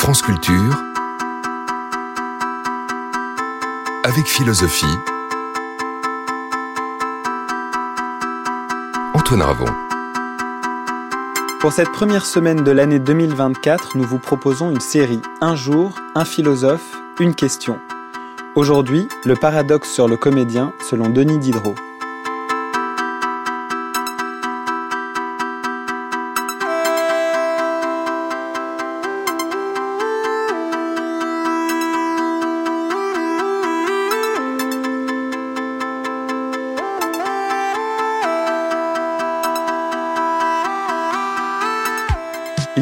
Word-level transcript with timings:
France 0.00 0.22
Culture 0.22 0.82
avec 4.02 4.26
philosophie. 4.26 4.86
Antoine 9.12 9.42
Ravon. 9.42 9.66
Pour 11.60 11.72
cette 11.72 11.92
première 11.92 12.24
semaine 12.24 12.64
de 12.64 12.70
l'année 12.70 12.98
2024, 12.98 13.98
nous 13.98 14.04
vous 14.04 14.18
proposons 14.18 14.70
une 14.70 14.80
série 14.80 15.20
Un 15.42 15.54
jour, 15.54 15.94
un 16.14 16.24
philosophe, 16.24 16.96
une 17.20 17.34
question. 17.34 17.78
Aujourd'hui, 18.54 19.06
le 19.26 19.36
paradoxe 19.36 19.92
sur 19.92 20.08
le 20.08 20.16
comédien 20.16 20.72
selon 20.88 21.10
Denis 21.10 21.38
Diderot. 21.38 21.74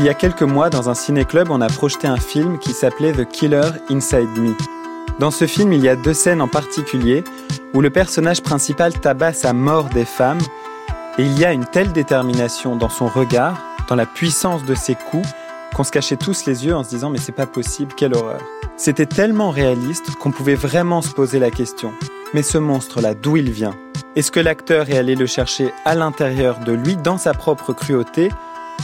Y 0.09 0.11
a 0.11 0.15
quelques 0.15 0.43
mois, 0.43 0.71
dans 0.71 0.89
un 0.89 0.95
ciné-club, 0.95 1.51
on 1.51 1.61
a 1.61 1.67
projeté 1.67 2.09
un 2.09 2.17
film 2.17 2.59
qui 2.59 2.73
s'appelait 2.73 3.13
The 3.13 3.29
Killer 3.29 3.69
Inside 3.91 4.39
Me. 4.39 4.55
Dans 5.19 5.31
ce 5.31 5.47
film, 5.47 5.75
il 5.75 5.83
y 5.83 5.89
a 5.91 5.97
deux 5.97 6.15
scènes 6.15 6.41
en 6.41 6.49
particulier 6.49 7.25
où 7.75 7.83
le 7.83 7.91
personnage 7.91 8.41
principal 8.41 8.99
tabasse 8.99 9.45
à 9.45 9.53
mort 9.53 9.91
des 9.91 10.07
femmes 10.07 10.41
et 11.19 11.25
il 11.25 11.39
y 11.39 11.45
a 11.45 11.53
une 11.53 11.67
telle 11.67 11.93
détermination 11.93 12.75
dans 12.75 12.89
son 12.89 13.07
regard, 13.07 13.61
dans 13.91 13.97
la 13.97 14.07
puissance 14.07 14.65
de 14.65 14.75
ses 14.75 14.95
coups, 14.95 15.29
qu'on 15.77 15.85
se 15.85 15.91
cachait 15.91 16.17
tous 16.17 16.47
les 16.47 16.65
yeux 16.65 16.75
en 16.75 16.85
se 16.85 16.89
disant 16.89 17.11
mais 17.11 17.19
c'est 17.19 17.31
pas 17.31 17.47
possible, 17.47 17.93
quelle 17.95 18.15
horreur. 18.15 18.41
C'était 18.79 19.05
tellement 19.05 19.51
réaliste 19.51 20.15
qu'on 20.15 20.31
pouvait 20.31 20.55
vraiment 20.55 21.03
se 21.03 21.11
poser 21.11 21.39
la 21.39 21.51
question. 21.51 21.93
Mais 22.33 22.43
ce 22.43 22.57
monstre-là, 22.57 23.13
d'où 23.13 23.37
il 23.37 23.51
vient? 23.51 23.75
Est-ce 24.17 24.31
que 24.31 24.41
l'acteur 24.41 24.89
est 24.89 24.97
allé 24.97 25.17
le 25.17 25.27
chercher 25.27 25.71
à 25.85 25.95
l'intérieur 25.95 26.61
de 26.61 26.73
lui, 26.73 26.97
dans 26.97 27.19
sa 27.19 27.35
propre 27.35 27.75
cruauté 27.75 28.31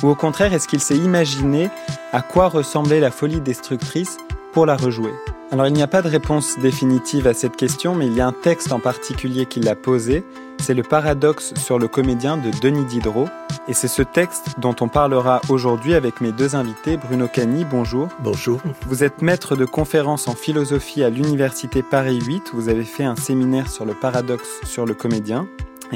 ou 0.02 0.08
au 0.08 0.14
contraire, 0.14 0.52
est-ce 0.52 0.68
qu'il 0.68 0.80
s'est 0.80 0.96
imaginé 0.96 1.70
à 2.12 2.22
quoi 2.22 2.48
ressemblait 2.48 3.00
la 3.00 3.10
folie 3.10 3.40
destructrice 3.40 4.18
pour 4.52 4.66
la 4.66 4.76
rejouer? 4.76 5.12
Alors 5.52 5.66
il 5.66 5.72
n'y 5.72 5.82
a 5.82 5.86
pas 5.86 6.02
de 6.02 6.08
réponse 6.08 6.58
définitive 6.58 7.26
à 7.26 7.34
cette 7.34 7.56
question, 7.56 7.94
mais 7.94 8.06
il 8.06 8.14
y 8.14 8.20
a 8.20 8.26
un 8.26 8.32
texte 8.32 8.72
en 8.72 8.80
particulier 8.80 9.46
qui 9.46 9.60
l'a 9.60 9.76
posé. 9.76 10.24
C'est 10.58 10.74
le 10.74 10.82
paradoxe 10.82 11.54
sur 11.54 11.78
le 11.78 11.88
comédien 11.88 12.36
de 12.36 12.50
Denis 12.60 12.84
Diderot. 12.86 13.28
Et 13.68 13.72
c'est 13.72 13.88
ce 13.88 14.02
texte 14.02 14.58
dont 14.58 14.74
on 14.80 14.88
parlera 14.88 15.40
aujourd'hui 15.48 15.94
avec 15.94 16.20
mes 16.20 16.32
deux 16.32 16.54
invités. 16.54 16.96
Bruno 16.96 17.28
Cagny, 17.28 17.64
bonjour. 17.64 18.08
Bonjour. 18.20 18.60
Vous 18.86 19.04
êtes 19.04 19.22
maître 19.22 19.56
de 19.56 19.64
conférence 19.64 20.28
en 20.28 20.34
philosophie 20.34 21.02
à 21.02 21.10
l'Université 21.10 21.82
Paris 21.82 22.20
8. 22.20 22.50
Vous 22.52 22.68
avez 22.68 22.84
fait 22.84 23.04
un 23.04 23.16
séminaire 23.16 23.70
sur 23.70 23.84
le 23.84 23.94
paradoxe 23.94 24.60
sur 24.64 24.86
le 24.86 24.94
comédien. 24.94 25.46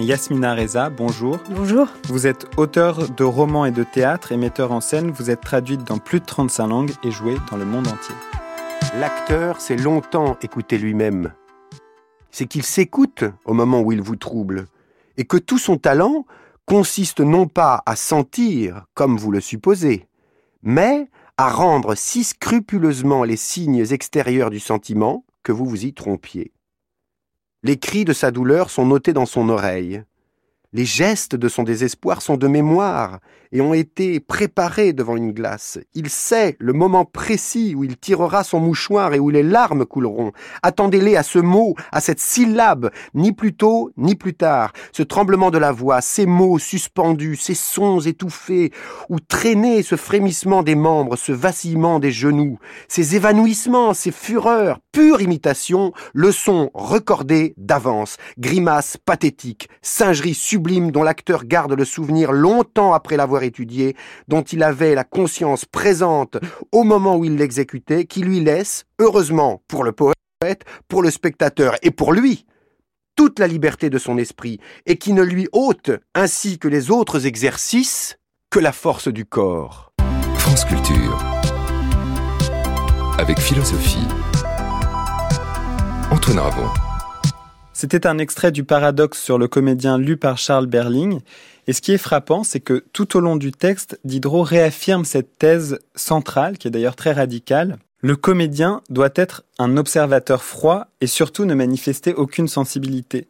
Yasmina 0.03 0.55
Reza, 0.55 0.91
bonjour. 0.91 1.39
Bonjour. 1.51 1.89
Vous 2.09 2.27
êtes 2.27 2.47
auteur 2.57 3.11
de 3.11 3.25
romans 3.25 3.65
et 3.65 3.71
de 3.71 3.85
théâtre 3.85 4.33
et 4.33 4.37
metteur 4.37 4.73
en 4.73 4.81
scène. 4.81 5.11
Vous 5.11 5.31
êtes 5.31 5.41
traduite 5.41 5.85
dans 5.85 5.99
plus 5.99 6.21
de 6.21 6.25
35 6.25 6.67
langues 6.67 6.93
et 7.03 7.11
joué 7.11 7.37
dans 7.51 7.57
le 7.57 7.65
monde 7.65 7.89
entier. 7.89 8.15
L'acteur 8.99 9.61
s'est 9.61 9.77
longtemps 9.77 10.37
écouté 10.43 10.79
lui-même. 10.79 11.33
C'est 12.31 12.47
qu'il 12.47 12.63
s'écoute 12.63 13.25
au 13.45 13.55
moment 13.55 13.81
où 13.81 13.93
il 13.93 14.01
vous 14.01 14.17
trouble, 14.17 14.67
et 15.17 15.25
que 15.25 15.37
tout 15.37 15.59
son 15.59 15.77
talent 15.77 16.27
consiste 16.67 17.21
non 17.21 17.47
pas 17.47 17.83
à 17.87 17.97
sentir, 17.97 18.85
comme 18.95 19.17
vous 19.17 19.31
le 19.31 19.41
supposez, 19.41 20.07
mais 20.63 21.09
à 21.37 21.51
rendre 21.51 21.95
si 21.95 22.25
scrupuleusement 22.25 23.25
les 23.25 23.37
signes 23.37 23.85
extérieurs 23.91 24.51
du 24.51 24.61
sentiment 24.61 25.25
que 25.43 25.53
vous 25.53 25.67
vous 25.67 25.85
y 25.85 25.95
trompiez. 25.95 26.53
Les 27.65 27.77
cris 27.77 28.05
de 28.05 28.13
sa 28.13 28.31
douleur 28.31 28.71
sont 28.71 28.87
notés 28.87 29.13
dans 29.13 29.27
son 29.27 29.49
oreille. 29.49 30.05
Les 30.73 30.85
gestes 30.85 31.35
de 31.35 31.49
son 31.49 31.65
désespoir 31.65 32.23
sont 32.23 32.37
de 32.37 32.47
mémoire 32.47 33.19
et 33.53 33.61
ont 33.61 33.75
été 33.75 34.21
préparés 34.21 34.93
devant 34.93 35.17
une 35.17 35.33
glace. 35.33 35.79
Il 35.95 36.09
sait 36.09 36.57
le 36.61 36.73
moment 36.73 37.05
précis 37.05 37.75
où 37.75 37.83
il 37.83 37.97
tirera 37.97 38.45
son 38.45 38.61
mouchoir 38.61 39.15
et 39.15 39.19
où 39.19 39.31
les 39.31 39.43
larmes 39.43 39.87
couleront. 39.87 40.33
Attendez-les 40.63 41.17
à 41.17 41.23
ce 41.23 41.39
mot, 41.39 41.75
à 41.91 42.01
cette 42.01 42.21
syllabe, 42.21 42.91
ni 43.15 43.33
plus 43.33 43.55
tôt 43.55 43.91
ni 43.97 44.15
plus 44.15 44.35
tard. 44.35 44.73
Ce 44.93 45.03
tremblement 45.03 45.51
de 45.51 45.59
la 45.59 45.73
voix, 45.73 46.01
ces 46.01 46.27
mots 46.27 46.59
suspendus, 46.59 47.37
ces 47.37 47.55
sons 47.55 48.01
étouffés, 48.01 48.71
où 49.09 49.19
traîner 49.19 49.83
ce 49.83 49.97
frémissement 49.97 50.63
des 50.63 50.77
membres, 50.77 51.17
ce 51.17 51.33
vacillement 51.33 51.99
des 51.99 52.13
genoux, 52.13 52.59
ces 52.87 53.17
évanouissements, 53.17 53.95
ces 53.95 54.13
fureurs, 54.13 54.79
pure 54.99 55.21
imitation, 55.21 55.93
le 56.13 56.33
son 56.33 56.73
recordé 56.75 57.55
d'avance, 57.57 58.17
grimace 58.37 58.97
pathétique, 58.97 59.69
singerie 59.81 60.35
sublime 60.35 60.91
dont 60.91 61.05
l'acteur 61.05 61.45
garde 61.45 61.75
le 61.75 61.85
souvenir 61.85 62.33
longtemps 62.33 62.95
après 62.95 63.17
l'avoir 63.17 63.45
étudié, 63.45 63.95
dont 64.27 64.43
il 64.43 64.61
avait 64.61 64.97
la 64.97 65.05
conscience 65.05 65.65
présente 65.67 66.39
au 66.73 66.83
moment 66.83 67.17
où 67.17 67.25
il 67.25 67.37
l'exécutait, 67.37 68.07
qui 68.07 68.23
lui 68.23 68.41
laisse, 68.41 68.87
heureusement 68.99 69.63
pour 69.69 69.85
le 69.85 69.93
poète, 69.93 70.65
pour 70.89 71.05
le 71.05 71.13
spectateur 71.13 71.77
et 71.83 71.93
pour 71.93 72.13
lui, 72.13 72.45
toute 73.15 73.39
la 73.39 73.47
liberté 73.47 73.91
de 73.91 73.99
son 73.99 74.19
esprit, 74.19 74.59
et 74.85 74.99
qui 74.99 75.13
ne 75.13 75.23
lui 75.23 75.47
ôte, 75.53 75.93
ainsi 76.17 76.59
que 76.59 76.67
les 76.67 76.91
autres 76.91 77.25
exercices, 77.25 78.19
que 78.51 78.59
la 78.59 78.73
force 78.73 79.07
du 79.07 79.25
corps. 79.25 79.93
France 80.39 80.65
Culture. 80.65 81.17
Avec 83.17 83.39
philosophie. 83.39 84.09
C'était 87.73 88.07
un 88.07 88.19
extrait 88.19 88.53
du 88.53 88.63
paradoxe 88.63 89.19
sur 89.23 89.39
le 89.39 89.49
comédien 89.49 89.97
lu 89.97 90.19
par 90.19 90.37
Charles 90.37 90.67
Berling. 90.67 91.21
Et 91.67 91.73
ce 91.73 91.81
qui 91.81 91.93
est 91.93 91.99
frappant, 91.99 92.45
c'est 92.45 92.61
que 92.61 92.85
tout 92.93 93.17
au 93.17 93.21
long 93.21 93.37
du 93.37 93.51
texte, 93.51 93.99
Diderot 94.05 94.43
réaffirme 94.43 95.07
cette 95.07 95.39
thèse 95.39 95.79
centrale, 95.95 96.59
qui 96.59 96.69
est 96.69 96.71
d'ailleurs 96.71 96.97
très 96.97 97.13
radicale. 97.13 97.79
Le 98.01 98.15
comédien 98.15 98.83
doit 98.91 99.09
être 99.15 99.45
un 99.59 99.79
observateur 99.79 100.43
froid 100.43 100.89
et 101.01 101.07
surtout 101.07 101.47
ne 101.47 101.55
manifester 101.55 102.13
aucune 102.13 102.49
sensibilité. 102.49 103.29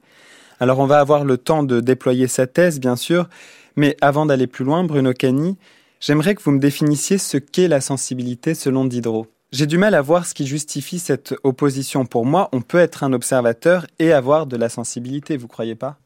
Alors 0.58 0.80
on 0.80 0.86
va 0.86 0.98
avoir 0.98 1.24
le 1.24 1.38
temps 1.38 1.62
de 1.62 1.78
déployer 1.78 2.26
sa 2.26 2.48
thèse, 2.48 2.80
bien 2.80 2.96
sûr, 2.96 3.28
mais 3.76 3.96
avant 4.00 4.26
d'aller 4.26 4.48
plus 4.48 4.64
loin, 4.64 4.82
Bruno 4.82 5.12
Cagny, 5.12 5.56
j'aimerais 6.00 6.34
que 6.34 6.42
vous 6.42 6.50
me 6.50 6.58
définissiez 6.58 7.18
ce 7.18 7.36
qu'est 7.36 7.68
la 7.68 7.80
sensibilité 7.80 8.54
selon 8.54 8.84
Diderot. 8.84 9.28
J'ai 9.50 9.66
du 9.66 9.78
mal 9.78 9.94
à 9.94 10.02
voir 10.02 10.26
ce 10.26 10.34
qui 10.34 10.46
justifie 10.46 10.98
cette 10.98 11.34
opposition. 11.42 12.04
Pour 12.04 12.26
moi, 12.26 12.50
on 12.52 12.60
peut 12.60 12.78
être 12.78 13.02
un 13.02 13.14
observateur 13.14 13.86
et 13.98 14.12
avoir 14.12 14.46
de 14.46 14.56
la 14.56 14.68
sensibilité, 14.68 15.38
vous 15.38 15.48
croyez 15.48 15.74
pas? 15.74 15.98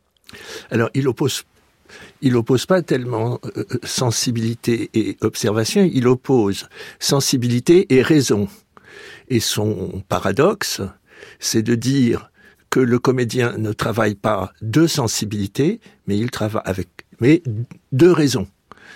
Alors, 0.70 0.90
il 0.94 1.08
oppose 1.08 1.42
il 2.22 2.36
oppose 2.36 2.64
pas 2.64 2.80
tellement 2.80 3.38
euh, 3.44 3.64
sensibilité 3.82 4.88
et 4.94 5.18
observation, 5.20 5.88
il 5.92 6.06
oppose 6.08 6.68
sensibilité 6.98 7.94
et 7.94 8.00
raison. 8.00 8.48
Et 9.28 9.40
son 9.40 10.02
paradoxe, 10.08 10.80
c'est 11.38 11.62
de 11.62 11.74
dire 11.74 12.30
que 12.70 12.80
le 12.80 12.98
comédien 12.98 13.58
ne 13.58 13.72
travaille 13.72 14.14
pas 14.14 14.52
de 14.62 14.86
sensibilité, 14.86 15.80
mais 16.06 16.16
il 16.16 16.30
travaille 16.30 16.62
avec 16.64 16.88
mais 17.20 17.42
de 17.92 18.08
raison. 18.08 18.48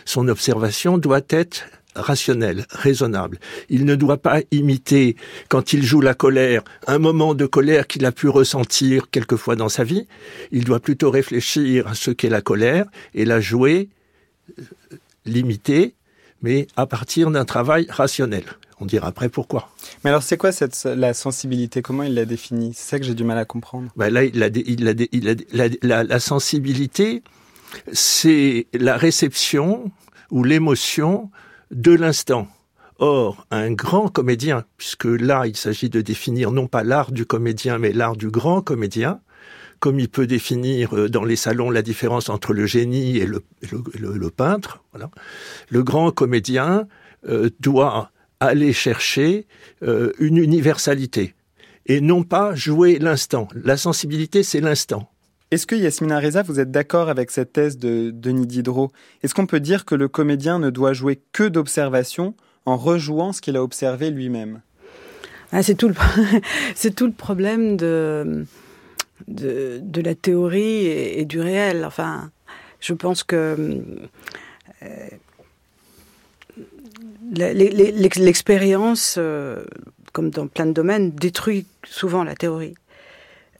Son 0.05 0.29
observation 0.29 0.99
doit 0.99 1.21
être 1.29 1.65
rationnel, 1.97 2.67
raisonnable. 2.71 3.39
Il 3.69 3.85
ne 3.85 3.95
doit 3.95 4.19
pas 4.19 4.41
imiter, 4.51 5.17
quand 5.49 5.73
il 5.73 5.83
joue 5.83 6.01
la 6.01 6.15
colère, 6.15 6.63
un 6.87 6.99
moment 6.99 7.35
de 7.35 7.47
colère 7.47 7.87
qu'il 7.87 8.05
a 8.05 8.13
pu 8.13 8.29
ressentir 8.29 9.11
quelquefois 9.11 9.57
dans 9.57 9.69
sa 9.69 9.85
vie. 9.85 10.07
Il 10.53 10.65
doit 10.65 10.81
plutôt 10.81 11.11
réfléchir 11.11 11.89
à 11.89 11.95
ce 11.95 12.11
qu'est 12.11 12.29
la 12.29 12.43
colère 12.43 12.87
et 13.15 13.25
la 13.25 13.41
jouer, 13.41 13.89
euh, 14.59 14.63
l'imiter, 15.25 15.95
mais 16.43 16.67
à 16.77 16.87
partir 16.87 17.31
d'un 17.31 17.45
travail 17.45 17.87
rationnel. 17.89 18.45
On 18.79 18.85
dira 18.85 19.09
après 19.09 19.31
pourquoi. 19.31 19.71
Mais 20.05 20.11
alors, 20.11 20.23
c'est 20.23 20.37
quoi 20.37 20.53
cette, 20.53 20.85
la 20.85 21.15
sensibilité? 21.15 21.81
Comment 21.81 22.03
il 22.03 22.15
l'a 22.15 22.27
définie 22.27 22.73
C'est 22.75 22.91
ça 22.91 22.99
que 22.99 23.07
j'ai 23.07 23.15
du 23.15 23.25
mal 23.25 23.39
à 23.39 23.47
comprendre. 23.47 23.91
Ben 23.97 24.11
là, 24.11 24.23
il 24.23 24.43
a, 24.43 24.49
il 24.49 24.87
a, 24.87 24.93
il 25.13 25.29
a, 25.31 25.35
la, 25.53 25.69
la, 25.81 26.05
la 26.05 26.21
sensibilité, 26.21 27.23
c'est 27.93 28.67
la 28.75 28.99
réception 28.99 29.91
ou 30.31 30.45
l'émotion 30.45 31.31
de 31.71 31.93
l'instant. 31.93 32.49
Or, 32.99 33.47
un 33.51 33.73
grand 33.73 34.09
comédien, 34.09 34.65
puisque 34.79 35.05
là 35.05 35.47
il 35.47 35.57
s'agit 35.57 35.91
de 35.91 36.01
définir 36.01 36.51
non 36.51 36.67
pas 36.67 36.83
l'art 36.83 37.13
du 37.13 37.27
comédien, 37.27 37.79
mais 37.79 37.93
l'art 37.93 38.17
du 38.17 38.31
grand 38.31 38.63
comédien, 38.63 39.21
comme 39.81 40.01
il 40.01 40.09
peut 40.09 40.27
définir 40.27 40.97
euh, 40.97 41.09
dans 41.09 41.25
les 41.25 41.37
salons 41.37 41.71
la 41.71 41.83
différence 41.83 42.31
entre 42.31 42.55
le 42.55 42.65
génie 42.67 43.19
et 43.19 43.27
le, 43.27 44.31
peintre, 44.31 44.83
voilà. 44.93 45.11
le 45.69 45.83
grand 45.83 46.11
comédien 46.11 46.89
euh, 47.29 47.51
doit 47.61 48.11
aller 48.41 48.73
chercher 48.73 49.47
euh, 49.83 50.13
une 50.19 50.39
universalité 50.39 51.35
et 51.87 52.01
non 52.01 52.23
pas 52.23 52.55
jouer 52.55 52.99
l'instant. 52.99 53.49
La 53.55 53.77
sensibilité, 53.77 54.43
c'est 54.43 54.61
l'instant. 54.61 55.11
Est-ce 55.53 55.67
que 55.67 55.77
Yasmina 55.77 56.19
Reza, 56.19 56.43
vous 56.43 56.59
êtes 56.59 56.73
d'accord 56.73 57.09
avec 57.09 57.31
cette 57.31 57.53
thèse 57.53 57.79
de 57.79 58.11
Denis 58.11 58.49
Diderot? 58.49 58.91
Est-ce 59.23 59.33
qu'on 59.33 59.47
peut 59.47 59.61
dire 59.61 59.85
que 59.85 59.95
le 59.95 60.09
comédien 60.09 60.59
ne 60.59 60.71
doit 60.71 60.93
jouer 60.93 61.21
que 61.33 61.45
d'observation 61.45 62.35
en 62.65 62.77
rejouant 62.77 63.33
ce 63.33 63.41
qu'il 63.41 63.57
a 63.57 63.63
observé 63.63 64.11
lui-même? 64.11 64.61
Ah, 65.53 65.63
c'est 65.63 65.77
tout, 65.77 65.87
le, 65.87 67.13
problème 67.13 67.77
de, 67.77 68.45
de, 69.29 70.01
la 70.01 70.17
théorie 70.17 70.87
et, 70.87 71.25
du 71.25 71.41
réel. 71.41 71.85
Enfin, 71.85 72.33
je 72.81 72.93
pense 72.93 73.23
que 73.23 73.85
euh, 74.83 75.09
l'expérience, 77.31 79.15
euh, 79.17 79.65
comme 80.13 80.31
dans 80.31 80.49
plein 80.49 80.67
de 80.67 80.73
domaines, 80.73 81.13
détruit 81.13 81.67
souvent 81.85 82.25
la 82.25 82.35
théorie. 82.35 82.75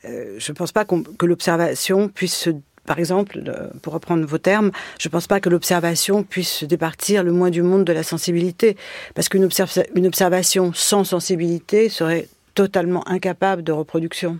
Euh, 0.05 0.35
je 0.37 0.51
ne 0.51 0.55
pense 0.55 0.71
pas 0.71 0.85
que 0.85 1.25
l'observation 1.25 2.09
puisse 2.09 2.35
se 2.35 2.51
par 2.87 2.99
exemple, 2.99 3.43
pour 3.81 3.91
reprendre 3.91 4.25
vos 4.25 4.37
termes, 4.37 4.71
je 4.97 5.09
ne 5.09 5.11
pense 5.11 5.27
pas 5.27 5.41
que 5.41 5.49
l'observation 5.49 6.23
puisse 6.23 6.49
se 6.49 6.65
départir 6.65 7.21
le 7.21 7.33
moins 7.33 7.49
du 7.49 7.61
monde 7.61 7.83
de 7.83 7.91
la 7.91 8.01
sensibilité, 8.01 8.77
parce 9.13 9.27
qu'une 9.27 9.43
observation 9.43 10.71
sans 10.73 11.03
sensibilité 11.03 11.89
serait 11.89 12.29
totalement 12.55 13.05
incapable 13.07 13.61
de 13.61 13.73
reproduction. 13.73 14.39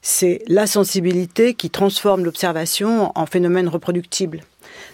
C'est 0.00 0.40
la 0.48 0.66
sensibilité 0.66 1.52
qui 1.52 1.68
transforme 1.68 2.24
l'observation 2.24 3.12
en 3.14 3.26
phénomène 3.26 3.68
reproductible. 3.68 4.40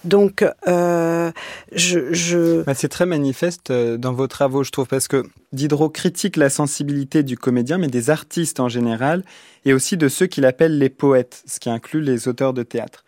Donc, 0.05 0.45
euh, 0.67 1.31
je, 1.73 2.63
bah, 2.63 2.75
c'est 2.75 2.89
très 2.89 3.07
manifeste 3.07 3.71
euh, 3.71 3.97
dans 3.97 4.13
vos 4.13 4.27
travaux, 4.27 4.65
je 4.65 4.71
trouve, 4.71 4.87
parce 4.87 5.09
que 5.09 5.25
Diderot 5.53 5.91
critique 5.91 6.37
la 6.37 6.51
sensibilité 6.51 7.23
du 7.23 7.37
comédien, 7.37 7.79
mais 7.79 7.89
des 7.89 8.11
artistes 8.11 8.61
en 8.61 8.69
général, 8.69 9.25
et 9.65 9.73
aussi 9.73 9.97
de 9.97 10.09
ceux 10.09 10.27
qu'il 10.27 10.45
appelle 10.45 10.79
les 10.79 10.89
poètes, 10.89 11.43
ce 11.47 11.61
qui 11.61 11.71
inclut 11.71 12.01
les 12.01 12.29
auteurs 12.29 12.53
de 12.53 12.63
théâtre. 12.63 13.05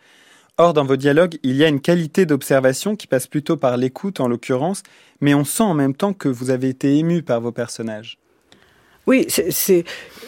Or, 0.57 0.73
dans 0.73 0.85
vos 0.85 0.97
dialogues, 0.97 1.39
il 1.43 1.55
y 1.55 1.63
a 1.63 1.67
une 1.67 1.81
qualité 1.81 2.25
d'observation 2.25 2.95
qui 2.95 3.07
passe 3.07 3.25
plutôt 3.25 3.57
par 3.57 3.77
l'écoute, 3.77 4.19
en 4.19 4.27
l'occurrence, 4.27 4.83
mais 5.19 5.33
on 5.33 5.43
sent 5.43 5.63
en 5.63 5.73
même 5.73 5.95
temps 5.95 6.13
que 6.13 6.29
vous 6.29 6.49
avez 6.49 6.69
été 6.69 6.97
ému 6.97 7.23
par 7.23 7.41
vos 7.41 7.51
personnages. 7.51 8.20
Oui, 9.07 9.25
c'est, 9.29 9.83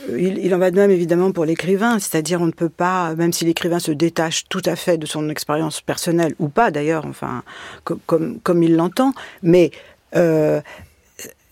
il, 0.10 0.54
en 0.54 0.58
va 0.58 0.72
de 0.72 0.76
même 0.76 0.92
évidemment 0.92 1.32
pour 1.32 1.46
l'écrivain, 1.46 2.00
c'est-à-dire 2.00 2.42
on 2.42 2.48
ne 2.48 2.52
peut 2.52 2.70
pas, 2.70 3.16
même 3.16 3.32
si 3.32 3.46
l'écrivain 3.46 3.80
se 3.80 3.92
détache 3.92 4.46
tout 4.50 4.62
à 4.66 4.76
fait 4.76 4.98
de 4.98 5.06
son 5.06 5.30
expérience 5.30 5.82
personnelle 5.82 6.34
ou 6.40 6.50
pas 6.50 6.72
d'ailleurs, 6.72 7.06
enfin 7.06 7.44
comme 7.84 8.40
comme, 8.42 8.64
il 8.64 8.76
l'entend, 8.76 9.14
mais 9.44 9.72
euh, 10.16 10.62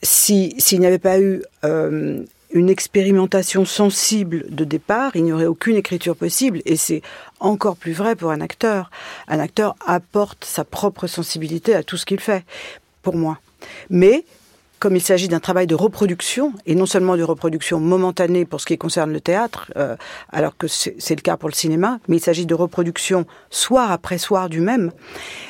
s'il 0.02 0.80
n'y 0.80 0.86
avait 0.86 0.98
pas 0.98 1.20
eu 1.20 1.44
euh, 1.64 2.24
une 2.54 2.70
expérimentation 2.70 3.66
sensible 3.66 4.46
de 4.50 4.64
départ, 4.64 5.16
il 5.16 5.24
n'y 5.24 5.32
aurait 5.32 5.46
aucune 5.46 5.76
écriture 5.76 6.16
possible. 6.16 6.62
Et 6.66 6.76
c'est 6.76 7.02
encore 7.40 7.78
plus 7.78 7.94
vrai 7.94 8.16
pour 8.16 8.32
un 8.32 8.42
acteur. 8.42 8.92
Un 9.28 9.40
acteur 9.40 9.76
apporte 9.86 10.46
sa 10.46 10.64
propre 10.64 11.08
sensibilité 11.08 11.76
à 11.76 11.84
tout 11.84 11.98
ce 11.98 12.06
qu'il 12.06 12.20
fait, 12.20 12.44
pour 13.02 13.16
moi. 13.16 13.40
Mais 13.90 14.26
comme 14.82 14.96
il 14.96 15.02
s'agit 15.02 15.28
d'un 15.28 15.40
travail 15.40 15.68
de 15.68 15.76
reproduction, 15.76 16.54
et 16.66 16.74
non 16.74 16.88
seulement 16.88 17.16
de 17.16 17.22
reproduction 17.22 17.80
momentanée 17.80 18.46
pour 18.46 18.60
ce 18.60 18.66
qui 18.66 18.80
concerne 18.80 19.14
le 19.14 19.22
théâtre, 19.22 19.72
euh, 19.78 19.96
alors 20.30 20.58
que 20.58 20.66
c'est 20.68 21.16
le 21.16 21.22
cas 21.22 21.38
pour 21.38 21.50
le 21.50 21.54
cinéma, 21.54 22.00
mais 22.08 22.18
il 22.18 22.20
s'agit 22.20 22.48
de 22.48 22.56
reproduction 22.56 23.28
soir 23.52 23.92
après 23.92 24.18
soir 24.18 24.50
du 24.50 24.60
même, 24.60 24.92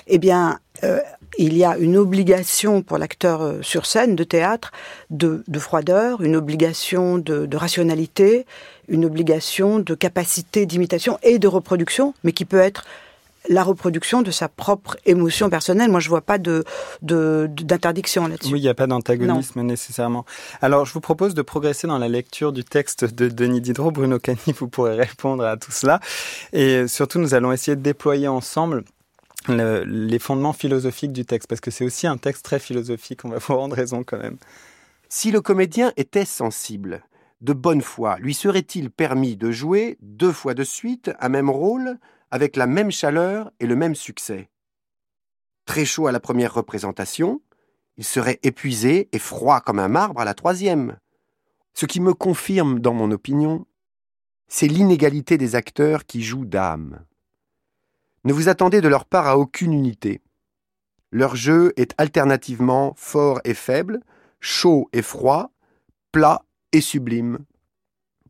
eh 0.07 0.17
bien, 0.17 0.59
euh, 0.83 0.99
il 1.37 1.57
y 1.57 1.63
a 1.63 1.77
une 1.77 1.95
obligation 1.95 2.81
pour 2.81 2.97
l'acteur 2.97 3.41
euh, 3.41 3.61
sur 3.61 3.85
scène 3.85 4.17
de 4.17 4.25
théâtre 4.25 4.73
de, 5.09 5.41
froideur, 5.59 6.21
une 6.21 6.35
obligation 6.35 7.17
de, 7.17 7.45
de, 7.45 7.57
rationalité, 7.57 8.45
une 8.89 9.05
obligation 9.05 9.79
de 9.79 9.95
capacité 9.95 10.65
d'imitation 10.65 11.17
et 11.23 11.39
de 11.39 11.47
reproduction, 11.47 12.13
mais 12.25 12.33
qui 12.33 12.43
peut 12.43 12.59
être 12.59 12.83
la 13.49 13.63
reproduction 13.63 14.21
de 14.21 14.31
sa 14.31 14.47
propre 14.47 14.97
émotion 15.05 15.49
personnelle. 15.49 15.89
Moi, 15.89 15.99
je 15.99 16.09
vois 16.09 16.21
pas 16.21 16.37
de 16.37 16.63
d'interdiction 17.01 18.27
là-dessus. 18.27 18.53
Oui, 18.53 18.59
il 18.59 18.63
n'y 18.63 18.69
a 18.69 18.73
pas 18.73 18.87
d'antagonisme 18.87 19.61
nécessairement. 19.61 20.25
Alors, 20.61 20.85
je 20.85 20.93
vous 20.93 21.01
propose 21.01 21.33
de 21.33 21.41
progresser 21.41 21.87
dans 21.87 21.97
la 21.97 22.07
lecture 22.07 22.51
du 22.51 22.63
texte 22.63 23.05
de 23.05 23.29
Denis 23.29 23.61
Diderot. 23.61 23.91
Bruno 23.91 24.19
Cani, 24.19 24.53
vous 24.57 24.67
pourrez 24.67 24.95
répondre 24.95 25.43
à 25.43 25.57
tout 25.57 25.71
cela. 25.71 25.99
Et 26.53 26.87
surtout, 26.87 27.19
nous 27.19 27.33
allons 27.33 27.51
essayer 27.51 27.75
de 27.75 27.81
déployer 27.81 28.27
ensemble 28.27 28.83
les 29.47 30.19
fondements 30.19 30.53
philosophiques 30.53 31.13
du 31.13 31.25
texte, 31.25 31.49
parce 31.49 31.61
que 31.61 31.71
c'est 31.71 31.83
aussi 31.83 32.05
un 32.05 32.17
texte 32.17 32.45
très 32.45 32.59
philosophique. 32.59 33.25
On 33.25 33.29
va 33.29 33.39
vous 33.39 33.55
rendre 33.55 33.75
raison 33.75 34.03
quand 34.03 34.19
même. 34.19 34.37
Si 35.09 35.31
le 35.31 35.41
comédien 35.41 35.91
était 35.97 36.25
sensible, 36.25 37.01
de 37.41 37.53
bonne 37.53 37.81
foi, 37.81 38.17
lui 38.19 38.35
serait-il 38.35 38.91
permis 38.91 39.35
de 39.35 39.51
jouer 39.51 39.97
deux 40.01 40.31
fois 40.31 40.53
de 40.53 40.63
suite 40.63 41.11
un 41.19 41.29
même 41.29 41.49
rôle? 41.49 41.97
Avec 42.31 42.55
la 42.55 42.67
même 42.67 42.91
chaleur 42.91 43.51
et 43.59 43.67
le 43.67 43.75
même 43.75 43.95
succès. 43.95 44.49
Très 45.65 45.85
chaud 45.85 46.07
à 46.07 46.11
la 46.11 46.19
première 46.19 46.53
représentation, 46.53 47.41
il 47.97 48.03
serait 48.03 48.39
épuisé 48.43 49.09
et 49.11 49.19
froid 49.19 49.61
comme 49.61 49.79
un 49.79 49.87
marbre 49.87 50.21
à 50.21 50.25
la 50.25 50.33
troisième. 50.33 50.97
Ce 51.73 51.85
qui 51.85 51.99
me 51.99 52.13
confirme 52.13 52.79
dans 52.79 52.93
mon 52.93 53.11
opinion, 53.11 53.65
c'est 54.47 54.67
l'inégalité 54.67 55.37
des 55.37 55.55
acteurs 55.55 56.05
qui 56.05 56.23
jouent 56.23 56.45
d'âme. 56.45 57.05
Ne 58.23 58.33
vous 58.33 58.49
attendez 58.49 58.81
de 58.81 58.87
leur 58.87 59.05
part 59.05 59.27
à 59.27 59.37
aucune 59.37 59.73
unité. 59.73 60.21
Leur 61.11 61.35
jeu 61.35 61.73
est 61.75 61.93
alternativement 61.97 62.93
fort 62.95 63.41
et 63.43 63.53
faible, 63.53 64.01
chaud 64.39 64.89
et 64.93 65.01
froid, 65.01 65.51
plat 66.11 66.43
et 66.71 66.81
sublime. 66.81 67.39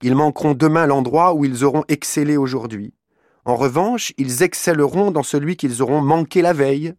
Ils 0.02 0.16
manqueront 0.16 0.54
demain 0.54 0.88
l'endroit 0.88 1.34
où 1.34 1.46
ils 1.46 1.64
auront 1.64 1.84
excellé 1.88 2.38
aujourd'hui. 2.38 2.94
En 3.46 3.56
revanche, 3.56 4.14
ils 4.18 4.44
excelleront 4.44 5.12
dans 5.12 5.24
celui 5.24 5.56
qu'ils 5.56 5.82
auront 5.82 6.02
manqué 6.02 6.42
la 6.42 6.54
veille. 6.54 6.94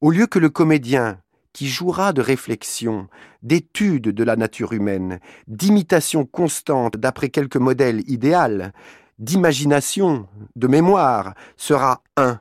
Au 0.00 0.10
lieu 0.10 0.26
que 0.26 0.38
le 0.38 0.50
comédien, 0.50 1.20
qui 1.52 1.68
jouera 1.68 2.12
de 2.12 2.22
réflexion, 2.22 3.08
d'étude 3.42 4.08
de 4.08 4.24
la 4.24 4.36
nature 4.36 4.72
humaine, 4.72 5.20
d'imitation 5.46 6.24
constante 6.24 6.96
d'après 6.96 7.28
quelque 7.28 7.58
modèle 7.58 8.02
idéal, 8.10 8.72
d'imagination, 9.18 10.26
de 10.56 10.66
mémoire, 10.66 11.34
sera 11.56 12.02
un, 12.16 12.40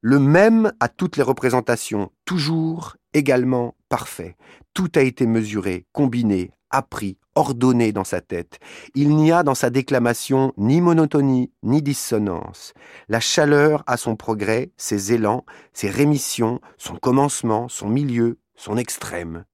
le 0.00 0.18
même 0.18 0.72
à 0.80 0.88
toutes 0.88 1.16
les 1.16 1.22
représentations, 1.22 2.12
toujours 2.24 2.96
également 3.14 3.74
parfait. 3.88 4.36
Tout 4.74 4.92
a 4.96 5.00
été 5.00 5.26
mesuré, 5.26 5.86
combiné, 5.92 6.52
appris, 6.76 7.16
ordonné 7.34 7.92
dans 7.92 8.04
sa 8.04 8.20
tête. 8.20 8.58
Il 8.94 9.16
n'y 9.16 9.32
a 9.32 9.42
dans 9.42 9.54
sa 9.54 9.70
déclamation 9.70 10.52
ni 10.56 10.80
monotonie, 10.80 11.50
ni 11.62 11.82
dissonance. 11.82 12.74
La 13.08 13.20
chaleur 13.20 13.82
a 13.86 13.96
son 13.96 14.16
progrès, 14.16 14.72
ses 14.76 15.12
élans, 15.12 15.44
ses 15.72 15.90
rémissions, 15.90 16.60
son 16.78 16.96
commencement, 16.96 17.68
son 17.68 17.88
milieu, 17.88 18.38
son 18.56 18.76
extrême. 18.76 19.44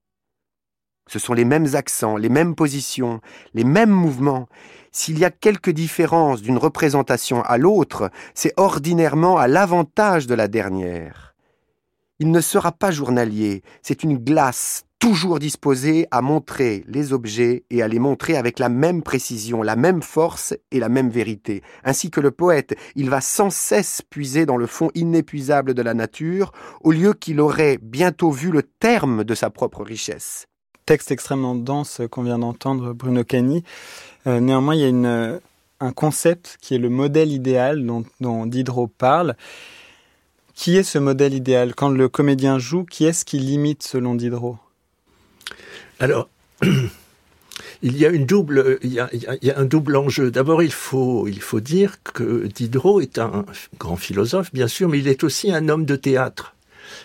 Ce 1.06 1.18
sont 1.18 1.32
les 1.32 1.44
mêmes 1.44 1.74
accents, 1.74 2.16
les 2.16 2.28
mêmes 2.28 2.54
positions, 2.54 3.20
les 3.52 3.64
mêmes 3.64 3.90
mouvements. 3.90 4.48
S'il 4.92 5.18
y 5.18 5.24
a 5.24 5.30
quelque 5.30 5.70
différence 5.70 6.40
d'une 6.40 6.58
représentation 6.58 7.42
à 7.42 7.58
l'autre, 7.58 8.10
c'est 8.32 8.54
ordinairement 8.56 9.36
à 9.36 9.48
l'avantage 9.48 10.28
de 10.28 10.34
la 10.34 10.46
dernière. 10.46 11.34
Il 12.20 12.30
ne 12.30 12.40
sera 12.40 12.70
pas 12.70 12.92
journalier, 12.92 13.62
c'est 13.82 14.04
une 14.04 14.18
glace 14.18 14.84
toujours 15.00 15.38
disposé 15.38 16.06
à 16.10 16.20
montrer 16.20 16.84
les 16.86 17.12
objets 17.12 17.64
et 17.70 17.82
à 17.82 17.88
les 17.88 17.98
montrer 17.98 18.36
avec 18.36 18.58
la 18.58 18.68
même 18.68 19.02
précision, 19.02 19.62
la 19.62 19.74
même 19.74 20.02
force 20.02 20.54
et 20.70 20.78
la 20.78 20.90
même 20.90 21.08
vérité. 21.08 21.62
Ainsi 21.84 22.10
que 22.10 22.20
le 22.20 22.30
poète, 22.30 22.76
il 22.94 23.08
va 23.10 23.22
sans 23.22 23.50
cesse 23.50 24.02
puiser 24.08 24.44
dans 24.46 24.58
le 24.58 24.66
fond 24.66 24.90
inépuisable 24.94 25.72
de 25.72 25.82
la 25.82 25.94
nature, 25.94 26.52
au 26.82 26.92
lieu 26.92 27.14
qu'il 27.14 27.40
aurait 27.40 27.78
bientôt 27.82 28.30
vu 28.30 28.50
le 28.50 28.62
terme 28.62 29.24
de 29.24 29.34
sa 29.34 29.48
propre 29.48 29.82
richesse. 29.82 30.46
Texte 30.84 31.10
extrêmement 31.10 31.54
dense 31.54 32.02
qu'on 32.10 32.22
vient 32.22 32.38
d'entendre, 32.38 32.92
Bruno 32.92 33.24
Cani. 33.24 33.64
Euh, 34.26 34.38
néanmoins, 34.38 34.74
il 34.74 34.80
y 34.82 34.84
a 34.84 34.88
une, 34.88 35.40
un 35.80 35.92
concept 35.92 36.58
qui 36.60 36.74
est 36.74 36.78
le 36.78 36.90
modèle 36.90 37.32
idéal 37.32 37.86
dont, 37.86 38.04
dont 38.20 38.44
Diderot 38.44 38.88
parle. 38.88 39.34
Qui 40.52 40.76
est 40.76 40.82
ce 40.82 40.98
modèle 40.98 41.32
idéal? 41.32 41.74
Quand 41.74 41.88
le 41.88 42.08
comédien 42.10 42.58
joue, 42.58 42.84
qui 42.84 43.06
est-ce 43.06 43.24
qui 43.24 43.38
limite 43.38 43.82
selon 43.82 44.14
Diderot? 44.14 44.58
Alors, 46.00 46.30
il 47.82 47.96
y 47.96 48.06
a 48.06 48.08
une 48.08 48.24
double, 48.24 48.78
il 48.82 48.92
y 48.92 48.98
a, 48.98 49.08
un 49.56 49.64
double 49.66 49.96
enjeu. 49.96 50.30
D'abord, 50.30 50.62
il 50.62 50.72
faut, 50.72 51.28
dire 51.60 52.02
que 52.02 52.46
Diderot 52.46 53.02
est 53.02 53.18
un 53.18 53.44
grand 53.78 53.96
philosophe, 53.96 54.50
bien 54.52 54.66
sûr, 54.66 54.88
mais 54.88 54.98
il 54.98 55.08
est 55.08 55.22
aussi 55.24 55.52
un 55.52 55.68
homme 55.68 55.84
de 55.84 55.96
théâtre. 55.96 56.54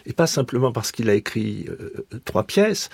Et 0.06 0.14
pas 0.14 0.28
simplement 0.28 0.72
parce 0.72 0.92
qu'il 0.92 1.10
a 1.10 1.14
écrit 1.14 1.68
euh, 1.70 2.08
trois 2.24 2.44
pièces, 2.44 2.90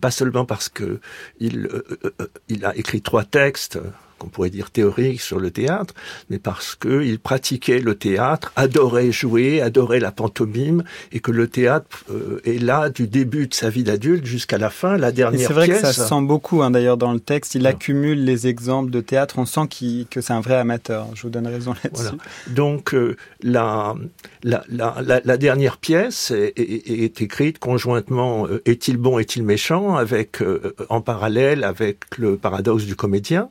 pas 0.00 0.12
seulement 0.12 0.44
parce 0.44 0.68
que 0.68 1.00
il, 1.40 1.66
euh, 1.66 1.82
euh, 2.20 2.68
a 2.68 2.76
écrit 2.76 3.00
trois 3.00 3.24
textes 3.24 3.80
qu'on 4.18 4.28
pourrait 4.28 4.50
dire 4.50 4.70
théoriques 4.70 5.20
sur 5.20 5.38
le 5.38 5.50
théâtre, 5.50 5.94
mais 6.30 6.38
parce 6.38 6.74
qu'il 6.74 7.18
pratiquait 7.18 7.80
le 7.80 7.94
théâtre, 7.94 8.52
adorait 8.56 9.12
jouer, 9.12 9.60
adorait 9.60 10.00
la 10.00 10.12
pantomime, 10.12 10.84
et 11.12 11.20
que 11.20 11.32
le 11.32 11.48
théâtre 11.48 12.04
euh, 12.10 12.40
est 12.44 12.62
là 12.62 12.88
du 12.88 13.06
début 13.06 13.46
de 13.46 13.54
sa 13.54 13.68
vie 13.68 13.84
d'adulte 13.84 14.24
jusqu'à 14.24 14.58
la 14.58 14.70
fin, 14.70 14.96
la 14.96 15.12
dernière 15.12 15.38
pièce. 15.38 15.48
C'est 15.48 15.54
vrai 15.54 15.68
que 15.68 15.78
ça 15.78 15.92
se 15.92 16.04
sent 16.04 16.22
beaucoup 16.22 16.62
hein, 16.62 16.70
d'ailleurs 16.70 16.96
dans 16.96 17.12
le 17.12 17.20
texte. 17.20 17.54
Il 17.54 17.66
accumule 17.66 18.24
les 18.24 18.46
exemples 18.46 18.90
de 18.90 19.00
théâtre. 19.00 19.38
On 19.38 19.46
sent 19.46 19.68
que 20.10 20.20
c'est 20.20 20.32
un 20.32 20.40
vrai 20.40 20.56
amateur. 20.56 21.06
Je 21.14 21.22
vous 21.22 21.30
donne 21.30 21.46
raison 21.46 21.74
là-dessus. 21.84 22.16
Donc 22.48 22.94
euh, 22.94 23.16
la, 23.42 23.94
la, 24.42 24.64
la, 24.68 25.20
la, 25.24 25.36
dernière 25.36 25.76
pièce 25.76 26.30
est, 26.30 26.58
est, 26.58 27.20
écrite 27.20 27.58
conjointement 27.58 28.46
euh, 28.46 28.62
Est-il 28.64 28.96
bon, 28.96 29.18
est-il 29.18 29.42
méchant 29.42 29.96
avec 29.96 30.42
en 30.88 31.00
parallèle 31.00 31.64
avec 31.64 31.98
le 32.18 32.36
paradoxe 32.36 32.84
du 32.84 32.96
comédien. 32.96 33.50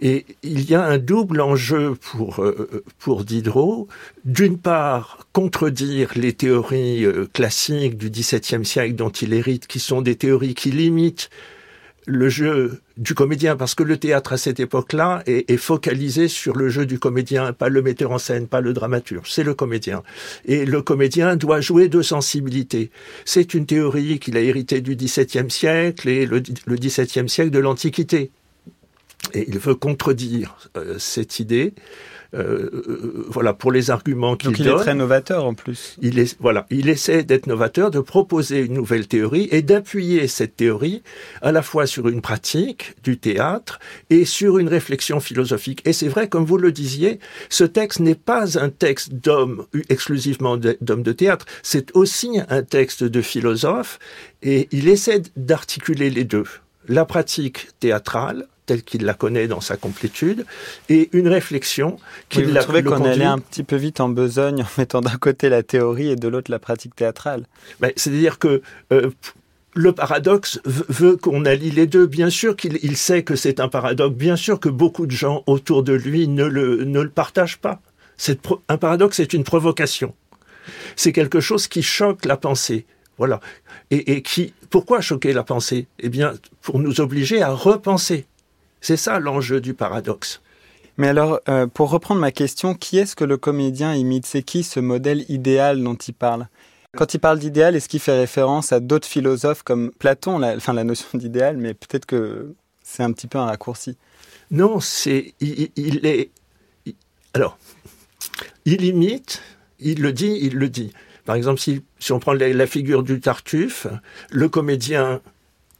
Et 0.00 0.26
il 0.42 0.68
y 0.68 0.74
a 0.74 0.84
un 0.84 0.98
double 0.98 1.40
enjeu 1.40 1.94
pour, 1.94 2.42
euh, 2.42 2.82
pour 2.98 3.24
Diderot. 3.24 3.88
D'une 4.24 4.58
part, 4.58 5.26
contredire 5.32 6.12
les 6.16 6.34
théories 6.34 7.04
euh, 7.04 7.26
classiques 7.32 7.96
du 7.96 8.10
XVIIe 8.10 8.64
siècle 8.64 8.94
dont 8.94 9.10
il 9.10 9.32
hérite, 9.32 9.66
qui 9.66 9.80
sont 9.80 10.02
des 10.02 10.16
théories 10.16 10.54
qui 10.54 10.70
limitent 10.70 11.30
le 12.08 12.28
jeu 12.28 12.82
du 12.96 13.14
comédien, 13.14 13.56
parce 13.56 13.74
que 13.74 13.82
le 13.82 13.96
théâtre 13.96 14.32
à 14.32 14.36
cette 14.36 14.60
époque-là 14.60 15.22
est, 15.26 15.50
est, 15.50 15.56
focalisé 15.56 16.28
sur 16.28 16.54
le 16.54 16.68
jeu 16.68 16.86
du 16.86 17.00
comédien, 17.00 17.52
pas 17.52 17.68
le 17.68 17.82
metteur 17.82 18.12
en 18.12 18.18
scène, 18.18 18.46
pas 18.46 18.60
le 18.60 18.72
dramaturge, 18.72 19.28
c'est 19.28 19.42
le 19.42 19.54
comédien. 19.54 20.04
Et 20.44 20.66
le 20.66 20.82
comédien 20.82 21.34
doit 21.34 21.60
jouer 21.60 21.88
de 21.88 22.02
sensibilité. 22.02 22.90
C'est 23.24 23.54
une 23.54 23.66
théorie 23.66 24.20
qu'il 24.20 24.36
a 24.36 24.40
héritée 24.40 24.80
du 24.80 24.94
XVIIe 24.94 25.50
siècle 25.50 26.08
et 26.08 26.26
le, 26.26 26.42
le 26.66 26.76
XVIIe 26.76 27.28
siècle 27.28 27.50
de 27.50 27.58
l'Antiquité. 27.58 28.30
Et 29.34 29.46
il 29.48 29.58
veut 29.58 29.74
contredire 29.74 30.56
euh, 30.76 30.96
cette 30.98 31.40
idée. 31.40 31.74
Euh, 32.34 32.82
euh, 32.88 33.26
voilà 33.28 33.54
pour 33.54 33.72
les 33.72 33.90
arguments 33.90 34.36
qu'il 34.36 34.50
donne. 34.50 34.58
Donc 34.58 34.66
il 34.66 34.72
est 34.72 34.82
très 34.82 34.94
novateur 34.94 35.44
en 35.44 35.54
plus. 35.54 35.96
Il 36.02 36.18
est 36.18 36.36
voilà, 36.40 36.66
il 36.70 36.88
essaie 36.88 37.22
d'être 37.22 37.46
novateur, 37.46 37.90
de 37.90 38.00
proposer 38.00 38.60
une 38.60 38.74
nouvelle 38.74 39.06
théorie 39.06 39.48
et 39.52 39.62
d'appuyer 39.62 40.26
cette 40.28 40.56
théorie 40.56 41.02
à 41.40 41.52
la 41.52 41.62
fois 41.62 41.86
sur 41.86 42.08
une 42.08 42.20
pratique 42.20 42.94
du 43.02 43.18
théâtre 43.18 43.78
et 44.10 44.24
sur 44.24 44.58
une 44.58 44.68
réflexion 44.68 45.20
philosophique. 45.20 45.82
Et 45.84 45.92
c'est 45.92 46.08
vrai, 46.08 46.28
comme 46.28 46.44
vous 46.44 46.58
le 46.58 46.72
disiez, 46.72 47.20
ce 47.48 47.64
texte 47.64 48.00
n'est 48.00 48.14
pas 48.14 48.58
un 48.58 48.70
texte 48.70 49.14
d'homme 49.14 49.64
exclusivement 49.88 50.56
d'homme 50.56 51.02
de 51.02 51.12
théâtre, 51.12 51.46
c'est 51.62 51.94
aussi 51.96 52.40
un 52.48 52.62
texte 52.62 53.04
de 53.04 53.22
philosophe 53.22 53.98
et 54.42 54.68
il 54.72 54.88
essaie 54.88 55.22
d'articuler 55.36 56.10
les 56.10 56.24
deux. 56.24 56.44
La 56.88 57.04
pratique 57.04 57.68
théâtrale 57.80 58.46
telle 58.66 58.82
qu'il 58.82 59.04
la 59.04 59.14
connaît 59.14 59.46
dans 59.46 59.60
sa 59.60 59.76
complétude, 59.76 60.44
et 60.88 61.08
une 61.12 61.28
réflexion 61.28 61.98
qui 62.28 62.40
oui, 62.40 62.52
l'a 62.52 62.62
trouvez 62.62 62.82
qu'on 62.82 63.04
allait 63.04 63.24
un 63.24 63.38
petit 63.38 63.62
peu 63.62 63.76
vite 63.76 64.00
en 64.00 64.08
besogne 64.08 64.62
en 64.62 64.68
mettant 64.76 65.00
d'un 65.00 65.16
côté 65.16 65.48
la 65.48 65.62
théorie 65.62 66.10
et 66.10 66.16
de 66.16 66.28
l'autre 66.28 66.50
la 66.50 66.58
pratique 66.58 66.94
théâtrale. 66.96 67.46
Ben, 67.80 67.92
C'est-à-dire 67.96 68.38
que 68.38 68.60
euh, 68.92 69.10
le 69.74 69.92
paradoxe 69.92 70.60
veut 70.64 71.16
qu'on 71.16 71.44
allie 71.44 71.70
les 71.70 71.86
deux. 71.86 72.06
Bien 72.06 72.30
sûr 72.30 72.56
qu'il 72.56 72.78
il 72.82 72.96
sait 72.96 73.22
que 73.22 73.36
c'est 73.36 73.60
un 73.60 73.68
paradoxe, 73.68 74.16
bien 74.16 74.36
sûr 74.36 74.58
que 74.58 74.68
beaucoup 74.68 75.06
de 75.06 75.12
gens 75.12 75.44
autour 75.46 75.82
de 75.82 75.92
lui 75.92 76.28
ne 76.28 76.44
le, 76.44 76.84
ne 76.84 77.00
le 77.00 77.10
partagent 77.10 77.58
pas. 77.58 77.80
Un 78.68 78.78
paradoxe 78.78 79.20
est 79.20 79.32
une 79.34 79.44
provocation. 79.44 80.14
C'est 80.96 81.12
quelque 81.12 81.40
chose 81.40 81.68
qui 81.68 81.82
choque 81.82 82.24
la 82.24 82.36
pensée. 82.36 82.86
Voilà. 83.18 83.40
Et, 83.90 84.12
et 84.12 84.22
qui, 84.22 84.54
pourquoi 84.70 85.00
choquer 85.00 85.32
la 85.32 85.44
pensée? 85.44 85.86
Eh 86.00 86.08
bien, 86.08 86.32
pour 86.62 86.78
nous 86.78 87.00
obliger 87.00 87.42
à 87.42 87.50
repenser. 87.50 88.26
C'est 88.80 88.96
ça 88.96 89.18
l'enjeu 89.18 89.60
du 89.60 89.74
paradoxe. 89.74 90.40
Mais 90.98 91.08
alors, 91.08 91.40
euh, 91.48 91.66
pour 91.66 91.90
reprendre 91.90 92.20
ma 92.20 92.32
question, 92.32 92.74
qui 92.74 92.98
est-ce 92.98 93.16
que 93.16 93.24
le 93.24 93.36
comédien 93.36 93.94
imite? 93.94 94.26
C'est 94.26 94.42
qui 94.42 94.62
ce 94.62 94.80
modèle 94.80 95.24
idéal 95.28 95.82
dont 95.82 95.94
il 95.94 96.14
parle? 96.14 96.48
Quand 96.96 97.12
il 97.12 97.18
parle 97.18 97.38
d'idéal, 97.38 97.76
est-ce 97.76 97.88
qu'il 97.88 98.00
fait 98.00 98.18
référence 98.18 98.72
à 98.72 98.80
d'autres 98.80 99.06
philosophes 99.06 99.62
comme 99.62 99.90
Platon, 99.98 100.38
la, 100.38 100.56
enfin 100.56 100.72
la 100.72 100.84
notion 100.84 101.06
d'idéal, 101.14 101.58
mais 101.58 101.74
peut-être 101.74 102.06
que 102.06 102.54
c'est 102.82 103.02
un 103.02 103.12
petit 103.12 103.26
peu 103.26 103.38
un 103.38 103.44
raccourci. 103.44 103.98
Non, 104.50 104.80
c'est 104.80 105.34
il, 105.40 106.06
est 106.06 106.30
alors 107.34 107.58
il 108.64 108.82
imite, 108.82 109.42
il 109.78 110.00
le 110.00 110.12
dit, 110.12 110.38
il 110.40 110.56
le 110.56 110.68
dit. 110.68 110.92
Par 111.26 111.36
exemple, 111.36 111.60
si, 111.60 111.82
si 111.98 112.12
on 112.12 112.20
prend 112.20 112.32
la, 112.32 112.48
la 112.48 112.66
figure 112.66 113.02
du 113.02 113.20
Tartuffe, 113.20 113.86
le 114.30 114.48
comédien 114.48 115.20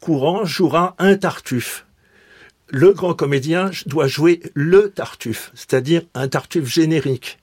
courant 0.00 0.44
jouera 0.44 0.94
un 0.98 1.16
Tartuffe 1.16 1.85
le 2.68 2.92
grand 2.92 3.14
comédien 3.14 3.70
doit 3.86 4.08
jouer 4.08 4.40
le 4.54 4.90
Tartuffe, 4.90 5.52
c'est-à-dire 5.54 6.02
un 6.14 6.28
Tartuffe 6.28 6.68
générique. 6.68 7.38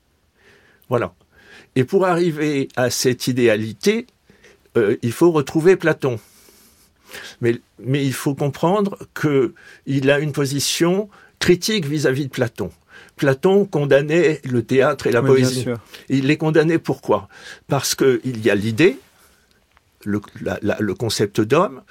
Voilà. 0.90 1.14
Et 1.76 1.84
pour 1.84 2.06
arriver 2.06 2.68
à 2.76 2.90
cette 2.90 3.28
idéalité, 3.28 4.06
euh, 4.78 4.98
il 5.02 5.12
faut 5.12 5.32
retrouver 5.32 5.76
Platon. 5.76 6.20
Mais, 7.42 7.60
mais 7.80 8.06
il 8.06 8.14
faut 8.14 8.36
comprendre 8.36 8.98
qu'il 9.20 10.10
a 10.10 10.20
une 10.20 10.32
position 10.32 11.10
critique 11.40 11.86
vis-à-vis 11.86 12.26
de 12.26 12.32
Platon. 12.32 12.72
Platon 13.16 13.66
condamnait 13.66 14.42
le 14.44 14.64
théâtre 14.64 15.08
et 15.08 15.12
la 15.12 15.22
poésie. 15.22 15.66
Il 16.10 16.28
les 16.28 16.38
condamnait 16.38 16.80
pourquoi? 16.80 17.28
Parce 17.68 17.96
qu'il 17.96 18.44
y 18.44 18.50
a 18.50 18.56
l'idée, 18.56 18.98
le, 20.04 20.22
le 20.80 20.94
concept 20.96 21.40
d'homme, 21.40 21.84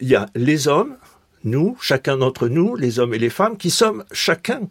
il 0.00 0.08
y 0.08 0.14
a 0.14 0.26
les 0.34 0.68
hommes, 0.68 0.96
nous, 1.44 1.76
chacun 1.80 2.16
d'entre 2.16 2.48
nous, 2.48 2.76
les 2.76 2.98
hommes 2.98 3.14
et 3.14 3.18
les 3.18 3.30
femmes, 3.30 3.56
qui 3.56 3.70
sommes 3.70 4.04
chacun 4.12 4.68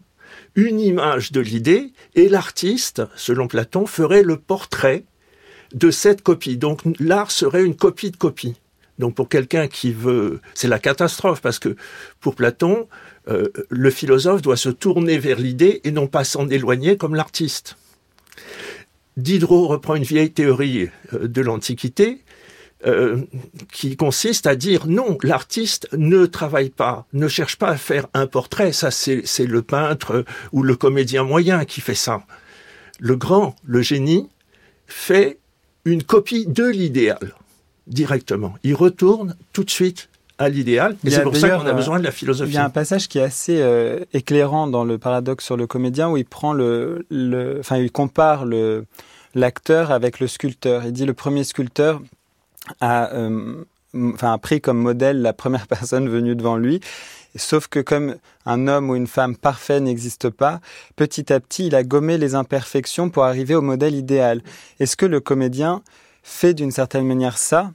une 0.54 0.80
image 0.80 1.32
de 1.32 1.40
l'idée, 1.40 1.92
et 2.14 2.28
l'artiste, 2.28 3.02
selon 3.16 3.46
Platon, 3.46 3.86
ferait 3.86 4.22
le 4.22 4.36
portrait 4.36 5.04
de 5.72 5.90
cette 5.90 6.22
copie. 6.22 6.56
Donc 6.56 6.80
l'art 6.98 7.30
serait 7.30 7.64
une 7.64 7.76
copie 7.76 8.10
de 8.10 8.16
copie. 8.16 8.56
Donc 8.98 9.14
pour 9.14 9.28
quelqu'un 9.28 9.68
qui 9.68 9.92
veut, 9.92 10.40
c'est 10.54 10.68
la 10.68 10.78
catastrophe 10.78 11.40
parce 11.40 11.58
que 11.58 11.76
pour 12.20 12.34
Platon, 12.34 12.88
euh, 13.28 13.48
le 13.68 13.90
philosophe 13.90 14.42
doit 14.42 14.56
se 14.56 14.70
tourner 14.70 15.18
vers 15.18 15.38
l'idée 15.38 15.80
et 15.84 15.92
non 15.92 16.08
pas 16.08 16.24
s'en 16.24 16.48
éloigner 16.48 16.96
comme 16.96 17.14
l'artiste. 17.14 17.76
Diderot 19.16 19.68
reprend 19.68 19.94
une 19.94 20.04
vieille 20.04 20.32
théorie 20.32 20.88
euh, 21.12 21.28
de 21.28 21.40
l'Antiquité 21.42 22.22
euh, 22.86 23.22
qui 23.72 23.96
consiste 23.96 24.46
à 24.46 24.54
dire 24.54 24.86
non, 24.86 25.18
l'artiste 25.22 25.88
ne 25.92 26.26
travaille 26.26 26.70
pas, 26.70 27.06
ne 27.12 27.26
cherche 27.26 27.56
pas 27.56 27.70
à 27.70 27.76
faire 27.76 28.06
un 28.14 28.26
portrait. 28.26 28.72
Ça, 28.72 28.90
c'est 28.90 29.24
le 29.46 29.62
peintre 29.62 30.24
ou 30.52 30.62
le 30.62 30.76
comédien 30.76 31.24
moyen 31.24 31.64
qui 31.64 31.80
fait 31.80 31.96
ça. 31.96 32.22
Le 33.00 33.16
grand, 33.16 33.56
le 33.64 33.82
génie, 33.82 34.28
fait 34.86 35.38
une 35.84 36.02
copie 36.04 36.46
de 36.46 36.64
l'idéal 36.64 37.34
directement. 37.88 38.54
Il 38.62 38.74
retourne 38.74 39.34
tout 39.52 39.64
de 39.64 39.70
suite 39.70 40.08
à 40.38 40.48
l'idéal. 40.48 40.96
Et 41.04 41.10
c'est 41.10 41.22
pour 41.22 41.36
ça 41.36 41.50
qu'on 41.50 41.66
a 41.66 41.72
besoin 41.72 41.98
de 41.98 42.04
la 42.04 42.12
philosophie. 42.12 42.52
Il 42.52 42.54
y 42.54 42.58
a 42.58 42.64
un 42.64 42.70
passage 42.70 43.08
qui 43.08 43.18
est 43.18 43.22
assez 43.22 43.60
euh, 43.60 44.04
éclairant 44.12 44.68
dans 44.68 44.84
le 44.84 44.98
paradoxe 44.98 45.44
sur 45.44 45.56
le 45.56 45.66
comédien 45.66 46.10
où 46.10 46.16
il 46.16 46.24
prend 46.24 46.52
le, 46.52 47.04
le 47.10 47.58
enfin, 47.58 47.78
il 47.78 47.90
compare 47.90 48.44
le 48.44 48.84
l'acteur 49.34 49.90
avec 49.90 50.20
le 50.20 50.26
sculpteur. 50.26 50.84
Il 50.86 50.92
dit 50.92 51.06
le 51.06 51.14
premier 51.14 51.44
sculpteur 51.44 52.00
a, 52.80 53.12
euh, 53.14 53.64
enfin, 53.94 54.32
a 54.32 54.38
pris 54.38 54.60
comme 54.60 54.78
modèle 54.78 55.22
la 55.22 55.32
première 55.32 55.66
personne 55.68 56.08
venue 56.08 56.34
devant 56.34 56.56
lui. 56.56 56.80
Sauf 57.36 57.68
que 57.68 57.80
comme 57.80 58.16
un 58.46 58.68
homme 58.68 58.90
ou 58.90 58.96
une 58.96 59.06
femme 59.06 59.36
parfait 59.36 59.80
n'existe 59.80 60.30
pas, 60.30 60.60
petit 60.96 61.32
à 61.32 61.40
petit, 61.40 61.66
il 61.66 61.74
a 61.74 61.84
gommé 61.84 62.18
les 62.18 62.34
imperfections 62.34 63.10
pour 63.10 63.24
arriver 63.24 63.54
au 63.54 63.62
modèle 63.62 63.94
idéal. 63.94 64.42
Est-ce 64.80 64.96
que 64.96 65.06
le 65.06 65.20
comédien 65.20 65.82
fait 66.22 66.54
d'une 66.54 66.70
certaine 66.70 67.06
manière 67.06 67.38
ça 67.38 67.72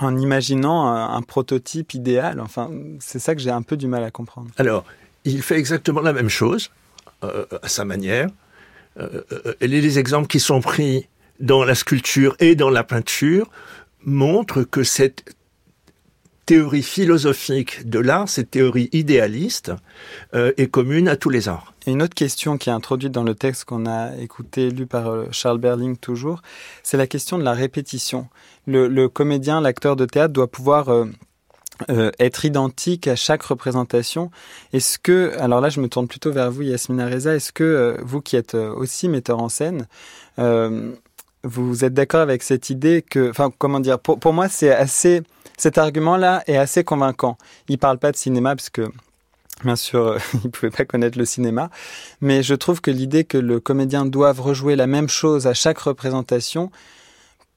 en 0.00 0.16
imaginant 0.16 0.88
un, 0.88 1.22
prototype 1.22 1.94
idéal? 1.94 2.40
Enfin, 2.40 2.70
c'est 2.98 3.20
ça 3.20 3.34
que 3.34 3.40
j'ai 3.40 3.50
un 3.50 3.62
peu 3.62 3.76
du 3.76 3.86
mal 3.86 4.02
à 4.02 4.10
comprendre. 4.10 4.48
Alors, 4.58 4.84
il 5.24 5.42
fait 5.42 5.56
exactement 5.56 6.00
la 6.00 6.12
même 6.12 6.28
chose, 6.28 6.70
euh, 7.22 7.46
à 7.62 7.68
sa 7.68 7.84
manière. 7.84 8.28
Euh, 8.98 9.22
les 9.60 9.98
exemples 9.98 10.26
qui 10.26 10.40
sont 10.40 10.60
pris 10.60 11.06
dans 11.38 11.64
la 11.64 11.74
sculpture 11.74 12.36
et 12.38 12.54
dans 12.54 12.70
la 12.70 12.84
peinture 12.84 13.48
montre 14.04 14.62
que 14.62 14.82
cette 14.82 15.34
théorie 16.50 16.82
philosophique 16.82 17.88
de 17.88 18.00
l'art, 18.00 18.28
cette 18.28 18.50
théorie 18.50 18.88
idéaliste, 18.90 19.70
euh, 20.34 20.52
est 20.56 20.66
commune 20.66 21.06
à 21.06 21.14
tous 21.14 21.30
les 21.30 21.48
arts. 21.48 21.74
Et 21.86 21.92
une 21.92 22.02
autre 22.02 22.16
question 22.16 22.58
qui 22.58 22.70
est 22.70 22.72
introduite 22.72 23.12
dans 23.12 23.22
le 23.22 23.36
texte 23.36 23.66
qu'on 23.66 23.86
a 23.86 24.16
écouté, 24.16 24.70
lu 24.70 24.84
par 24.84 25.06
euh, 25.06 25.26
Charles 25.30 25.58
Berling 25.58 25.96
toujours, 25.96 26.42
c'est 26.82 26.96
la 26.96 27.06
question 27.06 27.38
de 27.38 27.44
la 27.44 27.52
répétition. 27.52 28.26
Le, 28.66 29.06
comédien, 29.06 29.60
l'acteur 29.60 29.94
de 29.94 30.06
théâtre 30.06 30.32
doit 30.32 30.50
pouvoir 30.50 30.88
euh, 30.88 32.10
être 32.18 32.44
identique 32.44 33.06
à 33.06 33.14
chaque 33.14 33.44
représentation. 33.44 34.32
Est-ce 34.72 34.98
que, 34.98 35.32
alors 35.38 35.60
là 35.60 35.68
je 35.68 35.80
me 35.80 35.88
tourne 35.88 36.08
plutôt 36.08 36.32
vers 36.32 36.50
vous 36.50 36.62
Yasmina 36.62 37.08
Reza, 37.08 37.36
est-ce 37.36 37.52
que 37.52 37.96
vous 38.02 38.20
qui 38.20 38.34
êtes 38.34 38.54
aussi 38.54 39.08
metteur 39.08 39.38
en 39.40 39.48
scène, 39.48 39.86
vous 41.44 41.84
êtes 41.84 41.94
d'accord 41.94 42.20
avec 42.20 42.42
cette 42.42 42.70
idée 42.70 43.02
que, 43.02 43.30
enfin, 43.30 43.50
comment 43.56 43.80
dire, 43.80 43.98
pour, 43.98 44.18
pour 44.18 44.32
moi, 44.32 44.48
c'est 44.48 44.72
assez, 44.72 45.22
cet 45.56 45.78
argument-là 45.78 46.42
est 46.46 46.56
assez 46.56 46.84
convaincant. 46.84 47.38
Il 47.68 47.78
parle 47.78 47.98
pas 47.98 48.12
de 48.12 48.16
cinéma 48.16 48.54
parce 48.54 48.70
que 48.70 48.90
Bien 49.64 49.76
sûr, 49.76 50.16
il 50.34 50.40
ne 50.44 50.48
pouvait 50.48 50.70
pas 50.70 50.84
connaître 50.84 51.18
le 51.18 51.24
cinéma, 51.24 51.70
mais 52.20 52.42
je 52.42 52.54
trouve 52.54 52.80
que 52.80 52.90
l'idée 52.90 53.24
que 53.24 53.38
le 53.38 53.60
comédien 53.60 54.06
doive 54.06 54.40
rejouer 54.40 54.76
la 54.76 54.86
même 54.86 55.08
chose 55.08 55.46
à 55.46 55.54
chaque 55.54 55.78
représentation 55.78 56.70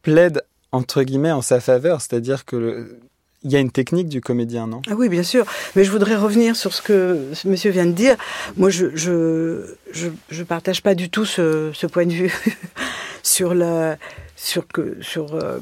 plaide 0.01 0.43
entre 0.71 1.03
guillemets 1.03 1.31
en 1.31 1.41
sa 1.41 1.59
faveur, 1.59 2.01
c'est-à-dire 2.01 2.45
que 2.45 2.97
il 3.45 3.51
y 3.51 3.57
a 3.57 3.59
une 3.59 3.71
technique 3.71 4.07
du 4.07 4.21
comédien, 4.21 4.67
non? 4.67 4.81
Ah 4.89 4.93
Oui, 4.95 5.09
bien 5.09 5.23
sûr. 5.23 5.45
Mais 5.75 5.83
je 5.83 5.91
voudrais 5.91 6.15
revenir 6.15 6.55
sur 6.55 6.73
ce 6.73 6.81
que 6.81 7.31
ce 7.33 7.49
monsieur 7.49 7.71
vient 7.71 7.85
de 7.85 7.91
dire. 7.91 8.15
Moi, 8.55 8.69
je 8.69 8.87
je, 8.95 9.75
je, 9.91 10.07
je 10.29 10.43
partage 10.43 10.81
pas 10.81 10.95
du 10.95 11.09
tout 11.09 11.25
ce, 11.25 11.71
ce 11.73 11.85
point 11.85 12.05
de 12.05 12.13
vue 12.13 12.33
sur 13.23 13.55
la 13.55 13.97
sur 14.35 14.67
que 14.67 14.97
sur 15.01 15.33
euh, 15.33 15.59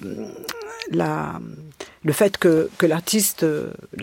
la 0.92 1.40
le 2.04 2.14
fait 2.14 2.38
que, 2.38 2.70
que 2.80 2.88
l'artiste, 2.88 3.46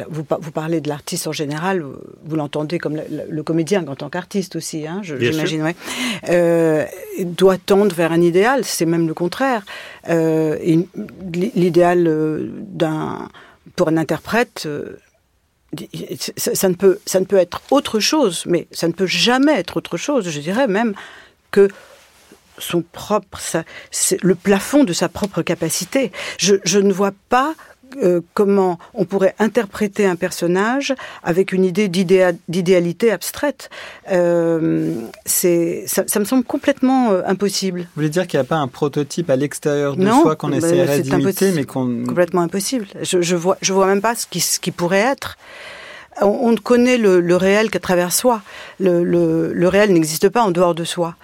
vous, 0.09 0.25
vous 0.41 0.51
parlez 0.53 0.81
de 0.81 0.89
l'artiste 0.89 1.27
en 1.27 1.33
général, 1.33 1.85
vous 2.25 2.37
l'entendez 2.37 2.79
comme 2.79 2.95
le, 2.95 3.03
le, 3.29 3.43
comédien 3.43 3.85
en 3.89 3.97
tant 3.97 4.09
qu'artiste 4.09 4.55
aussi, 4.55 4.87
hein, 4.87 5.01
j'imagine, 5.03 5.63
ouais, 5.63 5.75
euh, 6.29 6.85
doit 7.25 7.59
tendre 7.59 7.95
vers 7.95 8.13
un 8.13 8.21
idéal, 8.21 8.65
c'est 8.65 8.87
même 8.87 9.09
le 9.09 9.15
contraire. 9.15 9.65
Euh, 10.09 10.57
L'idéal 11.33 12.07
euh, 12.07 12.49
d'un 12.59 13.29
pour 13.75 13.89
un 13.89 13.97
interprète, 13.97 14.65
euh, 14.67 14.97
ça, 16.37 16.55
ça, 16.55 16.69
ne 16.69 16.75
peut, 16.75 17.01
ça 17.05 17.19
ne 17.19 17.25
peut 17.25 17.37
être 17.37 17.63
autre 17.71 17.99
chose, 17.99 18.45
mais 18.47 18.69
ça 18.71 18.87
ne 18.87 18.93
peut 18.93 19.07
jamais 19.07 19.55
être 19.59 19.77
autre 19.77 19.97
chose, 19.97 20.29
je 20.29 20.41
dirais 20.41 20.69
même 20.69 20.95
que 21.51 21.69
son 22.59 22.83
propre, 22.83 23.39
le 24.23 24.35
plafond 24.35 24.85
de 24.85 24.93
sa 24.93 25.09
propre 25.09 25.43
capacité. 25.43 26.13
Je, 26.39 26.57
je 26.65 26.79
ne 26.79 26.93
vois 26.93 27.13
pas 27.29 27.55
euh, 28.03 28.21
comment 28.35 28.79
on 28.93 29.05
pourrait 29.05 29.35
interpréter 29.39 30.05
un 30.05 30.17
personnage 30.17 30.95
avec 31.23 31.53
une 31.53 31.65
idée 31.65 31.89
d'idéalité 31.89 33.11
abstraite. 33.11 33.71
Euh, 34.13 34.95
c'est, 35.25 35.85
ça, 35.87 36.05
ça, 36.07 36.21
me 36.21 36.25
semble 36.25 36.45
complètement 36.45 37.11
euh, 37.13 37.23
impossible. 37.27 37.81
Vous 37.81 37.87
voulez 37.97 38.11
dire 38.11 38.27
qu'il 38.27 38.39
n'y 38.39 38.43
a 38.43 38.49
pas 38.49 38.57
un 38.57 38.69
prototype 38.69 39.31
à 39.31 39.37
l'extérieur 39.37 39.97
de 39.97 40.07
soi 40.07 40.37
qu'on 40.37 40.49
bah, 40.49 40.59
essaierait 40.59 41.01
d'imiter, 41.01 41.53
mais 41.53 41.65
qu'on... 41.65 42.05
Complètement 42.07 42.43
impossible. 42.43 42.87
Je, 43.01 43.23
je 43.23 43.37
vois, 43.37 43.57
je 43.63 43.73
vois 43.73 43.87
même 43.87 44.03
pas 44.03 44.15
ce 44.15 44.27
qui, 44.27 44.41
ce 44.41 44.61
qui 44.61 44.71
pourrait 44.71 44.99
être 44.99 45.39
on, 46.21 46.53
ne 46.53 46.57
connaît 46.57 46.99
le, 46.99 47.37
réel 47.37 47.71
qu'à 47.71 47.79
travers 47.79 48.13
soi. 48.13 48.43
Le, 48.81 49.67
réel 49.67 49.93
n'existe 49.93 50.29
pas 50.29 50.43
en 50.43 50.51
dehors 50.51 50.75
de 50.75 50.85
soi. 50.85 51.15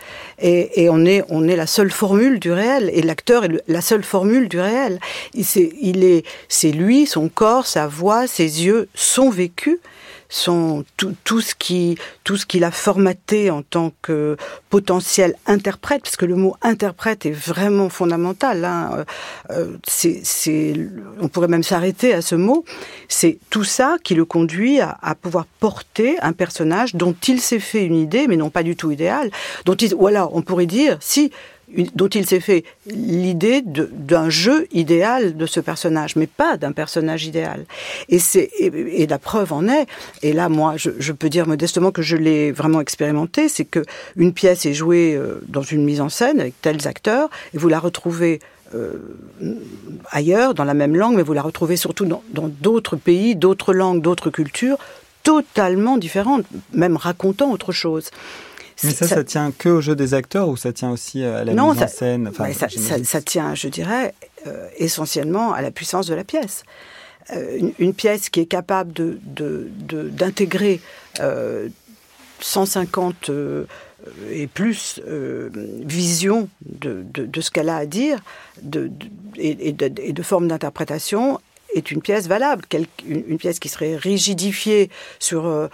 Et, 0.40 0.88
on, 0.90 1.04
est, 1.04 1.22
on 1.28 1.48
est 1.48 1.56
la 1.56 1.66
seule 1.66 1.90
formule 1.90 2.40
du 2.40 2.52
réel. 2.52 2.90
Et 2.92 3.02
l'acteur 3.02 3.44
est 3.44 3.62
la 3.68 3.80
seule 3.80 4.04
formule 4.04 4.48
du 4.48 4.60
réel. 4.60 5.00
Il 5.34 6.04
est, 6.04 6.24
c'est 6.48 6.72
lui, 6.72 7.06
son 7.06 7.28
corps, 7.28 7.66
sa 7.66 7.86
voix, 7.86 8.26
ses 8.26 8.64
yeux, 8.64 8.88
son 8.94 9.30
vécu 9.30 9.80
son 10.28 10.84
tout, 10.96 11.14
tout 11.24 11.40
ce 11.40 11.54
qui 11.54 11.96
tout 12.24 12.36
ce 12.36 12.46
qu'il 12.46 12.64
a 12.64 12.70
formaté 12.70 13.50
en 13.50 13.62
tant 13.62 13.92
que 14.02 14.36
potentiel 14.70 15.34
interprète, 15.46 16.02
parce 16.02 16.16
que 16.16 16.24
le 16.24 16.36
mot 16.36 16.56
interprète 16.62 17.26
est 17.26 17.32
vraiment 17.32 17.88
fondamental. 17.88 18.64
Hein. 18.64 19.04
Euh, 19.50 19.76
c'est, 19.86 20.74
on 21.20 21.28
pourrait 21.28 21.48
même 21.48 21.62
s'arrêter 21.62 22.14
à 22.14 22.22
ce 22.22 22.34
mot. 22.34 22.64
C'est 23.08 23.38
tout 23.50 23.64
ça 23.64 23.96
qui 24.02 24.14
le 24.14 24.24
conduit 24.24 24.80
à, 24.80 24.96
à, 25.02 25.14
pouvoir 25.14 25.46
porter 25.60 26.18
un 26.20 26.32
personnage 26.32 26.94
dont 26.94 27.14
il 27.28 27.40
s'est 27.40 27.58
fait 27.58 27.84
une 27.84 27.96
idée, 27.96 28.26
mais 28.26 28.36
non 28.36 28.50
pas 28.50 28.62
du 28.62 28.74
tout 28.74 28.90
idéal. 28.90 29.30
Dont 29.66 29.74
il, 29.74 29.94
voilà, 29.94 30.28
on 30.32 30.42
pourrait 30.42 30.66
dire 30.66 30.96
si 31.00 31.30
dont 31.94 32.08
il 32.08 32.26
s'est 32.26 32.40
fait 32.40 32.64
l'idée 32.86 33.62
d'un 33.62 34.30
jeu 34.30 34.66
idéal 34.72 35.36
de 35.36 35.46
ce 35.46 35.60
personnage, 35.60 36.16
mais 36.16 36.26
pas 36.26 36.56
d'un 36.56 36.72
personnage 36.72 37.26
idéal. 37.26 37.64
Et, 38.08 38.18
et, 38.58 39.06
la 39.06 39.18
preuve 39.18 39.52
en 39.52 39.68
est, 39.68 39.86
et 40.22 40.32
là 40.32 40.48
moi 40.48 40.74
je, 40.76 41.12
peux 41.12 41.28
dire 41.28 41.46
modestement 41.46 41.92
que 41.92 42.02
je 42.02 42.16
l'ai 42.16 42.52
vraiment 42.52 42.80
expérimenté, 42.80 43.48
c'est 43.48 43.64
que 43.64 43.84
une 44.16 44.32
pièce 44.32 44.66
est 44.66 44.74
jouée 44.74 45.14
euh, 45.14 45.40
dans 45.48 45.62
une 45.62 45.84
mise 45.84 46.00
en 46.00 46.08
scène 46.08 46.40
avec 46.40 46.60
tels 46.60 46.88
acteurs, 46.88 47.28
et 47.52 47.58
vous 47.58 47.68
la 47.68 47.78
retrouvez 47.78 48.40
euh, 48.74 48.94
ailleurs, 50.10 50.54
dans 50.54 50.64
la 50.64 50.74
même 50.74 50.96
langue, 50.96 51.16
mais 51.16 51.22
vous 51.22 51.34
la 51.34 51.42
retrouvez 51.42 51.76
surtout 51.76 52.06
dans 52.06 52.22
d'autres 52.48 52.96
pays, 52.96 53.36
d'autres 53.36 53.72
langues, 53.72 54.00
d'autres 54.00 54.30
cultures, 54.30 54.78
totalement 55.22 55.96
différentes, 55.96 56.44
même 56.72 56.96
racontant 56.96 57.50
autre 57.50 57.72
chose. 57.72 58.10
Mais 58.82 58.90
ça, 58.90 59.06
ça, 59.06 59.24
tient 59.24 59.52
que 59.52 59.68
au 59.68 59.80
jeu 59.80 59.94
des 59.94 60.14
acteurs 60.14 60.48
ou 60.48 60.56
ça 60.56 60.72
tient 60.72 60.90
aussi 60.90 61.22
euh, 61.22 61.40
à 61.40 61.44
la 61.44 61.52
mise 61.52 61.60
en 61.60 61.88
scène? 61.88 62.28
Enfin, 62.28 62.52
ça, 62.52 62.68
ça, 62.68 63.20
tient, 63.22 63.54
je 63.54 63.68
dirais, 63.68 64.14
euh, 64.46 64.68
essentiellement 64.76 65.52
à 65.52 65.62
la 65.62 65.70
puissance 65.70 66.06
de 66.06 66.14
la 66.14 66.24
pièce. 66.24 66.64
Euh, 67.30 67.56
une, 67.56 67.72
une, 67.78 67.94
pièce 67.94 68.28
qui 68.28 68.40
est 68.40 68.46
capable 68.46 68.92
de, 68.92 69.18
d'intégrer 70.10 70.80
de, 71.20 71.70
150 72.40 73.30
et 74.30 74.46
plus 74.48 75.00
visions 75.06 76.48
de, 76.66 77.04
de, 77.14 77.40
ce 77.40 77.50
qu'elle 77.50 77.70
a 77.70 77.76
à 77.76 77.86
dire 77.86 78.18
et, 79.38 79.68
et, 79.68 79.72
de, 79.72 80.22
formes 80.22 80.48
d'interprétation 80.48 81.40
est 81.74 81.90
une 81.90 82.02
pièce 82.02 82.26
valable. 82.26 82.64
Une, 83.06 83.38
pièce 83.38 83.58
qui 83.58 83.70
serait 83.70 83.96
rigidifiée 83.96 84.90
sur 85.18 85.70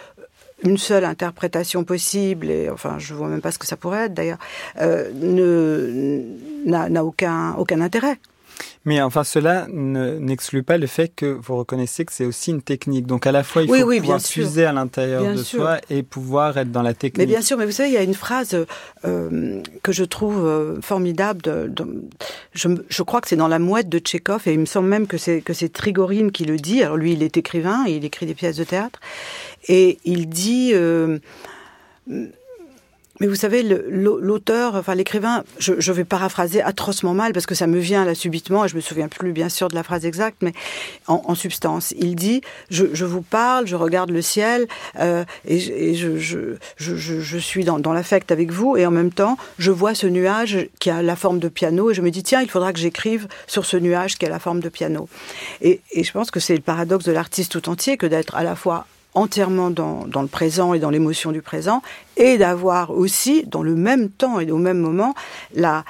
une 0.63 0.79
seule 0.79 1.05
interprétation 1.05 1.85
possible, 1.85 2.51
et 2.51 2.71
enfin 2.71 2.97
je 2.99 3.15
vois 3.15 3.29
même 3.29 3.41
pas 3.41 3.53
ce 3.53 3.59
que 3.59 3.67
ça 3.67 3.77
pourrait 3.77 4.07
être 4.07 4.15
d'ailleurs, 4.15 4.39
euh, 4.81 5.11
n'a 6.65 7.05
aucun, 7.05 7.55
aucun 7.55 7.81
intérêt. 7.81 8.19
Mais 8.87 9.03
enfin, 9.03 9.25
cela 9.25 9.67
n'exclut 9.69 10.63
pas 10.63 10.79
le 10.79 10.87
fait 10.87 11.13
que 11.15 11.27
vous 11.27 11.57
reconnaissez 11.57 12.07
que 12.07 12.13
c'est 12.13 12.25
aussi 12.25 12.51
une 12.51 12.63
technique. 12.63 13.07
Donc 13.07 13.27
à 13.27 13.33
la 13.33 13.43
fois, 13.43 13.63
il 13.63 13.69
faut 13.69 13.75
pouvoir 13.75 14.21
fuser 14.23 14.65
à 14.65 14.73
l'intérieur 14.73 15.35
de 15.35 15.43
soi 15.43 15.79
et 15.91 16.03
pouvoir 16.03 16.57
être 16.57 16.73
dans 16.73 16.83
la 16.83 16.95
technique. 16.95 17.19
Mais 17.19 17.27
bien 17.27 17.43
sûr, 17.43 17.59
mais 17.59 17.67
vous 17.67 17.73
savez, 17.73 17.91
il 17.91 17.95
y 17.95 17.99
a 17.99 18.03
une 18.03 18.15
phrase 18.15 18.57
euh, 19.05 19.63
que 19.83 19.93
je 19.93 20.05
trouve 20.05 20.47
euh, 20.47 20.81
formidable. 20.81 21.43
De, 21.43 21.73
je, 22.55 22.69
je, 22.89 23.03
crois 23.03 23.21
que 23.21 23.29
c'est 23.29 23.37
dans 23.37 23.49
La 23.49 23.59
Mouette 23.59 23.91
de 23.91 23.99
Tchékov, 23.99 24.49
et 24.49 24.55
il 24.55 24.61
me 24.61 24.67
semble 24.67 24.89
même 24.89 25.07
que 25.07 25.19
c'est 25.19 25.43
que 25.43 25.53
c'est 25.53 25.71
Trigorine 25.71 26.33
qui 26.33 26.47
le 26.47 26.57
dit. 26.57 26.83
Alors 26.83 26.97
lui, 26.97 27.13
il 27.13 27.23
est 27.23 27.37
écrivain, 27.37 27.85
et 27.87 27.93
il 27.93 28.05
écrit 28.07 28.25
des 28.25 28.35
pièces 28.35 28.57
de 28.57 28.65
théâtre, 28.65 28.99
et 29.69 29.99
il 30.05 30.29
dit. 30.29 30.73
Euh, 30.75 31.19
mais 33.21 33.27
vous 33.27 33.35
savez, 33.35 33.63
l'auteur, 33.63 34.75
enfin 34.77 34.95
l'écrivain, 34.95 35.45
je, 35.59 35.75
je, 35.79 35.93
vais 35.93 36.05
paraphraser 36.05 36.63
atrocement 36.63 37.13
mal 37.13 37.35
parce 37.35 37.45
que 37.45 37.55
ça 37.55 37.67
me 37.67 37.79
vient 37.79 38.07
là 38.07 38.15
subitement 38.15 38.65
et 38.65 38.69
je 38.69 38.77
me 38.77 38.81
souviens 38.81 39.09
plus 39.09 39.33
bien 39.33 39.51
sûr 39.51 39.69
de 39.69 39.75
la 39.75 39.83
phrase 39.83 40.07
exacte, 40.07 40.39
mais 40.41 40.55
en, 41.07 41.35
substance, 41.35 41.93
il 41.99 42.17
dit 42.17 42.41
je, 42.71 43.05
vous 43.05 43.21
parle, 43.21 43.67
je 43.67 43.77
regarde 43.77 44.11
le 44.11 44.23
ciel 44.23 44.67
euh, 44.99 45.25
et, 45.47 45.95
je, 45.95 46.57
suis 47.39 47.65
dans, 47.65 47.93
l'affect 47.93 48.33
avec 48.33 48.51
vous 48.53 48.79
et 48.79 48.87
en 48.87 48.91
même 48.91 49.13
temps 49.13 49.37
je 49.59 49.71
vois 49.71 49.95
ce 49.95 50.07
nuage 50.07 50.69
qui 50.79 50.89
a 50.89 51.03
la 51.03 51.15
forme 51.15 51.41
de 51.41 51.49
piano 51.49 51.91
et 51.91 51.95
je 51.95 52.01
me 52.01 52.11
dis 52.11 52.23
tiens 52.23 52.41
il 52.41 52.49
faudra 52.49 52.73
que 52.73 52.79
j'écrive 52.79 53.29
sur 53.47 53.67
ce 53.67 53.77
nuage 53.77 54.17
qui 54.17 54.25
a 54.25 54.31
la 54.31 54.39
forme 54.39 54.61
de 54.61 54.71
piano. 54.71 55.11
Et 55.61 55.81
je 55.95 56.13
pense 56.13 56.31
que 56.31 56.41
c'est 56.41 56.55
le 56.55 56.63
paradoxe 56.63 57.05
de 57.05 57.13
l'artiste 57.13 57.53
tout 57.53 57.69
entier 57.69 57.99
que 57.99 58.07
d'être 58.07 58.35
à 58.35 58.45
la 58.45 58.57
fois 58.57 58.87
entièrement 59.15 59.71
dans, 59.71 60.05
le 60.05 60.29
présent 60.29 60.75
et 60.75 60.79
dans 60.79 60.91
l'émotion 60.91 61.33
du 61.33 61.43
présent, 61.43 61.83
et 62.17 62.39
d'avoir 62.39 62.91
aussi, 62.91 63.45
dans 63.47 63.63
le 63.63 63.75
même 63.75 64.09
temps 64.11 64.41
et 64.41 64.51
au 64.51 64.59
même 64.59 64.79
moment, 64.79 65.15
la, 65.55 65.85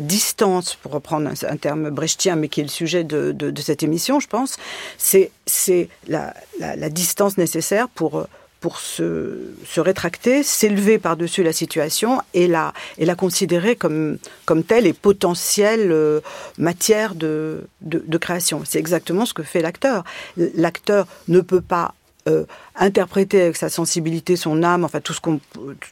distance, 0.00 0.74
pour 0.74 0.92
reprendre 0.92 1.30
un, 1.30 1.56
terme 1.56 1.90
brechtien, 1.90 2.36
mais 2.36 2.48
qui 2.48 2.60
est 2.60 2.64
le 2.64 2.68
sujet 2.68 3.04
de, 3.04 3.52
cette 3.60 3.82
émission, 3.82 4.20
je 4.20 4.28
pense, 4.28 4.56
c'est 4.96 5.30
la, 6.08 6.32
distance 6.90 7.38
nécessaire 7.38 7.88
pour 7.88 8.26
se, 8.74 9.80
rétracter, 9.80 10.42
s'élever 10.42 10.98
par-dessus 10.98 11.44
la 11.44 11.52
situation 11.52 12.20
et 12.34 12.48
la, 12.48 12.72
considérer 13.16 13.76
comme, 13.76 14.18
telle 14.66 14.86
et 14.86 14.92
potentielle 14.92 15.92
euh, 15.92 16.20
matière 16.58 17.14
de 17.14 17.68
création. 18.20 18.62
C'est 18.64 18.80
exactement 18.80 19.26
ce 19.26 19.34
que 19.34 19.44
fait 19.44 19.60
l'acteur. 19.60 20.02
L'acteur 20.36 21.06
ne 21.28 21.40
peut 21.40 21.60
pas 21.60 21.94
euh, 22.28 22.44
interpréter 22.74 23.42
avec 23.42 23.56
sa 23.56 23.68
sensibilité, 23.68 24.36
son 24.36 24.62
âme, 24.62 24.84
enfin 24.84 25.00
tout 25.00 25.12
ce 25.12 25.20
qu'on, 25.20 25.40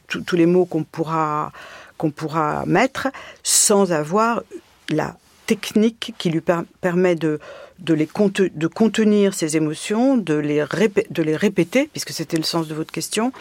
tous 0.07 0.35
les 0.35 0.45
mots 0.45 0.65
qu'on 0.65 0.83
pourra 0.83 1.51
qu'on 1.97 2.11
pourra 2.11 2.65
mettre, 2.65 3.07
sans 3.41 3.93
avoir 3.93 4.43
la 4.89 5.15
technique 5.45 6.13
qui 6.17 6.29
lui 6.29 6.41
permet 6.81 7.15
de 7.15 7.39
de 7.79 7.93
les 7.93 8.07
de 8.53 8.67
contenir 8.67 9.33
ses 9.33 9.55
émotions, 9.55 10.17
de 10.17 10.33
les 10.33 10.63
de 11.09 11.23
les 11.23 11.35
répéter, 11.37 11.89
puisque 11.91 12.11
c'était 12.11 12.37
le 12.37 12.43
sens 12.43 12.67
de 12.67 12.73
votre 12.73 12.91
question, 12.91 13.31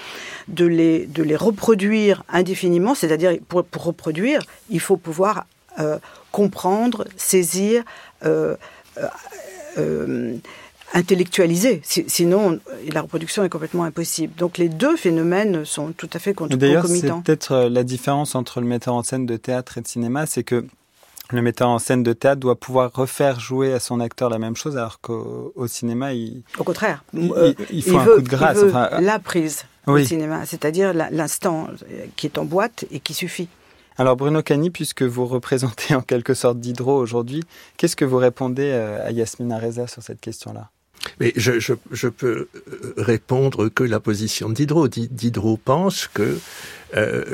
de 0.48 0.64
les 0.64 1.06
de 1.06 1.22
les 1.22 1.36
reproduire 1.36 2.22
indéfiniment, 2.28 2.94
c'est-à-dire 2.94 3.36
pour, 3.48 3.64
reproduire, 3.76 4.40
il 4.70 4.80
faut 4.80 4.96
pouvoir 4.96 5.46
euh, 5.78 5.98
comprendre, 6.30 7.06
saisir. 7.16 7.82
Euh 8.24 8.54
intellectualiser. 10.94 11.82
Sinon, 11.84 12.58
la 12.92 13.02
reproduction 13.02 13.44
est 13.44 13.48
complètement 13.50 13.84
impossible. 13.84 14.32
Donc 14.36 14.56
les 14.58 14.68
deux 14.70 14.96
phénomènes 14.96 15.64
sont 15.64 15.92
tout 15.92 16.08
à 16.14 16.18
fait 16.18 16.32
concomitants. 16.34 16.56
D'ailleurs, 16.58 16.86
c'est 16.86 17.10
peut-être 17.22 17.52
euh, 17.52 17.68
la 17.68 17.82
différence 17.84 18.34
entre 18.34 18.60
le 18.60 18.66
metteur 18.66 18.94
en 18.94 19.02
scène 19.02 19.26
de 19.26 19.36
théâtre 19.36 19.78
et 19.78 19.80
de 19.82 19.86
cinéma, 19.88 20.24
c'est 20.26 20.44
que 20.44 20.64
le 21.30 21.42
metteur 21.42 21.68
en 21.68 21.78
scène 21.78 22.02
de 22.02 22.12
théâtre 22.12 22.40
doit 22.40 22.54
pouvoir 22.58 22.90
refaire 22.94 23.40
jouer 23.40 23.72
à 23.72 23.80
son 23.80 23.98
acteur 24.00 24.28
la 24.30 24.38
même 24.38 24.56
chose, 24.56 24.76
alors 24.76 25.00
qu'au 25.00 25.66
cinéma, 25.66 26.12
il. 26.12 26.42
Au 26.58 26.64
contraire. 26.64 27.02
Il, 27.14 27.32
Euh, 27.32 27.52
il 27.70 27.82
faut 27.82 27.98
un 27.98 28.04
veut- 28.04 28.14
coup 28.16 28.22
de 28.22 28.28
grâce. 28.28 28.58
il 28.58 28.64
veut 28.64 28.70
enfin, 28.70 28.90
la 29.00 29.18
prise 29.18 29.64
Oui. 29.86 30.02
au 30.02 30.04
cinéma, 30.04 30.44
c'est-à-dire 30.46 30.92
l'instant 31.10 31.68
euh, 31.90 32.04
qui 32.16 32.26
est 32.26 32.38
en 32.38 32.44
boîte 32.44 32.84
et 32.90 33.00
qui 33.00 33.14
suffit. 33.14 33.48
Alors 33.96 34.16
Bruno 34.16 34.42
Cani, 34.42 34.70
puisque 34.70 35.02
vous 35.02 35.24
représentez 35.26 35.94
en 35.94 36.02
quelque 36.02 36.34
sorte 36.34 36.58
Diderot 36.60 36.98
aujourd'hui, 36.98 37.42
qu'est-ce 37.78 37.96
que 37.96 38.04
vous 38.04 38.16
répondez 38.18 38.70
euh, 38.72 39.06
à 39.06 39.10
Yasmina 39.10 39.58
Reza 39.58 39.86
sur 39.86 40.02
cette 40.02 40.20
question-là? 40.20 40.68
Mais 41.20 41.32
je, 41.36 41.58
je, 41.58 42.08
peux 42.08 42.48
euh, 42.56 42.94
répondre 42.96 43.68
que 43.68 43.84
la 43.84 44.00
position 44.00 44.48
de 44.48 44.54
Diderot. 44.54 44.88
Di- 44.88 45.08
Diderot 45.10 45.58
pense 45.62 46.08
que 46.08 46.38
euh, 46.96 47.24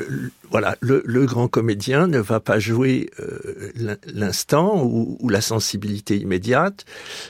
voilà, 0.51 0.77
le, 0.81 1.03
grand 1.27 1.47
comédien 1.47 2.07
ne 2.07 2.19
va 2.19 2.41
pas 2.41 2.59
jouer 2.59 3.11
euh, 3.21 3.71
l'in- 3.77 3.97
l'instant 4.13 4.83
ou, 4.85 5.19
la 5.29 5.43
sensibilité 5.43 6.17
immédiate, 6.17 6.87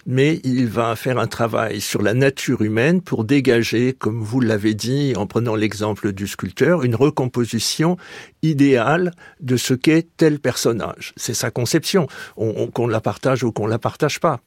mais 0.07 0.41
il 0.45 0.69
va 0.69 0.95
faire 0.97 1.19
un 1.19 1.27
travail 1.27 1.81
sur 1.81 2.03
la 2.03 2.15
nature 2.15 2.63
humaine 2.63 3.03
pour 3.03 3.25
dégager, 3.25 3.93
comme 3.95 4.23
vous 4.23 4.41
l'avez 4.41 4.75
dit 4.75 5.13
en 5.17 5.27
prenant 5.27 5.57
l'exemple 5.57 6.13
du 6.13 6.29
sculpteur, 6.29 6.85
une 6.85 6.95
recomposition 6.95 7.97
idéale 8.43 9.13
de 9.41 9.57
ce 9.57 9.75
qu'est 9.75 10.07
tel 10.17 10.39
personnage. 10.39 11.13
C'est 11.17 11.35
sa 11.35 11.51
conception, 11.51 12.07
on- 12.37 12.55
on- 12.57 12.67
qu'on 12.69 12.87
la 12.87 13.01
partage 13.01 13.43
ou 13.43 13.51
qu'on 13.53 13.67
la 13.67 13.79
partage 13.79 14.21
pas. 14.21 14.41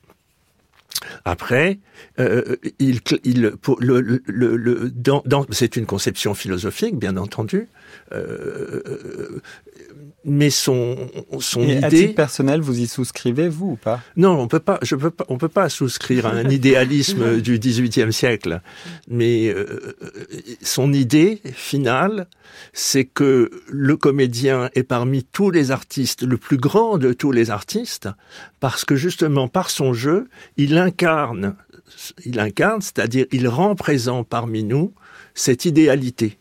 Après, 1.25 1.79
euh, 2.19 2.55
il, 2.79 2.99
il, 3.23 3.51
pour 3.51 3.79
le, 3.81 4.01
le, 4.01 4.21
le, 4.55 4.89
dans- 4.89 5.23
c'est 5.51 5.75
une 5.75 5.85
conception 5.85 6.33
philosophique, 6.33 6.97
bien 6.97 7.17
entendu, 7.17 7.67
euh, 8.12 9.41
mais 10.25 10.49
son, 10.49 10.95
son 11.39 11.63
Et 11.63 11.84
à 11.84 11.88
idée. 11.88 11.97
titre 11.97 12.15
personnel, 12.15 12.62
vous 12.62 12.79
y 12.79 12.88
souscrivez, 12.88 13.49
vous 13.49 13.71
ou 13.71 13.75
pas? 13.75 14.01
Non, 14.15 14.39
on 14.39 14.47
peut 14.47 14.60
pas. 14.60 14.79
Je 14.82 14.95
peux 14.95 15.10
pas. 15.10 15.25
On 15.27 15.38
peut 15.38 15.49
pas 15.49 15.67
souscrire 15.69 16.25
à 16.25 16.32
un 16.32 16.49
idéalisme 16.49 17.41
du 17.41 17.60
XVIIIe 17.60 18.13
siècle. 18.13 18.62
Mais 19.08 19.49
euh, 19.49 19.95
son 20.62 20.93
idée 20.93 21.41
finale, 21.53 22.27
c'est 22.71 23.06
que 23.06 23.51
le 23.67 23.97
comédien 23.97 24.69
est 24.75 24.84
parmi 24.84 25.23
tous 25.23 25.51
les 25.51 25.71
artistes 25.71 26.23
le 26.23 26.38
plus 26.38 26.58
grand 26.58 26.97
de 26.97 27.12
tous 27.12 27.32
les 27.32 27.49
artistes, 27.49 28.08
parce 28.60 28.86
que 28.86 28.95
justement 28.95 29.47
par 29.47 29.69
son 29.69 29.93
jeu, 29.93 30.29
il 30.58 30.77
incarne, 30.77 31.56
il 32.25 32.39
incarne, 32.39 32.82
c'est-à-dire 32.82 33.25
il 33.32 33.47
rend 33.47 33.75
présent 33.75 34.23
parmi 34.23 34.63
nous 34.63 34.93
cette 35.34 35.65
idéalité. 35.65 36.38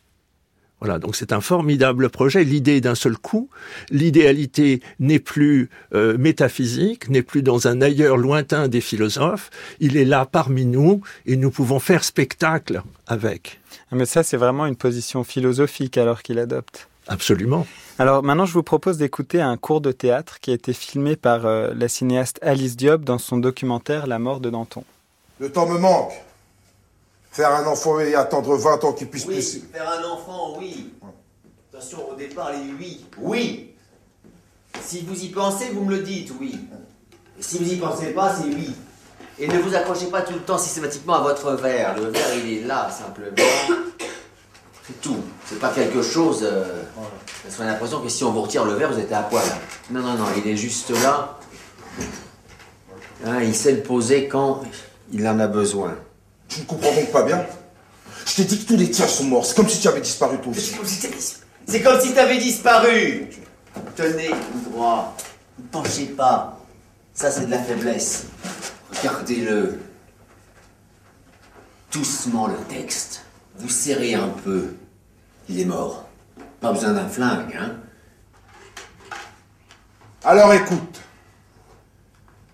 Voilà, 0.82 0.98
donc 0.98 1.14
c'est 1.14 1.32
un 1.32 1.40
formidable 1.40 2.10
projet. 2.10 2.42
L'idée 2.42 2.80
d'un 2.80 2.96
seul 2.96 3.16
coup, 3.16 3.48
l'idéalité 3.90 4.82
n'est 4.98 5.20
plus 5.20 5.70
euh, 5.94 6.18
métaphysique, 6.18 7.08
n'est 7.08 7.22
plus 7.22 7.44
dans 7.44 7.68
un 7.68 7.80
ailleurs 7.80 8.16
lointain 8.16 8.66
des 8.66 8.80
philosophes. 8.80 9.50
Il 9.78 9.96
est 9.96 10.04
là 10.04 10.26
parmi 10.26 10.66
nous 10.66 11.00
et 11.24 11.36
nous 11.36 11.52
pouvons 11.52 11.78
faire 11.78 12.02
spectacle 12.02 12.82
avec. 13.06 13.60
Ah, 13.92 13.94
Mais 13.94 14.06
ça, 14.06 14.24
c'est 14.24 14.36
vraiment 14.36 14.66
une 14.66 14.74
position 14.74 15.22
philosophique 15.22 15.96
alors 15.98 16.20
qu'il 16.20 16.40
adopte. 16.40 16.88
Absolument. 17.06 17.64
Alors 18.00 18.24
maintenant, 18.24 18.44
je 18.44 18.52
vous 18.52 18.64
propose 18.64 18.96
d'écouter 18.96 19.40
un 19.40 19.56
cours 19.56 19.82
de 19.82 19.92
théâtre 19.92 20.40
qui 20.40 20.50
a 20.50 20.54
été 20.54 20.72
filmé 20.72 21.14
par 21.14 21.46
euh, 21.46 21.72
la 21.76 21.86
cinéaste 21.86 22.40
Alice 22.42 22.76
Diop 22.76 23.04
dans 23.04 23.18
son 23.18 23.38
documentaire 23.38 24.08
La 24.08 24.18
mort 24.18 24.40
de 24.40 24.50
Danton. 24.50 24.82
Le 25.38 25.48
temps 25.48 25.68
me 25.68 25.78
manque. 25.78 26.10
Faire 27.32 27.50
un 27.54 27.66
enfant 27.66 27.98
et 27.98 28.14
attendre 28.14 28.54
20 28.56 28.84
ans 28.84 28.92
qu'il 28.92 29.08
puisse 29.08 29.24
Oui, 29.24 29.34
plus. 29.36 29.62
faire 29.72 29.90
un 29.90 30.04
enfant, 30.04 30.58
oui. 30.58 30.92
Attention, 31.72 32.10
au 32.10 32.14
départ, 32.14 32.52
les 32.52 32.72
oui. 32.78 33.06
Oui. 33.18 33.74
Si 34.82 35.00
vous 35.00 35.18
y 35.18 35.28
pensez, 35.30 35.70
vous 35.70 35.82
me 35.84 35.96
le 35.96 36.02
dites, 36.02 36.30
oui. 36.38 36.58
Et 37.38 37.42
si 37.42 37.56
vous 37.56 37.72
y 37.72 37.76
pensez 37.76 38.08
pas, 38.08 38.34
c'est 38.36 38.44
oui. 38.44 38.74
Et 39.38 39.48
ne 39.48 39.58
vous 39.58 39.74
accrochez 39.74 40.06
pas 40.06 40.20
tout 40.20 40.34
le 40.34 40.40
temps 40.40 40.58
systématiquement 40.58 41.14
à 41.14 41.20
votre 41.22 41.52
verre. 41.52 41.96
Le 41.96 42.08
verre, 42.10 42.34
il 42.36 42.58
est 42.58 42.66
là, 42.66 42.90
simplement. 42.90 43.34
C'est 44.86 45.00
tout. 45.00 45.16
C'est 45.46 45.58
pas 45.58 45.70
quelque 45.70 46.02
chose. 46.02 46.40
Euh... 46.42 46.82
Parce 47.42 47.56
qu'on 47.56 47.62
a 47.62 47.66
l'impression 47.68 48.02
que 48.02 48.10
si 48.10 48.24
on 48.24 48.32
vous 48.32 48.42
retire 48.42 48.66
le 48.66 48.74
verre, 48.74 48.92
vous 48.92 48.98
êtes 48.98 49.12
à 49.12 49.22
poil. 49.22 49.42
Non, 49.90 50.00
non, 50.00 50.14
non, 50.14 50.26
il 50.36 50.46
est 50.46 50.56
juste 50.56 50.90
là. 51.02 51.38
Hein, 53.24 53.40
il 53.42 53.54
sait 53.54 53.72
le 53.72 53.82
poser 53.82 54.28
quand 54.28 54.62
il 55.12 55.26
en 55.26 55.38
a 55.38 55.46
besoin. 55.46 55.96
Tu 56.52 56.60
ne 56.60 56.64
comprends 56.66 56.92
donc 56.92 57.10
pas 57.10 57.22
bien 57.22 57.46
Je 58.26 58.34
t'ai 58.34 58.44
dit 58.44 58.62
que 58.62 58.68
tous 58.68 58.76
les 58.76 58.90
tiens 58.90 59.06
sont 59.06 59.24
morts. 59.24 59.46
C'est 59.46 59.56
comme 59.56 59.68
si 59.68 59.80
tu 59.80 59.88
avais 59.88 60.02
disparu 60.02 60.36
toi 60.38 60.52
C'est 60.54 60.78
aussi. 60.78 61.36
C'est 61.66 61.80
comme 61.80 61.98
si 61.98 62.12
t'avais 62.12 62.36
disparu. 62.36 63.28
Tenez, 63.96 64.28
tout 64.28 64.70
droit. 64.70 65.16
Ne 65.58 65.64
penchez 65.68 66.06
pas. 66.06 66.58
Ça, 67.14 67.30
c'est 67.30 67.46
de 67.46 67.50
la 67.50 67.58
faiblesse. 67.58 68.24
Regardez-le. 68.98 69.80
Doucement 71.90 72.48
le 72.48 72.56
texte. 72.68 73.24
Vous 73.56 73.70
serrez 73.70 74.14
un 74.14 74.28
peu. 74.28 74.74
Il 75.48 75.58
est 75.58 75.64
mort. 75.64 76.06
Pas 76.60 76.72
besoin 76.72 76.92
d'un 76.92 77.08
flingue, 77.08 77.56
hein. 77.58 77.76
Alors 80.22 80.52
écoute. 80.52 81.00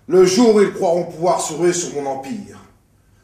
Le 0.07 0.25
jour 0.25 0.55
où 0.55 0.61
ils 0.61 0.73
croiront 0.73 1.03
pouvoir 1.03 1.41
se 1.41 1.53
ruer 1.53 1.73
sur 1.73 1.93
mon 1.93 2.09
empire, 2.09 2.57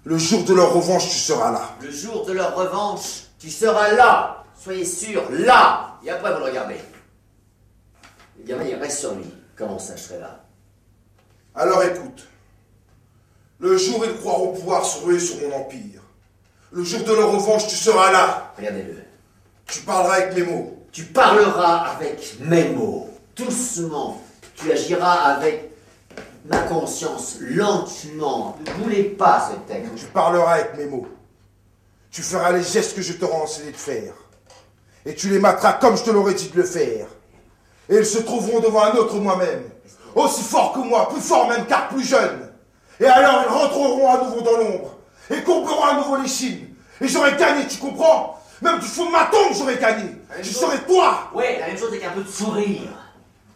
le 0.06 0.18
jour 0.20 0.44
de 0.44 0.54
leur 0.54 0.72
revanche, 0.72 1.10
tu 1.10 1.18
seras 1.18 1.52
là. 1.52 1.76
Le 1.82 1.92
jour 1.92 2.26
de 2.26 2.32
leur 2.32 2.56
revanche, 2.56 3.24
tu 3.40 3.50
seras 3.50 3.92
là. 3.94 4.44
Soyez 4.56 4.86
sûr, 4.86 5.24
là. 5.32 5.98
Et 6.04 6.12
après, 6.12 6.32
vous 6.32 6.40
le 6.40 6.46
regardez. 6.46 6.80
Le 8.38 8.46
gamin, 8.46 8.66
il 8.66 8.76
reste 8.76 9.00
sur 9.00 9.16
lui. 9.16 9.26
Comment 9.58 9.80
ça, 9.80 9.96
je 9.96 10.04
serai 10.04 10.20
là? 10.20 10.44
Alors 11.56 11.82
écoute. 11.84 12.28
Le 13.58 13.78
jour 13.78 14.00
où 14.00 14.04
ils 14.04 14.18
croiront 14.18 14.54
pouvoir 14.54 14.86
se 14.86 15.04
ruer 15.04 15.20
sur 15.20 15.38
mon 15.42 15.56
empire, 15.56 16.02
le 16.72 16.84
jour 16.84 17.04
de 17.04 17.14
leur 17.14 17.32
revanche, 17.32 17.68
tu 17.68 17.76
seras 17.76 18.12
là. 18.12 18.54
Regardez-le. 18.58 19.02
Tu 19.66 19.80
parleras 19.82 20.16
avec 20.16 20.36
mes 20.36 20.44
mots. 20.44 20.86
Tu 20.92 21.06
parleras 21.06 21.90
avec 21.96 22.36
mes 22.42 22.70
mots, 22.70 23.10
doucement. 23.36 24.22
Tu 24.56 24.72
agiras 24.72 25.36
avec 25.36 25.65
ma 26.46 26.60
conscience, 26.60 27.38
lentement. 27.42 28.58
Ne 28.66 28.84
boulez 28.84 29.04
pas 29.04 29.50
ce 29.52 29.72
texte. 29.72 29.96
Tu 29.96 30.06
parleras 30.06 30.54
avec 30.54 30.78
mes 30.78 30.86
mots. 30.86 31.08
Tu 32.12 32.22
feras 32.22 32.52
les 32.52 32.64
gestes 32.64 32.96
que 32.96 33.02
je 33.02 33.14
t'aurai 33.14 33.36
enseigné 33.36 33.72
de 33.72 33.78
faire. 33.78 34.14
Et 35.06 35.14
tu 35.16 35.30
les 35.30 35.40
materas 35.40 35.74
comme 35.74 35.98
je 35.98 36.04
te 36.04 36.12
l'aurais 36.12 36.34
dit 36.34 36.50
de 36.50 36.58
le 36.58 36.64
faire. 36.64 37.08
Et 37.90 37.98
ils 37.98 38.06
se 38.06 38.20
trouveront 38.20 38.60
devant 38.60 38.84
un 38.84 38.94
autre 38.94 39.16
moi-même. 39.16 39.64
Aussi 40.16 40.44
fort 40.44 40.74
que 40.74 40.80
moi, 40.80 41.10
plus 41.10 41.22
fort 41.22 41.50
même 41.50 41.66
car 41.66 41.90
plus 41.90 42.04
jeune. 42.04 42.50
Et 43.00 43.06
alors 43.06 43.44
ils 43.44 43.54
rentreront 43.54 44.10
à 44.10 44.24
nouveau 44.24 44.42
dans 44.42 44.58
l'ombre. 44.58 44.96
Et 45.30 45.42
courberont 45.44 45.84
à 45.84 45.94
nouveau 45.96 46.16
les 46.18 46.28
chines. 46.28 46.68
Et 47.02 47.08
j'aurai 47.08 47.36
gagné, 47.36 47.68
tu 47.68 47.78
comprends? 47.78 48.40
Même 48.62 48.80
du 48.80 48.86
fond 48.86 49.08
de 49.08 49.12
ma 49.12 49.26
tombe, 49.26 49.54
j'aurais 49.54 49.78
gagné. 49.78 50.12
Je 50.42 50.50
serai 50.50 50.78
toi 50.86 51.30
Ouais, 51.34 51.60
la 51.60 51.68
même 51.68 51.78
chose 51.78 51.90
avec 51.90 52.04
un 52.06 52.12
peu 52.12 52.24
de 52.24 52.30
sourire. 52.30 52.90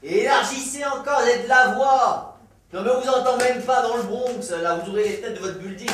Et 0.03 0.19
élargissez 0.23 0.83
encore, 0.85 1.21
vous 1.21 1.29
êtes 1.29 1.47
la 1.47 1.73
voix. 1.73 2.28
Non 2.71 2.83
mais 2.83 2.89
on 2.91 3.01
vous 3.01 3.09
entend 3.09 3.37
même 3.37 3.61
pas 3.63 3.81
dans 3.81 3.97
le 3.97 4.03
Bronx, 4.03 4.51
là 4.61 4.75
vous 4.75 4.89
ouvrez 4.89 5.03
les 5.03 5.13
fenêtres 5.17 5.41
de 5.41 5.47
votre 5.47 5.59
building. 5.59 5.89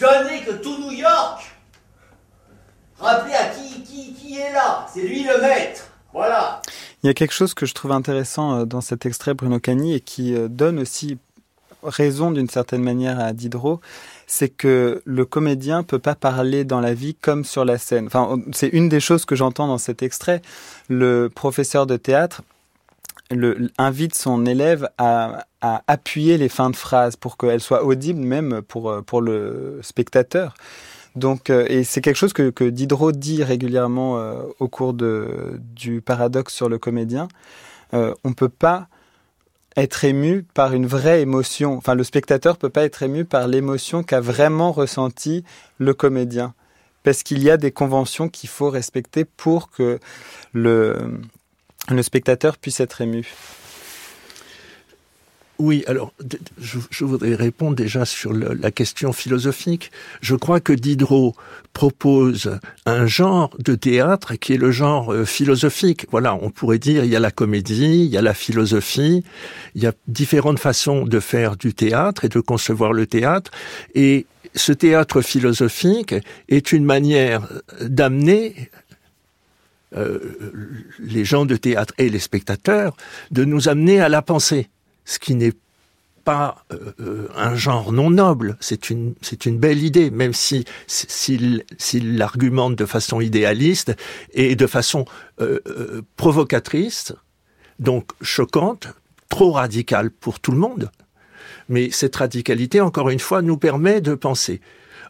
Donnez 0.00 0.42
que 0.42 0.52
tout 0.52 0.78
New 0.78 0.92
York. 0.92 1.40
Rappelez 2.98 3.34
à 3.34 3.46
qui, 3.48 3.82
qui, 3.82 4.14
qui 4.14 4.38
est 4.38 4.52
là. 4.52 4.86
C'est 4.92 5.02
lui 5.02 5.22
le 5.22 5.40
maître. 5.40 5.82
Voilà. 6.12 6.60
Il 7.02 7.06
y 7.06 7.10
a 7.10 7.14
quelque 7.14 7.32
chose 7.32 7.54
que 7.54 7.66
je 7.66 7.74
trouve 7.74 7.92
intéressant 7.92 8.60
euh, 8.60 8.64
dans 8.64 8.80
cet 8.80 9.06
extrait 9.06 9.34
Bruno 9.34 9.60
Cagni 9.60 9.94
et 9.94 10.00
qui 10.00 10.34
euh, 10.34 10.48
donne 10.48 10.80
aussi 10.80 11.18
raison 11.82 12.32
d'une 12.32 12.48
certaine 12.48 12.82
manière 12.82 13.20
à 13.20 13.32
Diderot, 13.32 13.80
c'est 14.26 14.48
que 14.48 15.00
le 15.04 15.24
comédien 15.24 15.84
peut 15.84 16.00
pas 16.00 16.16
parler 16.16 16.64
dans 16.64 16.80
la 16.80 16.92
vie 16.92 17.14
comme 17.14 17.44
sur 17.44 17.64
la 17.64 17.78
scène. 17.78 18.06
Enfin, 18.06 18.40
c'est 18.52 18.68
une 18.68 18.88
des 18.88 19.00
choses 19.00 19.24
que 19.24 19.36
j'entends 19.36 19.68
dans 19.68 19.78
cet 19.78 20.02
extrait. 20.02 20.42
Le 20.88 21.30
professeur 21.32 21.86
de 21.86 21.96
théâtre 21.96 22.42
le, 23.30 23.70
invite 23.78 24.14
son 24.14 24.46
élève 24.46 24.88
à, 24.98 25.46
à 25.60 25.82
appuyer 25.86 26.38
les 26.38 26.48
fins 26.48 26.70
de 26.70 26.76
phrases 26.76 27.16
pour 27.16 27.36
qu'elles 27.36 27.60
soient 27.60 27.84
audibles 27.84 28.20
même 28.20 28.62
pour, 28.62 28.90
euh, 28.90 29.02
pour 29.02 29.20
le 29.20 29.80
spectateur. 29.82 30.54
Donc, 31.16 31.50
euh, 31.50 31.66
et 31.68 31.84
c'est 31.84 32.00
quelque 32.00 32.16
chose 32.16 32.32
que, 32.32 32.50
que 32.50 32.64
Diderot 32.64 33.12
dit 33.12 33.42
régulièrement 33.42 34.18
euh, 34.18 34.42
au 34.60 34.68
cours 34.68 34.94
de, 34.94 35.58
du 35.74 36.00
paradoxe 36.00 36.54
sur 36.54 36.68
le 36.68 36.78
comédien. 36.78 37.28
Euh, 37.94 38.14
on 38.24 38.32
peut 38.32 38.48
pas 38.48 38.86
être 39.76 40.04
ému 40.04 40.44
par 40.54 40.74
une 40.74 40.86
vraie 40.86 41.20
émotion. 41.20 41.76
Enfin, 41.76 41.94
le 41.94 42.04
spectateur 42.04 42.56
peut 42.56 42.70
pas 42.70 42.84
être 42.84 43.02
ému 43.02 43.24
par 43.24 43.48
l'émotion 43.48 44.02
qu'a 44.02 44.20
vraiment 44.20 44.72
ressenti 44.72 45.44
le 45.78 45.94
comédien, 45.94 46.54
parce 47.02 47.22
qu'il 47.22 47.42
y 47.42 47.50
a 47.50 47.56
des 47.56 47.72
conventions 47.72 48.28
qu'il 48.28 48.48
faut 48.48 48.70
respecter 48.70 49.24
pour 49.24 49.70
que 49.70 49.98
le 50.52 51.20
le 51.94 52.02
spectateur 52.02 52.58
puisse 52.58 52.80
être 52.80 53.00
ému. 53.00 53.26
Oui, 55.60 55.82
alors 55.88 56.12
je, 56.60 57.04
voudrais 57.04 57.34
répondre 57.34 57.74
déjà 57.74 58.04
sur 58.04 58.32
la 58.32 58.70
question 58.70 59.12
philosophique. 59.12 59.90
Je 60.20 60.36
crois 60.36 60.60
que 60.60 60.72
Diderot 60.72 61.34
propose 61.72 62.60
un 62.86 63.06
genre 63.06 63.50
de 63.58 63.74
théâtre 63.74 64.36
qui 64.36 64.52
est 64.52 64.56
le 64.56 64.70
genre 64.70 65.12
euh, 65.12 65.24
philosophique. 65.24 66.06
Voilà, 66.12 66.36
on 66.36 66.50
pourrait 66.50 66.78
dire 66.78 67.04
il 67.04 67.10
y 67.10 67.16
a 67.16 67.20
la 67.20 67.32
comédie, 67.32 68.04
il 68.04 68.10
y 68.10 68.16
a 68.16 68.22
la 68.22 68.34
philosophie, 68.34 69.24
il 69.74 69.82
y 69.82 69.86
a 69.88 69.92
différentes 70.06 70.60
façons 70.60 71.04
de 71.04 71.18
faire 71.18 71.56
du 71.56 71.74
théâtre 71.74 72.24
et 72.24 72.28
de 72.28 72.38
concevoir 72.38 72.92
le 72.92 73.08
théâtre. 73.08 73.50
Et 73.96 74.26
ce 74.54 74.70
théâtre 74.70 75.22
philosophique 75.22 76.14
est 76.48 76.70
une 76.70 76.84
manière 76.84 77.48
d'amener 77.80 78.70
euh, 79.96 80.18
les 80.98 81.24
gens 81.24 81.46
de 81.46 81.56
théâtre 81.56 81.94
et 81.98 82.10
les 82.10 82.18
spectateurs 82.18 82.96
de 83.30 83.44
nous 83.44 83.68
amener 83.68 84.00
à 84.00 84.08
la 84.08 84.20
pensée, 84.20 84.68
ce 85.04 85.18
qui 85.18 85.34
n'est 85.34 85.54
pas 86.24 86.64
euh, 86.72 86.92
euh, 87.00 87.28
un 87.34 87.54
genre 87.54 87.90
non 87.92 88.10
noble, 88.10 88.58
c'est 88.60 88.90
une, 88.90 89.14
une 89.46 89.58
belle 89.58 89.82
idée, 89.82 90.10
même 90.10 90.34
si 90.34 90.66
s'il, 90.86 91.64
s'il 91.78 92.20
argumente 92.20 92.76
de 92.76 92.84
façon 92.84 93.22
idéaliste 93.22 93.96
et 94.34 94.56
de 94.56 94.66
façon 94.66 95.06
provocatrice, 96.16 97.12
donc 97.78 98.10
choquante, 98.20 98.88
trop 99.28 99.52
radicale 99.52 100.10
pour 100.10 100.40
tout 100.40 100.52
le 100.52 100.58
monde. 100.58 100.90
Mais 101.68 101.90
cette 101.90 102.16
radicalité, 102.16 102.80
encore 102.80 103.08
une 103.08 103.20
fois, 103.20 103.40
nous 103.40 103.56
permet 103.56 104.00
de 104.00 104.14
penser. 104.14 104.60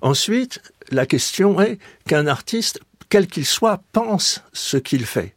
Ensuite, 0.03 0.61
la 0.91 1.07
question 1.07 1.61
est 1.61 1.79
qu'un 2.07 2.27
artiste 2.27 2.81
quel 3.09 3.27
qu'il 3.27 3.47
soit, 3.47 3.83
pense 3.93 4.43
ce 4.53 4.77
qu'il 4.77 5.07
fait. 5.07 5.35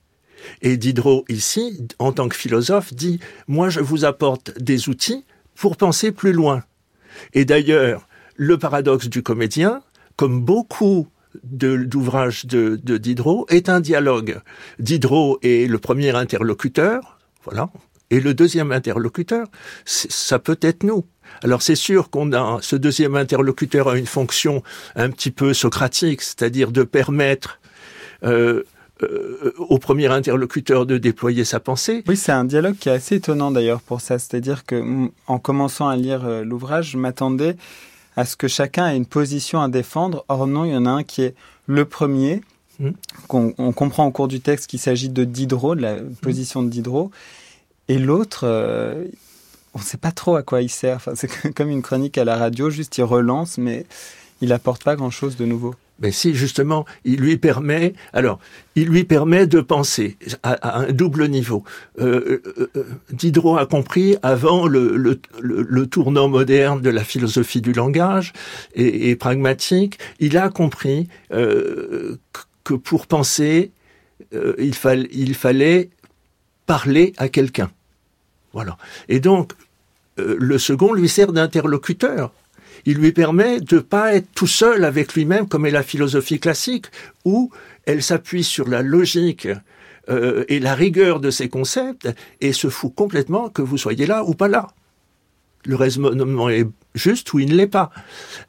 Et 0.61 0.77
Diderot, 0.77 1.25
ici, 1.29 1.87
en 1.99 2.11
tant 2.11 2.27
que 2.27 2.35
philosophe, 2.35 2.93
dit, 2.93 3.19
moi 3.47 3.69
je 3.69 3.79
vous 3.79 4.05
apporte 4.05 4.57
des 4.59 4.89
outils 4.89 5.25
pour 5.55 5.77
penser 5.77 6.11
plus 6.11 6.33
loin. 6.33 6.63
Et 7.33 7.45
d'ailleurs, 7.45 8.07
le 8.35 8.57
paradoxe 8.57 9.07
du 9.07 9.21
comédien, 9.21 9.81
comme 10.15 10.41
beaucoup 10.41 11.07
d'ouvrages 11.43 12.45
de, 12.45 12.79
de, 12.83 12.97
Diderot, 12.97 13.45
est 13.49 13.69
un 13.69 13.79
dialogue. 13.79 14.41
Diderot 14.79 15.39
est 15.43 15.69
le 15.69 15.77
premier 15.77 16.15
interlocuteur, 16.15 17.19
voilà, 17.43 17.69
et 18.09 18.19
le 18.19 18.33
deuxième 18.33 18.71
interlocuteur, 18.71 19.47
ça 19.85 20.37
peut 20.39 20.59
être 20.61 20.83
nous. 20.83 21.05
Alors 21.43 21.61
c'est 21.61 21.75
sûr 21.75 22.09
qu'on 22.09 22.33
a 22.33 22.59
ce 22.61 22.75
deuxième 22.75 23.15
interlocuteur 23.15 23.89
a 23.89 23.97
une 23.97 24.05
fonction 24.05 24.63
un 24.95 25.09
petit 25.09 25.31
peu 25.31 25.53
socratique, 25.53 26.21
c'est-à-dire 26.21 26.71
de 26.71 26.83
permettre 26.83 27.59
euh, 28.23 28.63
euh, 29.03 29.53
au 29.57 29.79
premier 29.79 30.07
interlocuteur 30.07 30.85
de 30.85 30.99
déployer 30.99 31.43
sa 31.43 31.59
pensée. 31.59 32.03
Oui, 32.07 32.15
c'est 32.15 32.31
un 32.31 32.45
dialogue 32.45 32.75
qui 32.75 32.89
est 32.89 32.91
assez 32.91 33.15
étonnant 33.15 33.49
d'ailleurs 33.49 33.81
pour 33.81 33.99
ça. 33.99 34.19
C'est-à-dire 34.19 34.63
que 34.63 35.09
en 35.25 35.39
commençant 35.39 35.87
à 35.87 35.95
lire 35.95 36.23
euh, 36.25 36.43
l'ouvrage, 36.43 36.91
je 36.91 36.97
m'attendais 36.97 37.55
à 38.15 38.25
ce 38.25 38.35
que 38.35 38.47
chacun 38.47 38.89
ait 38.89 38.97
une 38.97 39.07
position 39.07 39.59
à 39.59 39.69
défendre. 39.69 40.23
Or 40.27 40.45
non, 40.45 40.65
il 40.65 40.73
y 40.73 40.75
en 40.75 40.85
a 40.85 40.91
un 40.91 41.03
qui 41.03 41.23
est 41.23 41.35
le 41.65 41.85
premier. 41.85 42.41
Hmm. 42.79 42.91
qu'on 43.27 43.53
on 43.59 43.73
comprend 43.73 44.07
au 44.07 44.11
cours 44.11 44.27
du 44.27 44.39
texte 44.39 44.67
qu'il 44.67 44.79
s'agit 44.79 45.09
de 45.09 45.23
Diderot, 45.23 45.75
de 45.75 45.81
la 45.81 45.97
position 46.21 46.63
de 46.63 46.69
Diderot. 46.69 47.11
Et 47.89 47.99
l'autre, 47.99 48.45
on 49.73 49.79
ne 49.79 49.83
sait 49.83 49.97
pas 49.97 50.11
trop 50.11 50.35
à 50.35 50.43
quoi 50.43 50.61
il 50.61 50.69
sert. 50.69 51.01
C'est 51.15 51.53
comme 51.55 51.69
une 51.69 51.81
chronique 51.81 52.17
à 52.17 52.25
la 52.25 52.37
radio, 52.37 52.69
juste 52.69 52.97
il 52.97 53.03
relance, 53.03 53.57
mais 53.57 53.85
il 54.41 54.53
apporte 54.53 54.83
pas 54.83 54.95
grand-chose 54.95 55.37
de 55.37 55.45
nouveau. 55.45 55.75
Mais 56.01 56.11
si 56.11 56.33
justement, 56.33 56.85
il 57.05 57.19
lui 57.19 57.37
permet, 57.37 57.93
alors, 58.11 58.39
il 58.75 58.87
lui 58.87 59.03
permet 59.03 59.45
de 59.45 59.61
penser 59.61 60.17
à, 60.41 60.79
un 60.79 60.91
double 60.91 61.27
niveau. 61.27 61.63
Euh, 61.99 62.41
euh, 62.57 62.71
euh, 62.75 62.83
Diderot 63.11 63.57
a 63.57 63.67
compris 63.67 64.17
avant 64.23 64.65
le, 64.67 64.97
le, 64.97 65.19
le, 65.39 65.85
tournant 65.85 66.27
moderne 66.27 66.81
de 66.81 66.89
la 66.89 67.03
philosophie 67.03 67.61
du 67.61 67.71
langage 67.71 68.33
et, 68.73 69.15
pragmatique, 69.15 69.99
il 70.19 70.37
a 70.37 70.49
compris 70.49 71.07
que 71.29 72.73
pour 72.83 73.05
penser, 73.05 73.71
il 74.57 74.73
fallait 74.73 75.89
parler 76.65 77.13
à 77.17 77.29
quelqu'un. 77.29 77.69
Voilà. 78.53 78.77
Et 79.09 79.19
donc, 79.19 79.53
le 80.17 80.57
second 80.57 80.93
lui 80.93 81.09
sert 81.09 81.31
d'interlocuteur 81.31 82.31
il 82.85 82.97
lui 82.97 83.11
permet 83.11 83.59
de 83.59 83.79
pas 83.79 84.15
être 84.15 84.27
tout 84.33 84.47
seul 84.47 84.85
avec 84.85 85.13
lui-même 85.13 85.47
comme 85.47 85.65
est 85.65 85.71
la 85.71 85.83
philosophie 85.83 86.39
classique, 86.39 86.87
où 87.25 87.51
elle 87.85 88.03
s'appuie 88.03 88.43
sur 88.43 88.67
la 88.67 88.81
logique 88.81 89.47
euh, 90.09 90.45
et 90.47 90.59
la 90.59 90.75
rigueur 90.75 91.19
de 91.19 91.29
ses 91.29 91.49
concepts 91.49 92.09
et 92.39 92.53
se 92.53 92.69
fout 92.69 92.93
complètement 92.93 93.49
que 93.49 93.61
vous 93.61 93.77
soyez 93.77 94.05
là 94.05 94.23
ou 94.23 94.33
pas 94.33 94.47
là. 94.47 94.67
Le 95.63 95.75
raisonnement 95.75 96.49
est 96.49 96.65
juste 96.95 97.31
ou 97.33 97.39
il 97.39 97.51
ne 97.51 97.55
l'est 97.55 97.67
pas. 97.67 97.91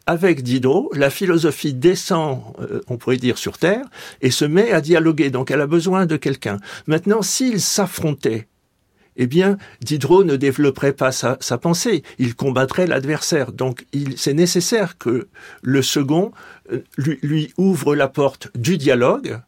Avec 0.06 0.42
Diderot, 0.42 0.90
la 0.94 1.10
philosophie 1.10 1.74
descend, 1.74 2.40
euh, 2.58 2.80
on 2.88 2.96
pourrait 2.96 3.18
dire, 3.18 3.36
sur 3.36 3.58
Terre 3.58 3.84
et 4.22 4.30
se 4.30 4.46
met 4.46 4.72
à 4.72 4.80
dialoguer. 4.80 5.28
Donc 5.28 5.50
elle 5.50 5.60
a 5.60 5.66
besoin 5.66 6.06
de 6.06 6.16
quelqu'un. 6.16 6.56
Maintenant, 6.86 7.20
s'ils 7.20 7.60
s'affrontaient 7.60 8.48
eh 9.16 9.26
bien, 9.26 9.58
Diderot 9.80 10.24
ne 10.24 10.36
développerait 10.36 10.92
pas 10.92 11.12
sa, 11.12 11.36
pensée, 11.58 12.02
il 12.18 12.34
combattrait 12.34 12.86
l'adversaire. 12.86 13.52
Donc, 13.52 13.86
c'est 14.16 14.34
nécessaire 14.34 14.98
que 14.98 15.28
le 15.62 15.82
second 15.82 16.32
euh, 16.72 16.82
lui, 16.96 17.52
ouvre 17.58 17.94
la 17.94 18.08
porte 18.08 18.48
du 18.56 18.78
dialogue, 18.78 19.40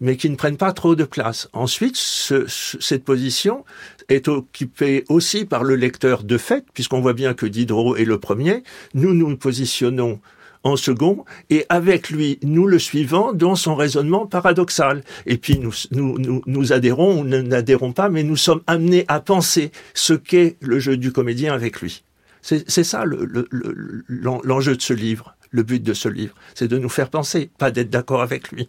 mais 0.00 0.16
qui 0.16 0.30
ne 0.30 0.36
prenne 0.36 0.56
pas 0.56 0.72
trop 0.72 0.94
de 0.94 1.04
place. 1.04 1.48
Ensuite, 1.52 1.96
cette 1.96 3.04
position 3.04 3.64
est 4.08 4.28
occupée 4.28 5.04
aussi 5.08 5.44
par 5.44 5.64
le 5.64 5.74
lecteur 5.74 6.22
de 6.22 6.38
fait, 6.38 6.64
puisqu'on 6.74 7.00
voit 7.00 7.14
bien 7.14 7.34
que 7.34 7.46
Diderot 7.46 7.96
est 7.96 8.04
le 8.04 8.18
premier. 8.18 8.62
Nous 8.94 9.14
nous 9.14 9.36
positionnons 9.36 10.20
en 10.66 10.76
second, 10.76 11.24
et 11.48 11.64
avec 11.68 12.10
lui, 12.10 12.40
nous 12.42 12.66
le 12.66 12.80
suivons 12.80 13.32
dans 13.32 13.54
son 13.54 13.76
raisonnement 13.76 14.26
paradoxal. 14.26 15.04
Et 15.24 15.38
puis 15.38 15.58
nous, 15.58 15.72
nous, 15.92 16.42
nous, 16.44 16.72
adhérons 16.72 17.20
ou 17.20 17.24
n'adhérons 17.24 17.92
pas, 17.92 18.08
mais 18.08 18.24
nous 18.24 18.36
sommes 18.36 18.62
amenés 18.66 19.04
à 19.06 19.20
penser 19.20 19.70
ce 19.94 20.12
qu'est 20.12 20.56
le 20.60 20.80
jeu 20.80 20.96
du 20.96 21.12
comédien 21.12 21.54
avec 21.54 21.80
lui. 21.80 22.02
C'est 22.42 22.84
ça 22.84 23.04
l'enjeu 23.04 24.70
le, 24.72 24.76
de 24.76 24.82
ce 24.82 24.92
livre, 24.92 25.36
le 25.50 25.62
but 25.62 25.82
de 25.82 25.94
ce 25.94 26.08
livre, 26.08 26.34
c'est 26.54 26.68
de 26.68 26.78
nous 26.78 26.88
faire 26.88 27.10
penser, 27.10 27.50
pas 27.58 27.70
d'être 27.70 27.90
d'accord 27.90 28.22
avec 28.22 28.50
lui. 28.50 28.68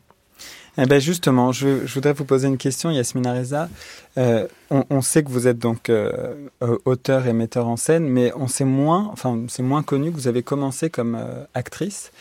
Eh 0.79 0.85
ben 0.85 1.01
justement, 1.01 1.51
je, 1.51 1.91
voudrais 1.91 2.13
vous 2.13 2.23
poser 2.23 2.47
une 2.47 2.57
question, 2.57 2.91
Yasmina 2.91 3.33
Reza. 3.33 3.67
Euh, 4.19 4.47
on, 4.69 5.01
sait 5.01 5.23
que 5.23 5.29
vous 5.29 5.47
êtes 5.47 5.57
donc 5.57 5.89
euh, 5.89 6.35
euh, 6.61 6.77
auteur 6.85 7.25
et 7.25 7.33
metteur 7.33 7.67
en 7.67 7.77
scène, 7.77 8.07
mais 8.07 8.31
on 8.35 8.47
sait 8.47 8.63
moins, 8.63 9.09
enfin 9.11 9.45
c'est 9.47 9.63
moins 9.63 9.81
connu 9.81 10.11
que 10.11 10.15
vous 10.15 10.27
avez 10.27 10.43
commencé 10.43 10.91
comme 10.91 11.19
actrice. 11.55 12.11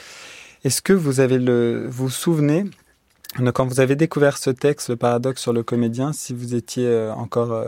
Est-ce 0.64 0.80
que 0.80 0.94
vous 0.94 1.20
avez 1.20 1.38
le, 1.38 1.86
vous, 1.86 2.08
souvenez 2.08 2.64
quand 3.52 3.66
vous 3.66 3.80
avez 3.80 3.94
découvert 3.94 4.38
ce 4.38 4.48
texte, 4.48 4.88
le 4.88 4.96
paradoxe 4.96 5.42
sur 5.42 5.52
le 5.52 5.62
comédien, 5.62 6.14
si 6.14 6.32
vous 6.32 6.54
étiez 6.54 7.10
encore 7.14 7.62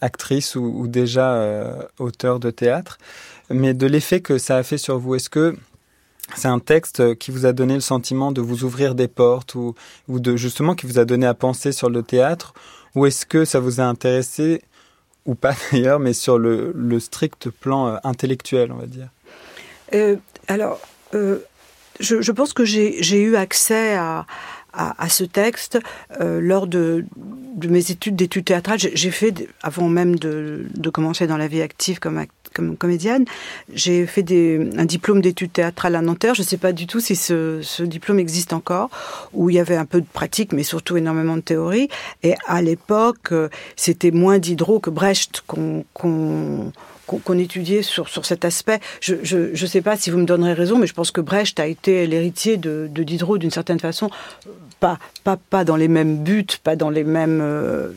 actrice 0.00 0.54
ou, 0.54 0.62
ou 0.62 0.86
déjà 0.86 1.88
auteur 1.98 2.38
de 2.38 2.50
théâtre, 2.50 2.98
mais 3.50 3.74
de 3.74 3.88
l'effet 3.88 4.20
que 4.20 4.38
ça 4.38 4.56
a 4.56 4.62
fait 4.62 4.78
sur 4.78 4.98
vous. 5.00 5.16
Est-ce 5.16 5.30
que 5.30 5.56
c'est 6.34 6.48
un 6.48 6.58
texte 6.58 7.14
qui 7.16 7.30
vous 7.30 7.46
a 7.46 7.52
donné 7.52 7.74
le 7.74 7.80
sentiment 7.80 8.32
de 8.32 8.40
vous 8.40 8.64
ouvrir 8.64 8.94
des 8.94 9.08
portes 9.08 9.54
ou, 9.54 9.74
de 10.08 10.36
justement 10.36 10.74
qui 10.74 10.86
vous 10.86 10.98
a 10.98 11.04
donné 11.04 11.26
à 11.26 11.34
penser 11.34 11.72
sur 11.72 11.88
le 11.88 12.02
théâtre? 12.02 12.52
Ou 12.94 13.06
est-ce 13.06 13.26
que 13.26 13.44
ça 13.44 13.60
vous 13.60 13.80
a 13.80 13.84
intéressé 13.84 14.62
ou 15.24 15.34
pas 15.34 15.54
d'ailleurs 15.72 15.98
mais 15.98 16.12
sur 16.12 16.38
le, 16.38 16.98
strict 16.98 17.50
plan 17.50 17.88
euh, 17.88 17.96
intellectuel 18.04 18.72
on 18.72 18.76
va 18.76 18.86
dire? 18.86 19.08
Euh, 19.94 20.16
alors 20.48 20.80
euh, 21.14 21.38
je, 22.00 22.32
pense 22.32 22.52
que 22.52 22.64
j'ai 22.64 23.20
eu 23.20 23.36
accès 23.36 23.96
à, 23.96 24.26
ce 25.08 25.24
texte 25.24 25.78
lors 26.20 26.66
de, 26.66 27.04
mes 27.66 27.90
études 27.90 28.16
d'études 28.16 28.44
théâtrales. 28.44 28.78
J'ai 28.78 29.10
fait, 29.10 29.48
avant 29.62 29.88
même 29.88 30.16
de, 30.16 30.66
commencer 30.92 31.26
dans 31.26 31.38
la 31.38 31.48
vie 31.48 31.62
active 31.62 31.98
comme, 32.00 32.22
comme 32.56 32.76
comédienne. 32.76 33.26
J'ai 33.72 34.06
fait 34.06 34.22
des, 34.22 34.70
un 34.76 34.86
diplôme 34.86 35.20
d'études 35.20 35.52
théâtrales 35.52 35.94
à 35.94 36.00
Nanterre. 36.00 36.34
Je 36.34 36.42
ne 36.42 36.46
sais 36.46 36.56
pas 36.56 36.72
du 36.72 36.86
tout 36.86 37.00
si 37.00 37.14
ce, 37.14 37.82
diplôme 37.82 38.18
existe 38.18 38.52
encore, 38.52 38.90
où 39.32 39.50
il 39.50 39.56
y 39.56 39.60
avait 39.60 39.76
un 39.76 39.84
peu 39.84 40.00
de 40.00 40.06
pratique, 40.10 40.52
mais 40.52 40.62
surtout 40.62 40.96
énormément 40.96 41.36
de 41.36 41.42
théorie. 41.42 41.88
Et 42.22 42.34
à 42.46 42.62
l'époque, 42.62 43.32
euh, 43.32 43.48
c'était 43.76 44.10
moins 44.10 44.38
Diderot 44.38 44.80
que 44.80 44.90
Brecht 44.90 45.42
qu'on 45.46 46.64
étudiait 47.38 47.82
sur, 47.82 48.08
cet 48.24 48.44
aspect. 48.44 48.80
Je 49.00 49.14
ne 49.14 49.66
sais 49.66 49.82
pas 49.82 49.96
si 49.96 50.10
vous 50.10 50.18
me 50.18 50.24
donnerez 50.24 50.54
raison, 50.54 50.78
mais 50.78 50.86
je 50.86 50.94
pense 50.94 51.10
que 51.10 51.20
Brecht 51.20 51.60
a 51.60 51.66
été 51.66 52.06
l'héritier 52.06 52.56
de 52.56 52.88
Diderot 52.88 53.38
d'une 53.38 53.50
certaine 53.50 53.80
façon, 53.80 54.10
pas, 55.24 55.36
pas, 55.50 55.64
dans 55.64 55.76
les 55.76 55.88
mêmes 55.88 56.22
buts, 56.22 56.46
pas 56.62 56.76
dans 56.76 56.90
les 56.90 57.04
mêmes... 57.04 57.40
Euh, 57.42 57.90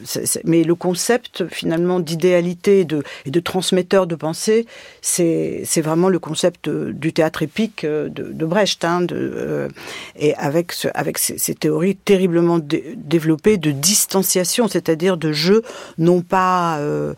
mais 0.44 0.64
le 0.64 0.76
concept 0.76 1.48
finalement 1.50 2.00
d'idéalité 2.00 2.86
de, 2.86 3.04
et 3.26 3.32
de 3.32 3.40
transmetteur 3.40 4.08
de 4.08 4.16
pensée, 4.16 4.66
c'est 5.02 5.82
vraiment 5.82 6.10
le 6.10 6.20
concept 6.20 6.70
du 6.70 7.14
théâtre 7.14 7.44
épique 7.44 7.86
de, 7.86 8.10
de 8.10 8.46
Brecht. 8.46 8.84
Hein, 8.84 9.02
de, 9.02 9.16
euh, 9.16 9.68
et 10.16 10.36
avec, 10.36 10.74
avec 10.94 11.18
ces, 11.18 11.56
théories 11.56 11.96
terriblement 11.96 12.60
développées 12.60 13.58
de 13.58 13.72
distanciation, 13.72 14.68
c'est-à-dire 14.68 15.18
de 15.18 15.32
jeu 15.32 15.64
non 15.98 16.22
pas... 16.22 16.80
Euh, 16.80 17.14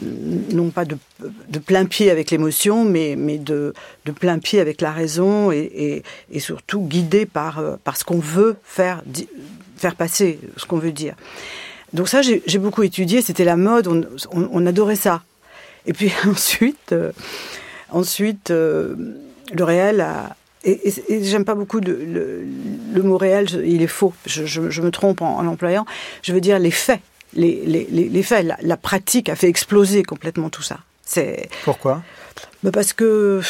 non 0.00 0.70
pas 0.70 0.84
de, 0.84 0.96
de 1.20 1.58
plein 1.58 1.86
pied 1.86 2.10
avec 2.10 2.30
l'émotion, 2.30 2.84
mais, 2.84 3.14
mais 3.16 3.38
de, 3.38 3.72
de 4.04 4.12
plein 4.12 4.38
pied 4.38 4.60
avec 4.60 4.80
la 4.80 4.92
raison 4.92 5.50
et, 5.52 6.02
et, 6.30 6.40
surtout 6.40 6.80
guidé 6.80 7.26
par, 7.26 7.58
euh, 7.58 7.76
par 7.82 7.96
ce 7.96 8.04
qu'on 8.04 8.18
veut 8.18 8.56
faire, 8.62 9.02
faire 9.76 9.94
passer, 9.94 10.38
ce 10.56 10.64
qu'on 10.66 10.78
veut 10.78 10.92
dire. 10.92 11.14
Donc 11.92 12.08
ça, 12.08 12.20
j'ai 12.22 12.58
beaucoup 12.58 12.82
étudié, 12.82 13.22
c'était 13.22 13.44
la 13.44 13.56
mode, 13.56 13.86
on, 13.88 14.04
on, 14.32 14.66
adorait 14.66 14.96
ça. 14.96 15.22
Et 15.86 15.92
puis 15.92 16.12
ensuite, 16.26 16.92
euh, 16.92 17.12
ensuite 17.90 18.50
euh, 18.50 18.94
le 19.52 19.64
réel 19.64 20.00
a, 20.00 20.36
et, 20.64 20.92
j'aime 21.22 21.44
pas 21.44 21.54
beaucoup 21.54 21.78
le, 21.78 22.44
le, 22.92 23.02
mot 23.02 23.16
réel, 23.16 23.46
il 23.64 23.82
est 23.82 23.86
faux, 23.86 24.12
je, 24.26 24.44
je, 24.44 24.82
me 24.82 24.90
trompe 24.90 25.22
en 25.22 25.40
l'employant. 25.42 25.86
Je 26.22 26.32
veux 26.32 26.40
dire 26.40 26.58
les 26.58 26.72
faits. 26.72 27.00
Les, 27.34 27.64
les, 27.66 28.08
les 28.08 28.22
faits, 28.22 28.46
la, 28.46 28.56
la, 28.62 28.76
pratique 28.76 29.28
a 29.28 29.36
fait 29.36 29.48
exploser 29.48 30.02
complètement 30.02 30.48
tout 30.48 30.62
ça. 30.62 30.78
C'est 31.04 31.48
pourquoi? 31.64 32.02
Mais 32.62 32.70
Parce 32.70 32.92
que, 32.92 33.40